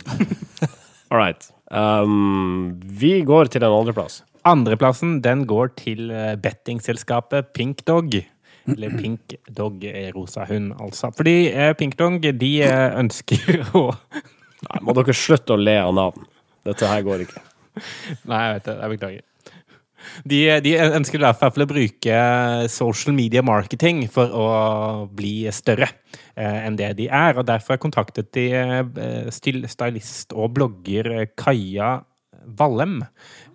All 1.11 1.19
right. 1.19 1.43
Um, 1.67 2.79
vi 2.79 3.19
går 3.27 3.51
til 3.51 3.65
en 3.67 3.75
andreplass. 3.75 4.21
Andreplassen 4.47 5.19
den 5.23 5.43
går 5.47 5.75
til 5.79 6.07
bettingselskapet 6.41 7.51
Pink 7.53 7.83
Dog. 7.87 8.23
Eller 8.69 8.93
Pink 8.95 9.35
Dog 9.51 9.83
er 9.83 10.13
rosa 10.15 10.45
hund, 10.47 10.71
altså. 10.79 11.11
Fordi 11.15 11.35
eh, 11.51 11.73
Pink 11.79 11.97
Dog, 11.99 12.23
de 12.23 12.53
eh, 12.63 12.95
ønsker 13.01 13.65
å 13.79 13.89
Nei, 14.63 14.79
Må 14.87 14.93
dere 14.95 15.15
slutte 15.17 15.57
å 15.57 15.59
le 15.59 15.75
av 15.75 15.91
navn? 15.91 16.23
Dette 16.63 16.87
her 16.87 17.01
går 17.03 17.25
ikke. 17.25 17.41
Nei, 18.29 18.39
jeg 18.45 18.53
vet 18.55 18.67
det. 18.69 18.75
Jeg 18.79 18.91
beklager. 18.93 19.23
De, 20.27 20.39
de, 20.63 20.73
ønsker 20.83 21.19
i 21.19 21.23
hvert 21.23 21.39
fall 21.39 21.65
å 21.65 21.69
bruke 21.69 22.17
social 22.71 23.15
media 23.15 23.43
marketing 23.45 24.05
for 24.11 24.31
å 24.35 24.47
bli 25.11 25.43
større 25.55 25.89
eh, 25.89 26.59
enn 26.63 26.77
det 26.79 26.93
de 26.99 27.09
er. 27.09 27.35
og 27.39 27.47
Derfor 27.49 27.79
kontaktet 27.81 28.31
de 28.35 28.47
eh, 28.55 29.29
stylist 29.33 30.35
og 30.35 30.55
blogger 30.57 31.11
Kaja 31.39 31.97
Vallem, 32.59 33.01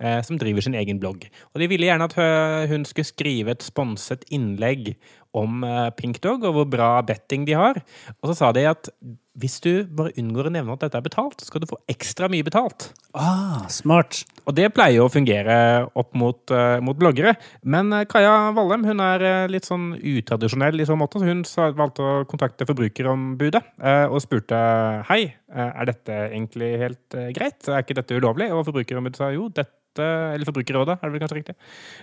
eh, 0.01 0.21
som 0.27 0.39
driver 0.41 0.65
sin 0.65 0.77
egen 0.79 1.01
blogg. 1.03 1.29
Og 1.53 1.63
De 1.63 1.69
ville 1.71 1.89
gjerne 1.89 2.09
at 2.09 2.69
hun 2.71 2.85
skulle 2.89 3.09
skrive 3.09 3.55
et 3.55 3.65
sponset 3.67 4.25
innlegg 4.35 4.95
om 5.37 5.65
eh, 5.65 5.89
Pink 5.97 6.21
Dog 6.25 6.45
og 6.49 6.57
hvor 6.57 6.69
bra 6.71 6.91
betting 7.07 7.47
de 7.49 7.57
har. 7.59 7.81
Og 8.21 8.31
så 8.31 8.39
sa 8.39 8.53
de 8.57 8.69
at 8.71 8.91
hvis 9.39 9.61
du 9.63 9.71
bare 9.95 10.11
unngår 10.19 10.49
å 10.49 10.51
nevne 10.51 10.75
at 10.75 10.83
dette 10.83 10.99
er 10.99 11.05
betalt, 11.05 11.39
så 11.39 11.47
skal 11.47 11.63
du 11.63 11.69
få 11.71 11.79
ekstra 11.91 12.27
mye 12.33 12.43
betalt. 12.47 12.89
Ah, 13.15 13.69
smart. 13.71 14.25
Og 14.49 14.57
det 14.57 14.73
pleier 14.75 15.05
å 15.05 15.13
fungere 15.13 15.55
opp 15.99 16.11
mot, 16.19 16.41
uh, 16.51 16.81
mot 16.83 16.99
bloggere. 16.99 17.37
Men 17.63 17.93
uh, 17.95 18.03
Kaja 18.09 18.51
Vallem 18.57 18.87
hun 18.89 19.03
er 19.05 19.23
uh, 19.23 19.47
litt 19.51 19.69
sånn 19.69 19.93
utradisjonell 19.95 20.83
i 20.83 20.89
så 20.89 20.99
måte, 20.99 21.23
hun 21.23 21.45
valgte 21.79 22.03
å 22.03 22.27
kontakte 22.29 22.67
Forbrukerombudet 22.67 23.63
og 24.11 24.19
spurte 24.23 24.59
hei, 25.07 25.21
er 25.49 25.87
dette 25.89 26.15
egentlig 26.29 26.71
helt 26.81 27.17
greit? 27.37 27.69
Er 27.69 27.85
ikke 27.85 27.97
dette 27.99 28.17
ulovlig? 28.19 28.51
Og 28.55 28.65
Forbrukerombudet 28.67 29.21
sa 29.21 29.31
jo, 29.35 29.47
dette 29.55 29.78
eller 30.05 30.49
Forbrukerrådet, 30.49 30.99
er 30.99 31.07
det 31.07 31.15
vel 31.15 31.23
kanskje 31.23 31.39
riktig? 31.39 31.55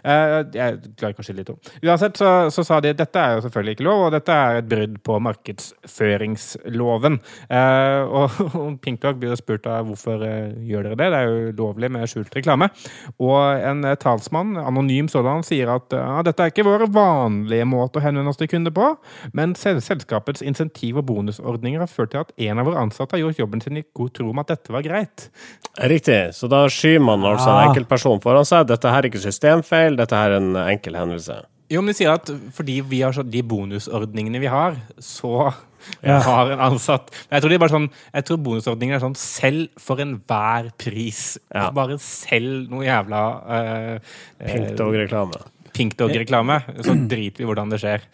Uh, 0.06 0.42
jeg 0.56 0.80
klarer 1.00 1.16
kanskje 1.18 1.36
litt 1.38 1.52
om. 1.54 1.60
Uansett 1.84 2.20
så, 2.20 2.32
så, 2.54 2.66
sa 2.68 2.80
de 2.84 2.92
at 2.94 3.00
dette 3.00 3.22
er 3.22 3.38
jo 3.38 3.46
selvfølgelig 3.46 3.78
ikke 3.78 3.88
lov, 3.88 4.06
og 4.08 4.16
dette 4.16 4.38
er 4.46 4.60
et 4.60 4.70
brudd 4.70 4.98
på 5.06 5.20
markedsføringsloven. 5.28 7.20
Uh, 7.50 8.02
og, 8.22 8.40
og 8.62 8.80
Pink 8.84 9.02
Dog 9.04 9.20
blir 9.22 9.36
spurt 9.40 9.68
av 9.70 9.90
hvorfor 9.90 10.24
uh, 10.26 10.54
gjør 10.66 10.90
dere 10.90 11.00
det, 11.02 11.10
det 11.14 11.22
er 11.22 11.30
jo 11.30 11.56
lovlig 11.62 11.92
med 11.96 12.10
skjult 12.12 12.36
reklame. 12.38 12.70
Og 13.24 13.40
en 13.72 13.86
talsmann, 14.02 14.56
anonym 14.62 15.10
sådan, 15.12 15.46
sier 15.46 15.72
at 15.76 15.94
dette 16.26 16.44
er 16.44 16.52
ikke 16.52 16.66
vår 16.68 16.88
vanlige 16.94 17.66
måte 17.70 18.00
å 18.00 18.04
henvende 18.04 18.32
oss 18.32 18.40
til 18.40 18.50
kunder 18.52 18.74
på, 18.76 18.92
men 19.38 19.56
selskapets 19.56 20.44
insentiv- 20.46 21.00
og 21.00 21.08
bonusordninger 21.10 21.82
har 21.82 21.92
ført 21.92 22.14
til 22.14 22.24
at 22.24 22.34
en 22.48 22.62
av 22.62 22.70
våre 22.70 22.82
ansatte 22.82 23.16
har 23.16 23.24
gjort 23.24 23.42
jobben 23.42 23.64
sin 23.64 23.80
i 23.80 23.86
god 23.96 24.14
tro 24.16 24.30
om 24.32 24.42
at 24.42 24.52
dette 24.52 24.74
var 24.74 24.86
greit. 24.86 25.30
Riktig. 25.92 26.20
Så 26.36 26.48
da 26.52 26.66
skyver 26.72 27.04
man 27.04 27.26
altså 27.28 27.52
en 27.52 27.76
enkel 27.86 27.90
person 27.90 28.22
foran 28.22 28.46
seg. 28.46 28.68
Dette 28.68 28.90
her 28.90 29.04
er 29.04 29.10
ikke 29.10 29.24
systemfeil, 29.24 29.98
dette 29.98 30.16
her 30.16 30.36
er 30.36 30.42
en 30.42 30.56
enkel 30.66 30.98
hendelse. 30.98 31.44
Jo, 31.70 31.82
men 31.82 31.94
de 31.94 31.98
sier 31.98 32.14
at 32.14 32.30
fordi 32.54 32.82
vi 32.86 33.02
har 33.02 33.14
så, 33.14 33.24
de 33.24 33.42
bonusordningene 33.42 34.40
vi 34.40 34.50
har, 34.50 34.78
så 35.02 35.52
ja. 36.04 36.20
har 36.22 36.52
en 36.54 36.62
ansatt 36.62 37.12
Jeg 37.32 37.42
tror, 37.42 37.50
de 37.50 37.70
sånn, 37.70 37.88
jeg 38.14 38.26
tror 38.28 38.38
bonusordningen 38.46 38.98
er 38.98 39.02
sånn 39.02 39.18
selv 39.18 39.74
for 39.82 40.02
enhver 40.02 40.72
pris. 40.78 41.40
Ja. 41.50 41.72
Bare 41.74 41.98
selv 42.02 42.70
noe 42.70 42.86
jævla 42.86 43.26
uh, 43.50 44.16
Pink 44.46 44.76
Dog-reklame. 44.78 45.42
Pink 45.76 45.98
Dog-reklame. 46.00 46.62
Så 46.86 46.94
driter 47.10 47.42
vi 47.42 47.48
i 47.48 47.50
hvordan 47.50 47.74
det 47.74 47.82
skjer. 47.82 48.06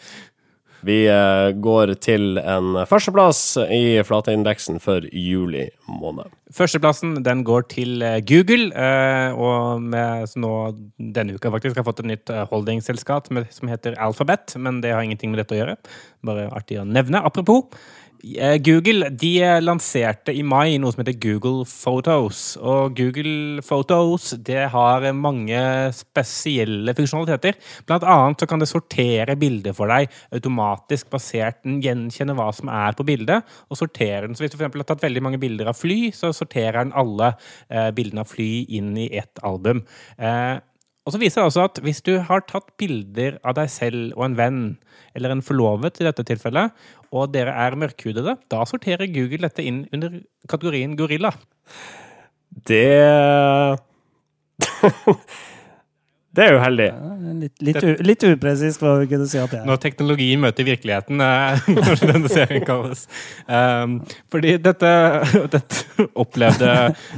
Vi 0.87 1.03
uh, 1.09 1.51
går 1.61 1.93
til 2.01 2.39
en 2.41 2.81
førsteplass 2.89 3.41
i 3.69 4.01
flateindeksen 4.05 4.81
for 4.81 5.05
juli 5.13 5.67
måned. 5.85 6.31
Førsteplassen 6.51 7.19
den 7.23 7.43
går 7.47 7.67
til 7.71 8.01
uh, 8.01 8.17
Google, 8.27 8.71
uh, 8.73 9.37
og 9.37 9.85
med, 9.93 10.33
nå 10.41 10.53
denne 10.97 11.37
uka 11.37 11.53
faktisk 11.53 11.79
har 11.79 11.87
fått 11.87 12.01
et 12.03 12.11
nytt 12.13 12.33
holdingselskap 12.51 13.29
som 13.29 13.71
heter 13.71 13.97
Alphabet, 14.01 14.57
men 14.57 14.81
det 14.83 14.95
har 14.95 15.05
ingenting 15.05 15.33
med 15.33 15.43
dette 15.43 15.57
å 15.57 15.61
gjøre. 15.61 15.77
Bare 16.25 16.49
artig 16.55 16.81
å 16.81 16.87
nevne. 16.87 17.21
Apropos. 17.21 17.69
Eh, 18.21 18.57
Google 18.61 19.09
de 19.09 19.31
lanserte 19.63 20.33
i 20.35 20.43
mai 20.45 20.77
noe 20.77 20.93
som 20.93 21.01
heter 21.01 21.17
Google 21.21 21.65
Photos. 21.65 22.53
Og 22.61 22.93
Google 22.97 23.63
Photos 23.65 24.31
det 24.45 24.67
har 24.73 25.07
mange 25.17 25.57
spesielle 25.97 26.93
funksjonaliteter. 26.97 27.57
Blant 27.89 28.05
annet 28.05 28.43
så 28.43 28.49
kan 28.49 28.61
det 28.61 28.69
sortere 28.69 29.37
bilder 29.41 29.73
for 29.77 29.89
deg 29.89 30.11
automatisk 30.35 31.09
basert 31.11 31.63
Den 31.65 31.81
gjenkjenner 31.81 32.37
hva 32.37 32.49
som 32.53 32.69
er 32.71 32.95
på 32.97 33.05
bildet, 33.05 33.45
og 33.69 33.79
sorterer 33.79 34.27
den. 34.27 34.37
Så 34.37 34.45
hvis 34.45 34.53
du 34.53 34.59
for 34.59 34.69
har 34.69 34.87
tatt 34.87 35.03
veldig 35.03 35.23
mange 35.25 35.41
bilder 35.41 35.71
av 35.71 35.77
fly, 35.77 36.11
så 36.15 36.31
sorterer 36.35 36.83
den 36.83 36.95
alle 36.97 37.33
eh, 37.69 37.89
bildene 37.95 38.25
av 38.25 38.29
fly 38.29 38.51
inn 38.69 38.93
i 38.97 39.09
ett 39.17 39.41
album. 39.45 39.83
Eh, 40.17 40.59
og 41.01 41.13
så 41.13 41.19
viser 41.21 41.41
det 41.41 41.47
også 41.49 41.63
at 41.65 41.79
hvis 41.81 42.03
du 42.05 42.11
har 42.27 42.43
tatt 42.45 42.67
bilder 42.79 43.39
av 43.47 43.55
deg 43.57 43.69
selv 43.73 44.11
og 44.17 44.27
en 44.27 44.37
venn, 44.37 44.59
eller 45.17 45.33
en 45.33 45.43
forlovet 45.45 45.97
i 45.97 46.05
dette 46.05 46.25
tilfellet, 46.29 46.75
og 47.11 47.31
dere 47.33 47.55
er 47.57 47.77
mørkhudede, 47.79 48.37
da 48.53 48.65
sorterer 48.69 49.09
Google 49.09 49.47
dette 49.47 49.65
inn 49.65 49.83
under 49.95 50.19
kategorien 50.51 50.93
gorilla. 50.99 51.33
Det 52.69 52.85
Det 56.31 56.45
er 56.45 56.55
uheldig. 56.55 56.85
Litt, 57.41 57.55
litt, 57.65 57.85
litt 58.07 58.23
upresist 58.23 58.79
hva 58.83 58.93
vi 59.01 59.07
kunne 59.11 59.25
si 59.27 59.39
at 59.41 59.51
det 59.51 59.59
er. 59.59 59.65
Når 59.67 59.79
teknologi 59.83 60.29
møter 60.39 60.67
virkeligheten, 60.67 61.19
når 61.77 62.03
denne 62.07 62.31
serien 62.31 62.63
kalles. 62.67 63.03
Um, 63.47 63.97
fordi 64.31 64.55
dette, 64.63 64.91
dette 65.51 66.07
opplevde 66.21 66.69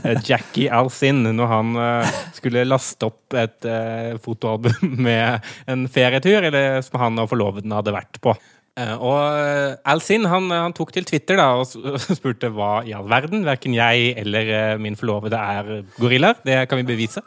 eh, 0.01 0.17
Jackie 0.25 0.71
Alsin 0.73 1.21
når 1.27 1.51
han 1.51 1.77
eh, 1.83 2.15
skulle 2.33 2.65
laste 2.65 3.11
opp 3.11 3.37
et 3.37 3.69
eh, 3.69 4.15
fotoalbum 4.23 4.97
med 5.07 5.53
en 5.69 5.85
ferietur, 5.91 6.49
eller 6.49 6.81
som 6.85 7.01
han 7.03 7.21
og 7.21 7.29
forloveden 7.33 7.75
hadde 7.75 7.93
vært 7.93 8.21
på. 8.23 8.33
Eh, 8.73 8.95
og 8.97 9.83
Alsin 9.93 10.25
han, 10.25 10.49
han 10.49 10.73
tok 10.73 10.95
til 10.95 11.05
Twitter 11.05 11.37
da, 11.37 11.51
og 11.61 11.69
spurte 12.17 12.49
hva 12.53 12.79
i 12.87 12.95
all 12.97 13.05
verden. 13.11 13.45
Verken 13.45 13.77
jeg 13.77 14.15
eller 14.23 14.49
eh, 14.57 14.79
min 14.81 14.97
forlovede 14.97 15.37
er 15.37 15.85
gorillaer. 15.99 16.41
Det 16.47 16.63
kan 16.71 16.81
vi 16.81 16.89
bevise. 16.95 17.21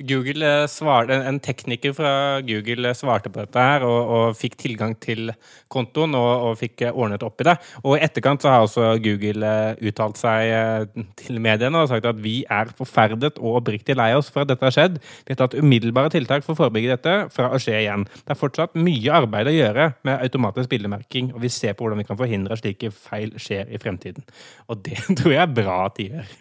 Google 0.00 0.46
eh, 0.46 0.66
svarte, 0.70 1.16
En 1.28 1.40
tekniker 1.42 1.94
fra 1.96 2.40
Google 2.46 2.90
eh, 2.90 2.96
svarte 2.96 3.30
på 3.32 3.42
dette 3.42 3.64
her 3.66 3.84
og, 3.86 4.10
og 4.16 4.38
fikk 4.38 4.56
tilgang 4.60 4.94
til 5.00 5.32
kontoen 5.72 6.16
og, 6.18 6.30
og 6.48 6.58
fikk 6.60 6.86
eh, 6.86 6.94
ordnet 6.94 7.24
opp 7.26 7.42
i 7.42 7.48
det. 7.48 7.56
Og 7.82 7.96
i 7.96 8.02
etterkant 8.04 8.42
så 8.42 8.52
har 8.52 8.66
også 8.66 8.94
Google 9.04 9.52
uttalt 9.84 10.20
seg 10.20 10.90
til 11.18 11.40
mediene 11.42 11.82
og 11.82 11.90
sagt 11.90 12.06
at 12.08 12.20
vi 12.22 12.36
er 12.50 12.70
forferdet 12.78 13.38
og 13.40 13.60
oppriktig 13.60 13.96
lei 13.98 14.10
oss 14.16 14.30
for 14.32 14.44
at 14.44 14.52
dette 14.52 14.66
har 14.66 14.74
skjedd. 14.74 15.00
Vi 15.24 15.34
har 15.34 15.40
tatt 15.42 15.56
umiddelbare 15.58 16.12
tiltak 16.14 16.46
for 16.46 16.54
å 16.54 16.62
forebygge 16.64 16.96
dette 16.96 17.16
fra 17.34 17.50
å 17.54 17.60
skje 17.62 17.80
igjen. 17.84 18.06
Det 18.22 18.34
er 18.34 18.40
fortsatt 18.40 18.78
mye 18.78 19.18
arbeid 19.22 19.50
å 19.50 19.56
gjøre 19.56 19.88
med 20.06 20.20
automatisk 20.20 20.72
bildemerking, 20.72 21.32
og 21.34 21.42
vi 21.44 21.52
ser 21.52 21.76
på 21.76 21.86
hvordan 21.86 22.02
vi 22.02 22.08
kan 22.08 22.20
forhindre 22.20 22.58
slike 22.60 22.90
feil 22.94 23.34
skjer 23.40 23.70
i 23.70 23.80
fremtiden. 23.82 24.26
Og 24.68 24.84
det 24.86 25.00
tror 25.18 25.36
jeg 25.36 25.42
er 25.44 25.58
bra 25.62 25.80
at 25.88 26.00
de 26.00 26.10
gjør. 26.12 26.38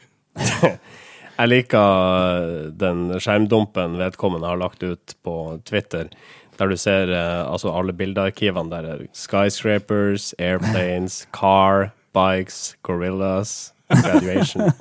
Jeg 1.34 1.50
liker 1.50 2.70
den 2.80 3.08
skjermdumpen 3.18 3.98
vedkommende 4.00 4.50
har 4.52 4.60
lagt 4.62 4.84
ut 4.86 5.16
på 5.26 5.36
Twitter, 5.66 6.12
der 6.60 6.70
du 6.70 6.78
ser 6.78 7.10
eh, 7.10 7.42
altså 7.48 7.74
alle 7.74 7.96
bildearkivene 7.98 8.70
der 8.70 8.90
er 8.94 9.06
skyscrapers, 9.18 10.34
airplanes, 10.38 11.24
car, 11.40 11.90
bikes, 12.14 12.76
gorillas, 12.86 13.74
graduation. 13.90 14.70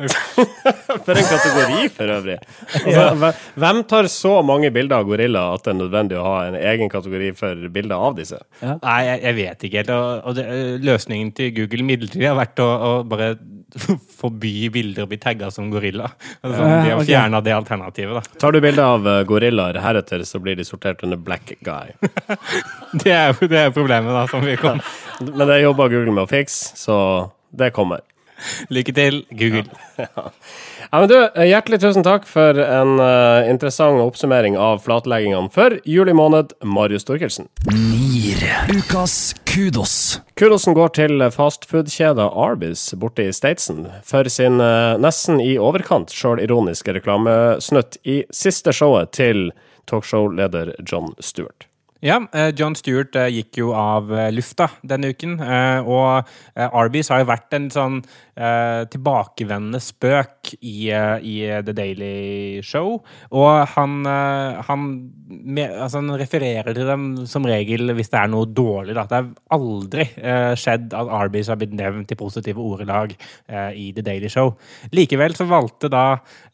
for 1.04 1.12
en 1.12 1.26
kategori, 1.28 1.88
for 1.92 2.12
øvrig. 2.14 2.38
Altså, 2.72 3.32
Hvem 3.54 3.82
tar 3.84 4.08
så 4.08 4.40
mange 4.42 4.70
bilder 4.72 5.00
av 5.00 5.08
gorilla 5.08 5.42
at 5.54 5.64
det 5.66 5.74
er 5.74 5.78
nødvendig 5.80 6.16
å 6.16 6.24
ha 6.24 6.36
en 6.48 6.56
egen 6.56 6.92
kategori 6.92 7.32
for 7.36 7.68
bilder 7.74 8.00
av 8.08 8.16
disse? 8.16 8.40
Nei, 8.62 8.98
jeg, 9.08 9.20
jeg 9.26 9.38
vet 9.40 9.66
ikke 9.68 9.82
helt. 9.82 9.92
Og, 9.96 10.22
og 10.24 10.38
det, 10.38 10.46
eh, 10.48 10.76
løsningen 10.88 11.32
til 11.36 11.52
Google 11.58 11.86
midlertidig 11.90 12.30
har 12.30 12.38
vært 12.40 12.62
å, 12.64 12.68
å 12.70 12.92
bare 13.08 13.34
forby 14.20 14.68
bilder 14.72 15.06
å 15.06 15.10
bli 15.10 15.18
tagga 15.20 15.50
som 15.54 15.70
gorilla. 15.72 16.10
Altså, 16.40 16.62
de 16.64 16.92
har 16.92 17.04
fjerna 17.06 17.40
det 17.44 17.54
alternativet, 17.56 18.18
da. 18.18 18.38
Tar 18.42 18.56
du 18.56 18.60
bilde 18.64 18.84
av 18.96 19.08
eh, 19.08 19.22
gorillaer 19.28 19.80
heretter, 19.84 20.24
så 20.28 20.40
blir 20.42 20.58
de 20.58 20.66
sortert 20.66 21.04
under 21.06 21.20
black 21.20 21.54
guy. 21.66 21.94
Det 23.00 23.12
er, 23.14 23.36
det 23.46 23.58
er 23.58 23.68
problemet, 23.70 24.10
da, 24.10 24.24
som 24.26 24.42
vi 24.42 24.56
kom. 24.58 24.80
Men 25.22 25.46
det 25.46 25.60
jobber 25.60 25.92
Google 25.92 26.10
med 26.16 26.24
å 26.24 26.30
fikse, 26.30 26.72
så 26.74 26.96
det 27.54 27.68
kommer. 27.76 28.02
Lykke 28.72 28.94
til, 28.96 29.20
Google. 29.30 29.68
Ja, 30.00 30.24
men 30.98 31.08
du, 31.08 31.14
Hjertelig 31.46 31.78
tusen 31.84 32.02
takk 32.02 32.24
for 32.26 32.58
en 32.58 32.96
uh, 32.98 33.46
interessant 33.46 34.02
oppsummering 34.02 34.56
av 34.58 34.80
flatleggingene 34.82 35.52
for 35.54 35.76
juli 35.86 36.14
måned, 36.18 36.56
Marius 36.66 37.06
Torkelsen. 37.06 37.46
Nier. 37.70 38.42
Ukas 38.74 39.36
kudos. 39.46 40.18
Kudosen 40.34 40.74
går 40.74 40.90
til 40.98 41.22
fastfood-kjeda 41.30 42.26
Arbis 42.34 42.88
borte 42.98 43.28
i 43.28 43.34
Statesen 43.34 43.86
for 44.02 44.26
sin 44.26 44.58
uh, 44.58 44.98
nesten 44.98 45.38
i 45.38 45.54
overkant 45.62 46.10
sjølironiske 46.10 46.98
reklamesnutt 46.98 48.02
i 48.02 48.24
siste 48.34 48.74
showet 48.74 49.14
til 49.14 49.52
talkshow-leder 49.86 50.74
John 50.82 51.14
Stewart. 51.22 51.69
Ja, 52.00 52.16
eh, 52.32 52.48
John 52.56 52.72
Stewart 52.74 53.12
eh, 53.20 53.28
gikk 53.28 53.58
jo 53.60 53.74
av 53.76 54.08
eh, 54.16 54.30
lufta 54.32 54.70
denne 54.80 55.10
uken. 55.12 55.36
Og 55.40 56.30
Arby's 56.56 57.10
har 57.12 57.20
jo 57.22 57.28
vært 57.28 57.56
en 57.56 57.70
sånn 57.72 58.00
tilbakevendende 58.40 59.76
spøk 59.84 60.54
i, 60.64 60.88
i 60.88 61.34
The 61.66 61.74
Daily 61.76 62.62
Show. 62.64 62.94
Og 63.36 63.48
han, 63.74 63.98
han, 64.08 64.86
altså 65.58 66.00
han 66.00 66.12
refererer 66.16 66.72
til 66.72 66.88
dem 66.88 67.04
som 67.28 67.44
regel 67.44 67.92
hvis 67.98 68.08
det 68.12 68.22
er 68.22 68.30
noe 68.32 68.48
dårlig. 68.48 68.94
Da. 68.96 69.04
Det 69.10 69.18
har 69.18 69.58
aldri 69.58 70.06
skjedd 70.56 70.96
at 70.96 71.12
Arby's 71.18 71.50
har 71.52 71.60
blitt 71.60 71.76
nevnt 71.76 72.14
i 72.14 72.18
positive 72.20 72.64
ordelag 72.64 73.12
i 73.76 73.90
The 73.96 74.06
Daily 74.06 74.30
Show. 74.32 74.54
Likevel 74.96 75.36
så 75.36 75.44
valgte 75.50 75.92
da 75.92 76.06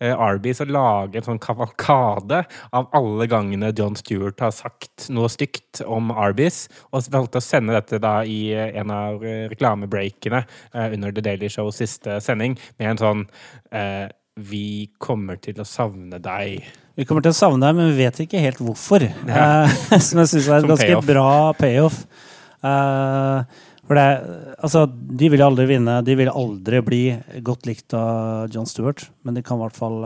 Arby's 0.03 0.65
å 0.65 0.69
lage 0.71 1.23
en 1.23 1.29
sånn 1.29 1.43
kavalkade 1.43 2.43
av 2.75 2.91
alle 2.99 3.31
gangene 3.31 3.71
John 3.77 3.95
Stewart 4.01 4.43
har 4.43 4.57
sagt 4.57 5.07
noe 5.15 5.31
stygt 5.37 5.83
om 5.85 6.11
Arby's, 6.13 6.67
og 6.91 7.07
valgte 7.13 7.41
å 7.41 7.45
sende 7.45 7.77
dette 7.77 8.01
da 8.03 8.19
i 8.25 8.51
eh, 8.55 8.73
en 8.81 8.93
av 8.95 9.25
eh, 9.25 9.47
reklamebreakene 9.53 10.43
eh, 10.43 10.89
under 10.97 11.15
The 11.15 11.25
Daily 11.29 11.51
Shows 11.53 11.81
siste 11.83 12.19
sending, 12.25 12.57
med 12.81 12.95
en 12.95 13.03
sånn 13.03 13.27
eh, 13.71 14.09
Vi 14.37 14.91
kommer 15.01 15.39
til 15.41 15.61
å 15.63 15.69
savne 15.69 16.21
deg. 16.23 16.67
Vi 16.97 17.05
kommer 17.09 17.25
til 17.25 17.33
å 17.33 17.37
savne 17.37 17.65
deg, 17.65 17.77
men 17.79 17.93
vi 17.93 18.05
vet 18.05 18.21
ikke 18.25 18.43
helt 18.43 18.61
hvorfor. 18.61 19.07
Ja. 19.29 19.69
som 20.07 20.21
jeg 20.23 20.33
syns 20.33 20.49
er 20.49 20.59
et 20.61 20.69
ganske 20.69 20.91
payoff. 20.91 21.09
bra 21.09 21.31
payoff. 21.57 22.03
For 23.87 23.97
det 23.97 24.07
Altså, 24.57 24.87
de 24.89 25.29
vil 25.31 25.45
aldri 25.45 25.67
vinne. 25.71 26.01
De 26.05 26.17
vil 26.19 26.29
aldri 26.33 26.81
bli 26.85 27.03
godt 27.47 27.69
likt 27.69 27.95
av 27.97 28.53
John 28.53 28.69
Stewart, 28.69 29.07
men 29.25 29.37
de 29.37 29.45
kan 29.47 29.61
i 29.61 29.65
hvert 29.65 29.79
fall 29.79 30.01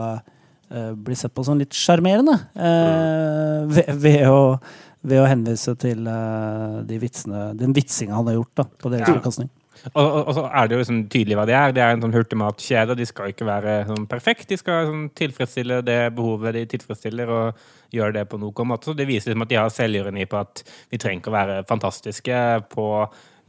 bli 0.95 1.15
sett 1.19 1.33
på 1.35 1.43
som 1.43 1.59
litt 1.59 1.75
sjarmerende 1.75 2.37
eh, 2.55 3.57
ved, 3.75 3.89
ved, 3.99 4.21
å, 4.31 4.55
ved 5.03 5.21
å 5.23 5.25
henvise 5.29 5.73
til 5.81 6.05
eh, 6.07 6.77
de 6.87 6.99
vitsene, 7.01 7.47
den 7.57 7.73
vitsinga 7.73 8.19
han 8.19 8.29
har 8.29 8.37
gjort 8.41 8.55
da, 8.61 8.67
på 8.83 8.93
deres 8.93 9.39
Ja. 9.41 9.47
Og, 9.95 10.03
og, 10.05 10.27
og 10.27 10.35
så 10.37 10.41
er 10.45 10.67
det 10.67 10.75
jo 10.75 10.81
liksom 10.83 10.97
tydelig 11.09 11.37
hva 11.39 11.45
det 11.49 11.55
er. 11.57 11.71
Det 11.73 11.81
er 11.81 11.95
en 11.95 12.03
sånn 12.03 12.13
hurtigmatkjede. 12.13 12.93
De 12.99 13.05
skal 13.09 13.31
ikke 13.31 13.47
være 13.47 13.79
sånn 13.87 14.03
perfekt. 14.11 14.45
De 14.51 14.57
skal 14.59 14.85
sånn 14.91 15.07
tilfredsstille 15.17 15.79
det 15.87 15.95
behovet 16.13 16.53
de 16.53 16.65
tilfredsstiller, 16.75 17.31
og 17.33 17.63
gjøre 17.95 18.19
det 18.19 18.27
på 18.29 18.37
noen 18.41 18.69
måte. 18.69 18.91
Så 18.91 18.93
det 18.99 19.07
viser 19.09 19.31
liksom 19.31 19.47
at 19.47 19.49
de 19.49 19.57
har 19.57 19.73
selvironi 19.73 20.27
på 20.29 20.37
at 20.37 20.61
vi 20.91 20.99
trenger 21.01 21.23
ikke 21.23 21.33
å 21.33 21.37
være 21.39 21.57
fantastiske 21.71 22.37
på 22.75 22.85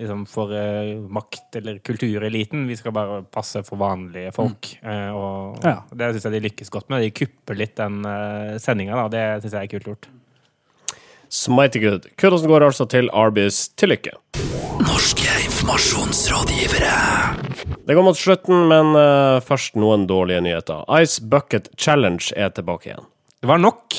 liksom, 0.00 0.24
for 0.30 0.54
uh, 0.56 0.94
makt- 1.12 1.60
eller 1.60 1.82
kultureliten. 1.84 2.64
Vi 2.70 2.80
skal 2.80 2.96
bare 2.96 3.20
passe 3.28 3.60
for 3.68 3.82
vanlige 3.82 4.32
folk. 4.32 4.72
Eh, 4.80 5.10
og 5.12 5.60
Ja. 5.68 5.82
det 5.92 6.14
syns 6.14 6.30
jeg 6.30 6.38
de 6.38 6.44
lykkes 6.48 6.72
godt 6.72 6.88
med. 6.88 7.04
De 7.04 7.12
kupper 7.12 7.60
litt 7.60 7.76
den 7.76 8.00
uh, 8.08 8.56
sendinga, 8.62 8.96
da. 9.04 9.08
Det 9.12 9.26
syns 9.44 9.58
jeg 9.58 9.68
er 9.68 9.74
kult 9.76 9.92
gjort. 9.92 10.08
Smighty 11.32 11.80
good. 11.80 12.06
Kudosen 12.20 12.50
går 12.50 12.66
altså 12.66 12.84
til 12.92 13.06
Arbis 13.16 13.70
til 13.80 13.88
lykke. 13.94 14.10
Norske 14.84 15.30
informasjonsrådgivere. 15.46 16.92
Det 17.88 17.96
går 17.96 18.04
mot 18.04 18.18
slutten, 18.18 18.66
men 18.68 18.92
uh, 18.92 19.40
først 19.40 19.78
noen 19.80 20.04
dårlige 20.10 20.42
nyheter. 20.44 20.84
Ice 21.00 21.24
Bucket 21.24 21.70
Challenge 21.80 22.36
er 22.36 22.52
tilbake 22.52 22.90
igjen. 22.90 23.08
Det 23.40 23.48
var 23.48 23.62
nok 23.64 23.96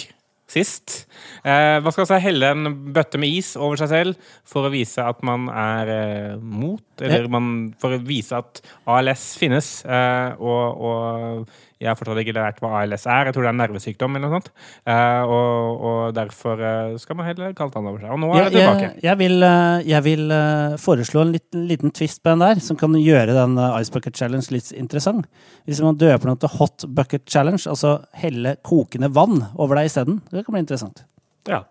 sist. 0.53 1.07
Eh, 1.43 1.77
hva 1.83 1.91
skal 1.91 2.05
altså 2.05 2.21
helle 2.23 2.53
en 2.53 2.71
bøtte 2.95 3.19
med 3.19 3.35
is 3.35 3.53
over 3.59 3.79
seg 3.79 3.91
selv 3.91 4.31
for 4.47 4.67
å 4.67 4.71
vise 4.73 5.03
at 5.03 5.19
man 5.27 5.49
er 5.51 5.91
eh, 5.91 6.39
mot, 6.39 6.83
eller 7.03 7.27
man, 7.31 7.51
for 7.81 7.97
å 7.97 8.01
vise 8.07 8.39
at 8.39 8.63
ALS 8.89 9.33
finnes. 9.39 9.75
Eh, 9.83 10.39
og, 10.39 10.83
og 10.87 11.53
jeg 11.83 11.91
har 11.91 11.99
fortsatt 11.99 12.21
ikke 12.21 12.35
lært 12.37 12.61
hva 12.63 12.71
ALS 12.79 13.03
er. 13.11 13.27
Jeg 13.27 13.35
tror 13.35 13.43
det 13.43 13.49
er 13.49 13.55
en 13.55 13.61
nervesykdom 13.61 14.15
eller 14.15 14.31
noe 14.31 14.39
sånt. 14.39 14.49
Eh, 14.87 15.33
og, 15.35 15.83
og 15.89 16.01
derfor 16.15 16.63
eh, 16.63 16.95
skal 17.01 17.19
man 17.19 17.27
helle 17.27 17.51
kaldt 17.57 17.75
vann 17.75 17.89
over 17.91 18.03
seg. 18.05 18.13
Og 18.15 18.21
nå 18.23 18.31
er 18.31 18.47
det 18.47 18.53
tilbake. 18.55 18.87
jeg, 18.87 19.03
jeg 19.03 19.19
vil, 19.19 19.47
eh, 19.49 19.85
jeg 19.91 20.07
vil 20.07 20.35
foreslå 20.79 21.25
en 21.25 21.33
liten, 21.35 21.65
liten 21.69 21.95
twist 21.95 22.23
på 22.23 22.31
den 22.31 22.45
der, 22.45 22.63
som 22.63 22.79
kan 22.79 22.95
gjøre 22.99 23.35
den 23.35 23.59
Ice 23.81 23.93
Bucket 23.93 24.19
Challenge 24.19 24.55
litt 24.55 24.71
interessant. 24.79 25.27
Hvis 25.67 25.83
man 25.83 25.99
døper 25.99 26.31
noe 26.31 26.39
til 26.39 26.55
Hot 26.55 26.87
Bucket 26.87 27.27
Challenge, 27.27 27.63
altså 27.67 27.97
helle 28.19 28.55
kokende 28.63 29.11
vann 29.13 29.41
over 29.57 29.81
deg 29.81 29.91
isteden, 29.91 30.23
det 30.31 30.45
kan 30.45 30.55
bli 30.55 30.63
interessant. 30.63 31.03
Ja, 31.49 31.63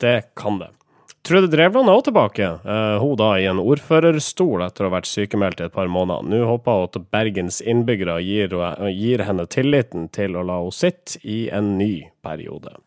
det 0.00 0.34
kan 0.38 0.58
det. 0.58 0.70
Trude 1.28 1.50
Drevland 1.52 1.90
er 1.90 1.98
også 1.98 2.08
tilbake, 2.08 2.46
eh, 2.64 2.94
hun 3.02 3.16
da 3.20 3.32
i 3.36 3.46
en 3.50 3.60
ordførerstol 3.60 4.62
etter 4.64 4.86
å 4.86 4.88
ha 4.88 4.94
vært 4.96 5.10
sykemeldt 5.10 5.60
i 5.60 5.66
et 5.66 5.74
par 5.74 5.90
måneder. 5.92 6.24
Nå 6.24 6.44
håper 6.48 6.78
hun 6.78 6.88
at 6.88 6.98
Bergens 7.12 7.58
innbyggere 7.60 8.20
gir, 8.24 8.54
gir 8.94 9.24
henne 9.26 9.44
tilliten 9.50 10.06
til 10.14 10.38
å 10.38 10.44
la 10.46 10.60
henne 10.62 10.72
sitte 10.72 11.20
i 11.28 11.48
en 11.52 11.74
ny 11.80 12.06
periode. 12.24 12.78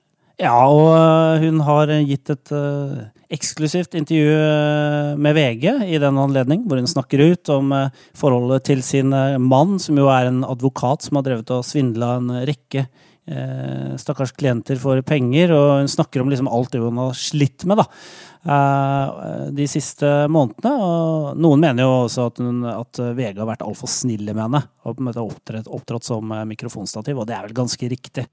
Ja, 0.42 0.56
og 0.66 0.88
øh, 0.96 1.44
hun 1.44 1.62
har 1.68 1.92
gitt 2.08 2.32
et 2.34 2.54
øh, 2.56 2.96
eksklusivt 3.30 3.94
intervju 4.00 5.20
med 5.22 5.38
VG 5.38 5.68
i 5.94 6.02
den 6.02 6.18
anledning, 6.18 6.66
hvor 6.66 6.82
hun 6.82 6.90
snakker 6.90 7.22
ut 7.22 7.52
om 7.54 7.70
forholdet 8.18 8.66
til 8.72 8.82
sin 8.82 9.14
mann, 9.44 9.78
som 9.78 10.02
jo 10.02 10.10
er 10.10 10.32
en 10.32 10.42
advokat 10.48 11.06
som 11.06 11.20
har 11.20 11.30
drevet 11.30 11.54
og 11.54 11.68
svindla 11.68 12.16
en 12.18 12.34
rekke 12.50 12.88
eh, 13.28 13.94
stakkars 14.02 14.34
klienter 14.38 14.80
får 14.82 15.04
penger, 15.08 15.54
og 15.56 15.70
hun 15.82 15.92
snakker 15.92 16.24
om 16.24 16.32
liksom 16.32 16.50
alt 16.52 16.74
det 16.74 16.82
hun 16.84 17.00
har 17.02 17.16
slitt 17.18 17.66
med 17.70 17.82
da, 17.82 17.88
eh, 18.46 19.48
de 19.58 19.70
siste 19.70 20.10
månedene. 20.32 20.74
Og 20.82 21.40
noen 21.42 21.64
mener 21.64 21.86
jo 21.86 21.96
også 22.08 22.28
at, 22.32 22.44
hun, 22.44 22.66
at 22.72 23.02
VG 23.02 23.42
har 23.42 23.50
vært 23.54 23.66
altfor 23.68 23.92
snille 23.92 24.36
med 24.36 24.48
henne 24.48 24.64
og 24.86 24.98
på 24.98 25.04
en 25.04 25.12
måte 25.12 25.26
opptrådt, 25.70 26.08
som 26.08 26.34
mikrofonstativ, 26.50 27.22
og 27.22 27.30
det 27.30 27.38
er 27.38 27.50
vel 27.50 27.60
ganske 27.64 27.92
riktig. 27.92 28.28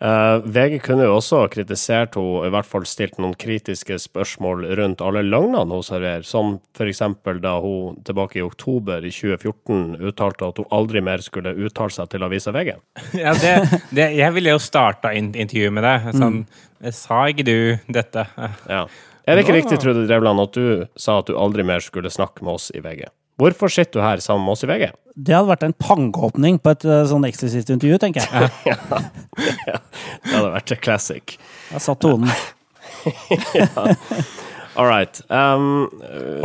Eh, 0.00 0.38
VG 0.44 0.78
kunne 0.84 1.06
jo 1.06 1.14
også 1.16 1.46
kritisert 1.52 2.18
henne, 2.18 2.44
i 2.48 2.52
hvert 2.52 2.68
fall 2.68 2.84
stilt 2.88 3.16
noen 3.22 3.32
kritiske 3.38 3.96
spørsmål 4.02 4.66
rundt 4.76 5.04
alle 5.04 5.22
løgnene 5.24 5.72
hun 5.72 5.86
serverer, 5.86 6.26
som 6.28 6.58
f.eks. 6.76 7.02
da 7.40 7.54
hun 7.64 7.96
tilbake 8.04 8.40
i 8.40 8.44
oktober 8.44 9.06
i 9.06 9.12
2014 9.14 9.96
uttalte 10.04 10.50
at 10.50 10.60
hun 10.60 10.68
aldri 10.74 11.00
mer 11.04 11.24
skulle 11.24 11.56
uttale 11.56 11.96
seg 11.96 12.12
til 12.12 12.28
avisa 12.28 12.54
VG. 12.56 12.76
Ja, 13.26 13.32
det, 13.40 13.80
det, 13.96 14.10
jeg 14.18 14.34
ville 14.36 14.52
jo 14.52 14.60
starta 14.60 15.14
in 15.16 15.32
intervjuet 15.32 15.72
med 15.72 15.86
det. 15.86 16.16
Sånn 16.16 16.42
Sa 16.92 17.22
ikke 17.32 17.46
du 17.46 17.58
dette? 17.88 18.26
Ja. 18.68 18.84
Er 19.26 19.34
det 19.34 19.46
ikke 19.46 19.56
riktig, 19.56 19.78
Trude 19.82 20.04
Drevland, 20.06 20.38
at 20.38 20.54
du 20.54 20.84
sa 21.00 21.16
at 21.22 21.30
du 21.30 21.38
aldri 21.40 21.64
mer 21.66 21.80
skulle 21.82 22.12
snakke 22.12 22.44
med 22.46 22.60
oss 22.60 22.68
i 22.76 22.82
VG? 22.84 23.08
Hvorfor 23.36 23.68
sitter 23.72 24.00
du 24.00 24.04
her 24.04 24.20
sammen 24.24 24.46
med 24.46 24.52
oss 24.56 24.64
i 24.64 24.68
VG? 24.70 24.90
Det 25.16 25.34
hadde 25.36 25.50
vært 25.50 25.64
en 25.66 25.74
pangeåpning 25.76 26.58
på 26.62 26.72
et 26.72 26.84
eh, 26.88 27.02
sånn 27.08 27.26
eksklusivt 27.28 27.72
intervju, 27.74 27.98
tenker 28.00 28.24
jeg. 28.24 28.50
Ja, 29.66 29.80
Det 30.24 30.32
hadde 30.32 30.52
vært 30.54 30.72
classic. 30.80 31.36
Jeg 31.70 31.80
satt 31.84 32.00
tonen. 32.00 32.30
All 34.76 34.86
right. 34.88 35.20
Um, 35.28 35.88
uh, 36.04 36.44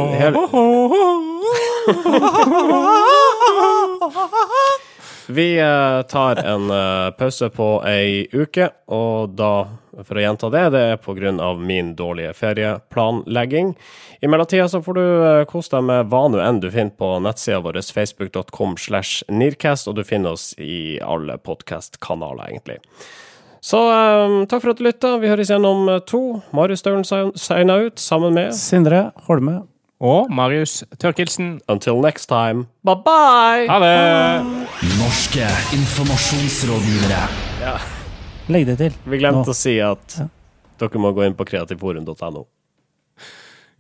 Vi 5.32 5.60
eh, 5.60 6.02
tar 6.02 6.36
en 6.36 6.70
eh, 6.72 7.12
pause 7.16 7.50
på 7.56 7.68
ei 7.88 8.28
uke, 8.34 8.70
og 8.92 9.36
da, 9.40 9.52
for 10.06 10.18
å 10.18 10.24
gjenta 10.24 10.50
det, 10.54 10.64
det 10.74 10.82
er 10.94 11.42
av 11.42 11.62
min 11.62 11.96
dårlige 11.96 12.34
ferieplanlegging. 12.38 13.74
I 14.22 14.28
mellomtida 14.28 14.68
så 14.70 14.82
får 14.82 14.94
du 14.98 15.02
uh, 15.02 15.46
kose 15.50 15.72
deg 15.74 15.84
med 15.88 16.12
hva 16.12 16.28
nå 16.30 16.42
enn 16.44 16.62
du 16.62 16.70
finner 16.72 16.94
på 16.98 17.20
nettsida 17.24 17.62
vår, 17.64 17.82
facebook.com 17.82 18.78
slash 18.78 19.24
Nearcast, 19.30 19.88
og 19.88 19.98
du 19.98 20.04
finner 20.04 20.38
oss 20.38 20.54
i 20.58 21.00
alle 21.02 21.38
podkastkanaler, 21.42 22.50
egentlig. 22.50 22.80
Så 23.62 23.78
um, 23.78 24.48
takk 24.50 24.64
for 24.64 24.74
at 24.74 24.80
du 24.80 24.84
lytta. 24.88 25.18
Vi 25.22 25.30
høres 25.30 25.52
igjen 25.52 25.66
om 25.70 25.86
eh, 25.92 26.00
to. 26.10 26.42
Marius 26.56 26.82
Staulen 26.82 27.06
signa 27.06 27.76
ut 27.86 28.02
sammen 28.02 28.34
med 28.34 28.56
Sindre 28.58 29.12
Holme. 29.28 29.60
Og 30.02 30.34
Marius 30.34 30.82
Tørkelsen. 30.98 31.60
Until 31.70 32.02
next 32.02 32.26
time, 32.26 32.66
bye 32.82 32.98
bye! 33.06 33.70
Ha 33.70 33.78
det! 33.86 33.94
Norske 34.98 35.46
informasjonsrådgivere. 35.78 38.01
Legg 38.50 38.66
det 38.68 38.78
til. 38.80 38.96
Vi 39.06 39.20
glemte 39.22 39.46
Nå. 39.46 39.54
å 39.54 39.58
si 39.58 39.76
at 39.84 40.18
dere 40.82 41.02
må 41.04 41.12
gå 41.14 41.26
inn 41.28 41.36
på 41.38 41.46
kreativforum.no. 41.46 42.46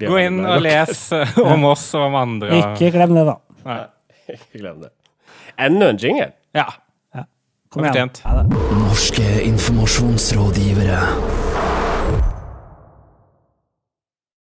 Gå 0.02 0.18
inn 0.22 0.40
og 0.46 0.62
les 0.66 1.08
om 1.54 1.66
oss 1.70 1.88
og 1.98 2.08
om 2.10 2.16
andre. 2.22 2.62
Ikke 2.62 2.92
glem 2.94 3.16
det, 3.18 3.26
da. 3.30 3.36
Nei. 3.66 3.82
Ikke 4.38 4.62
glem 4.62 4.86
det. 4.86 4.94
Enda 5.62 5.92
en 5.92 6.00
jingle. 6.02 6.32
Ja. 6.58 6.68
Kom 7.72 7.86
igjen. 7.88 8.10
Ha 8.26 8.42
det. 8.42 8.58
Norske 8.82 9.28
informasjonsrådgivere. 9.48 10.98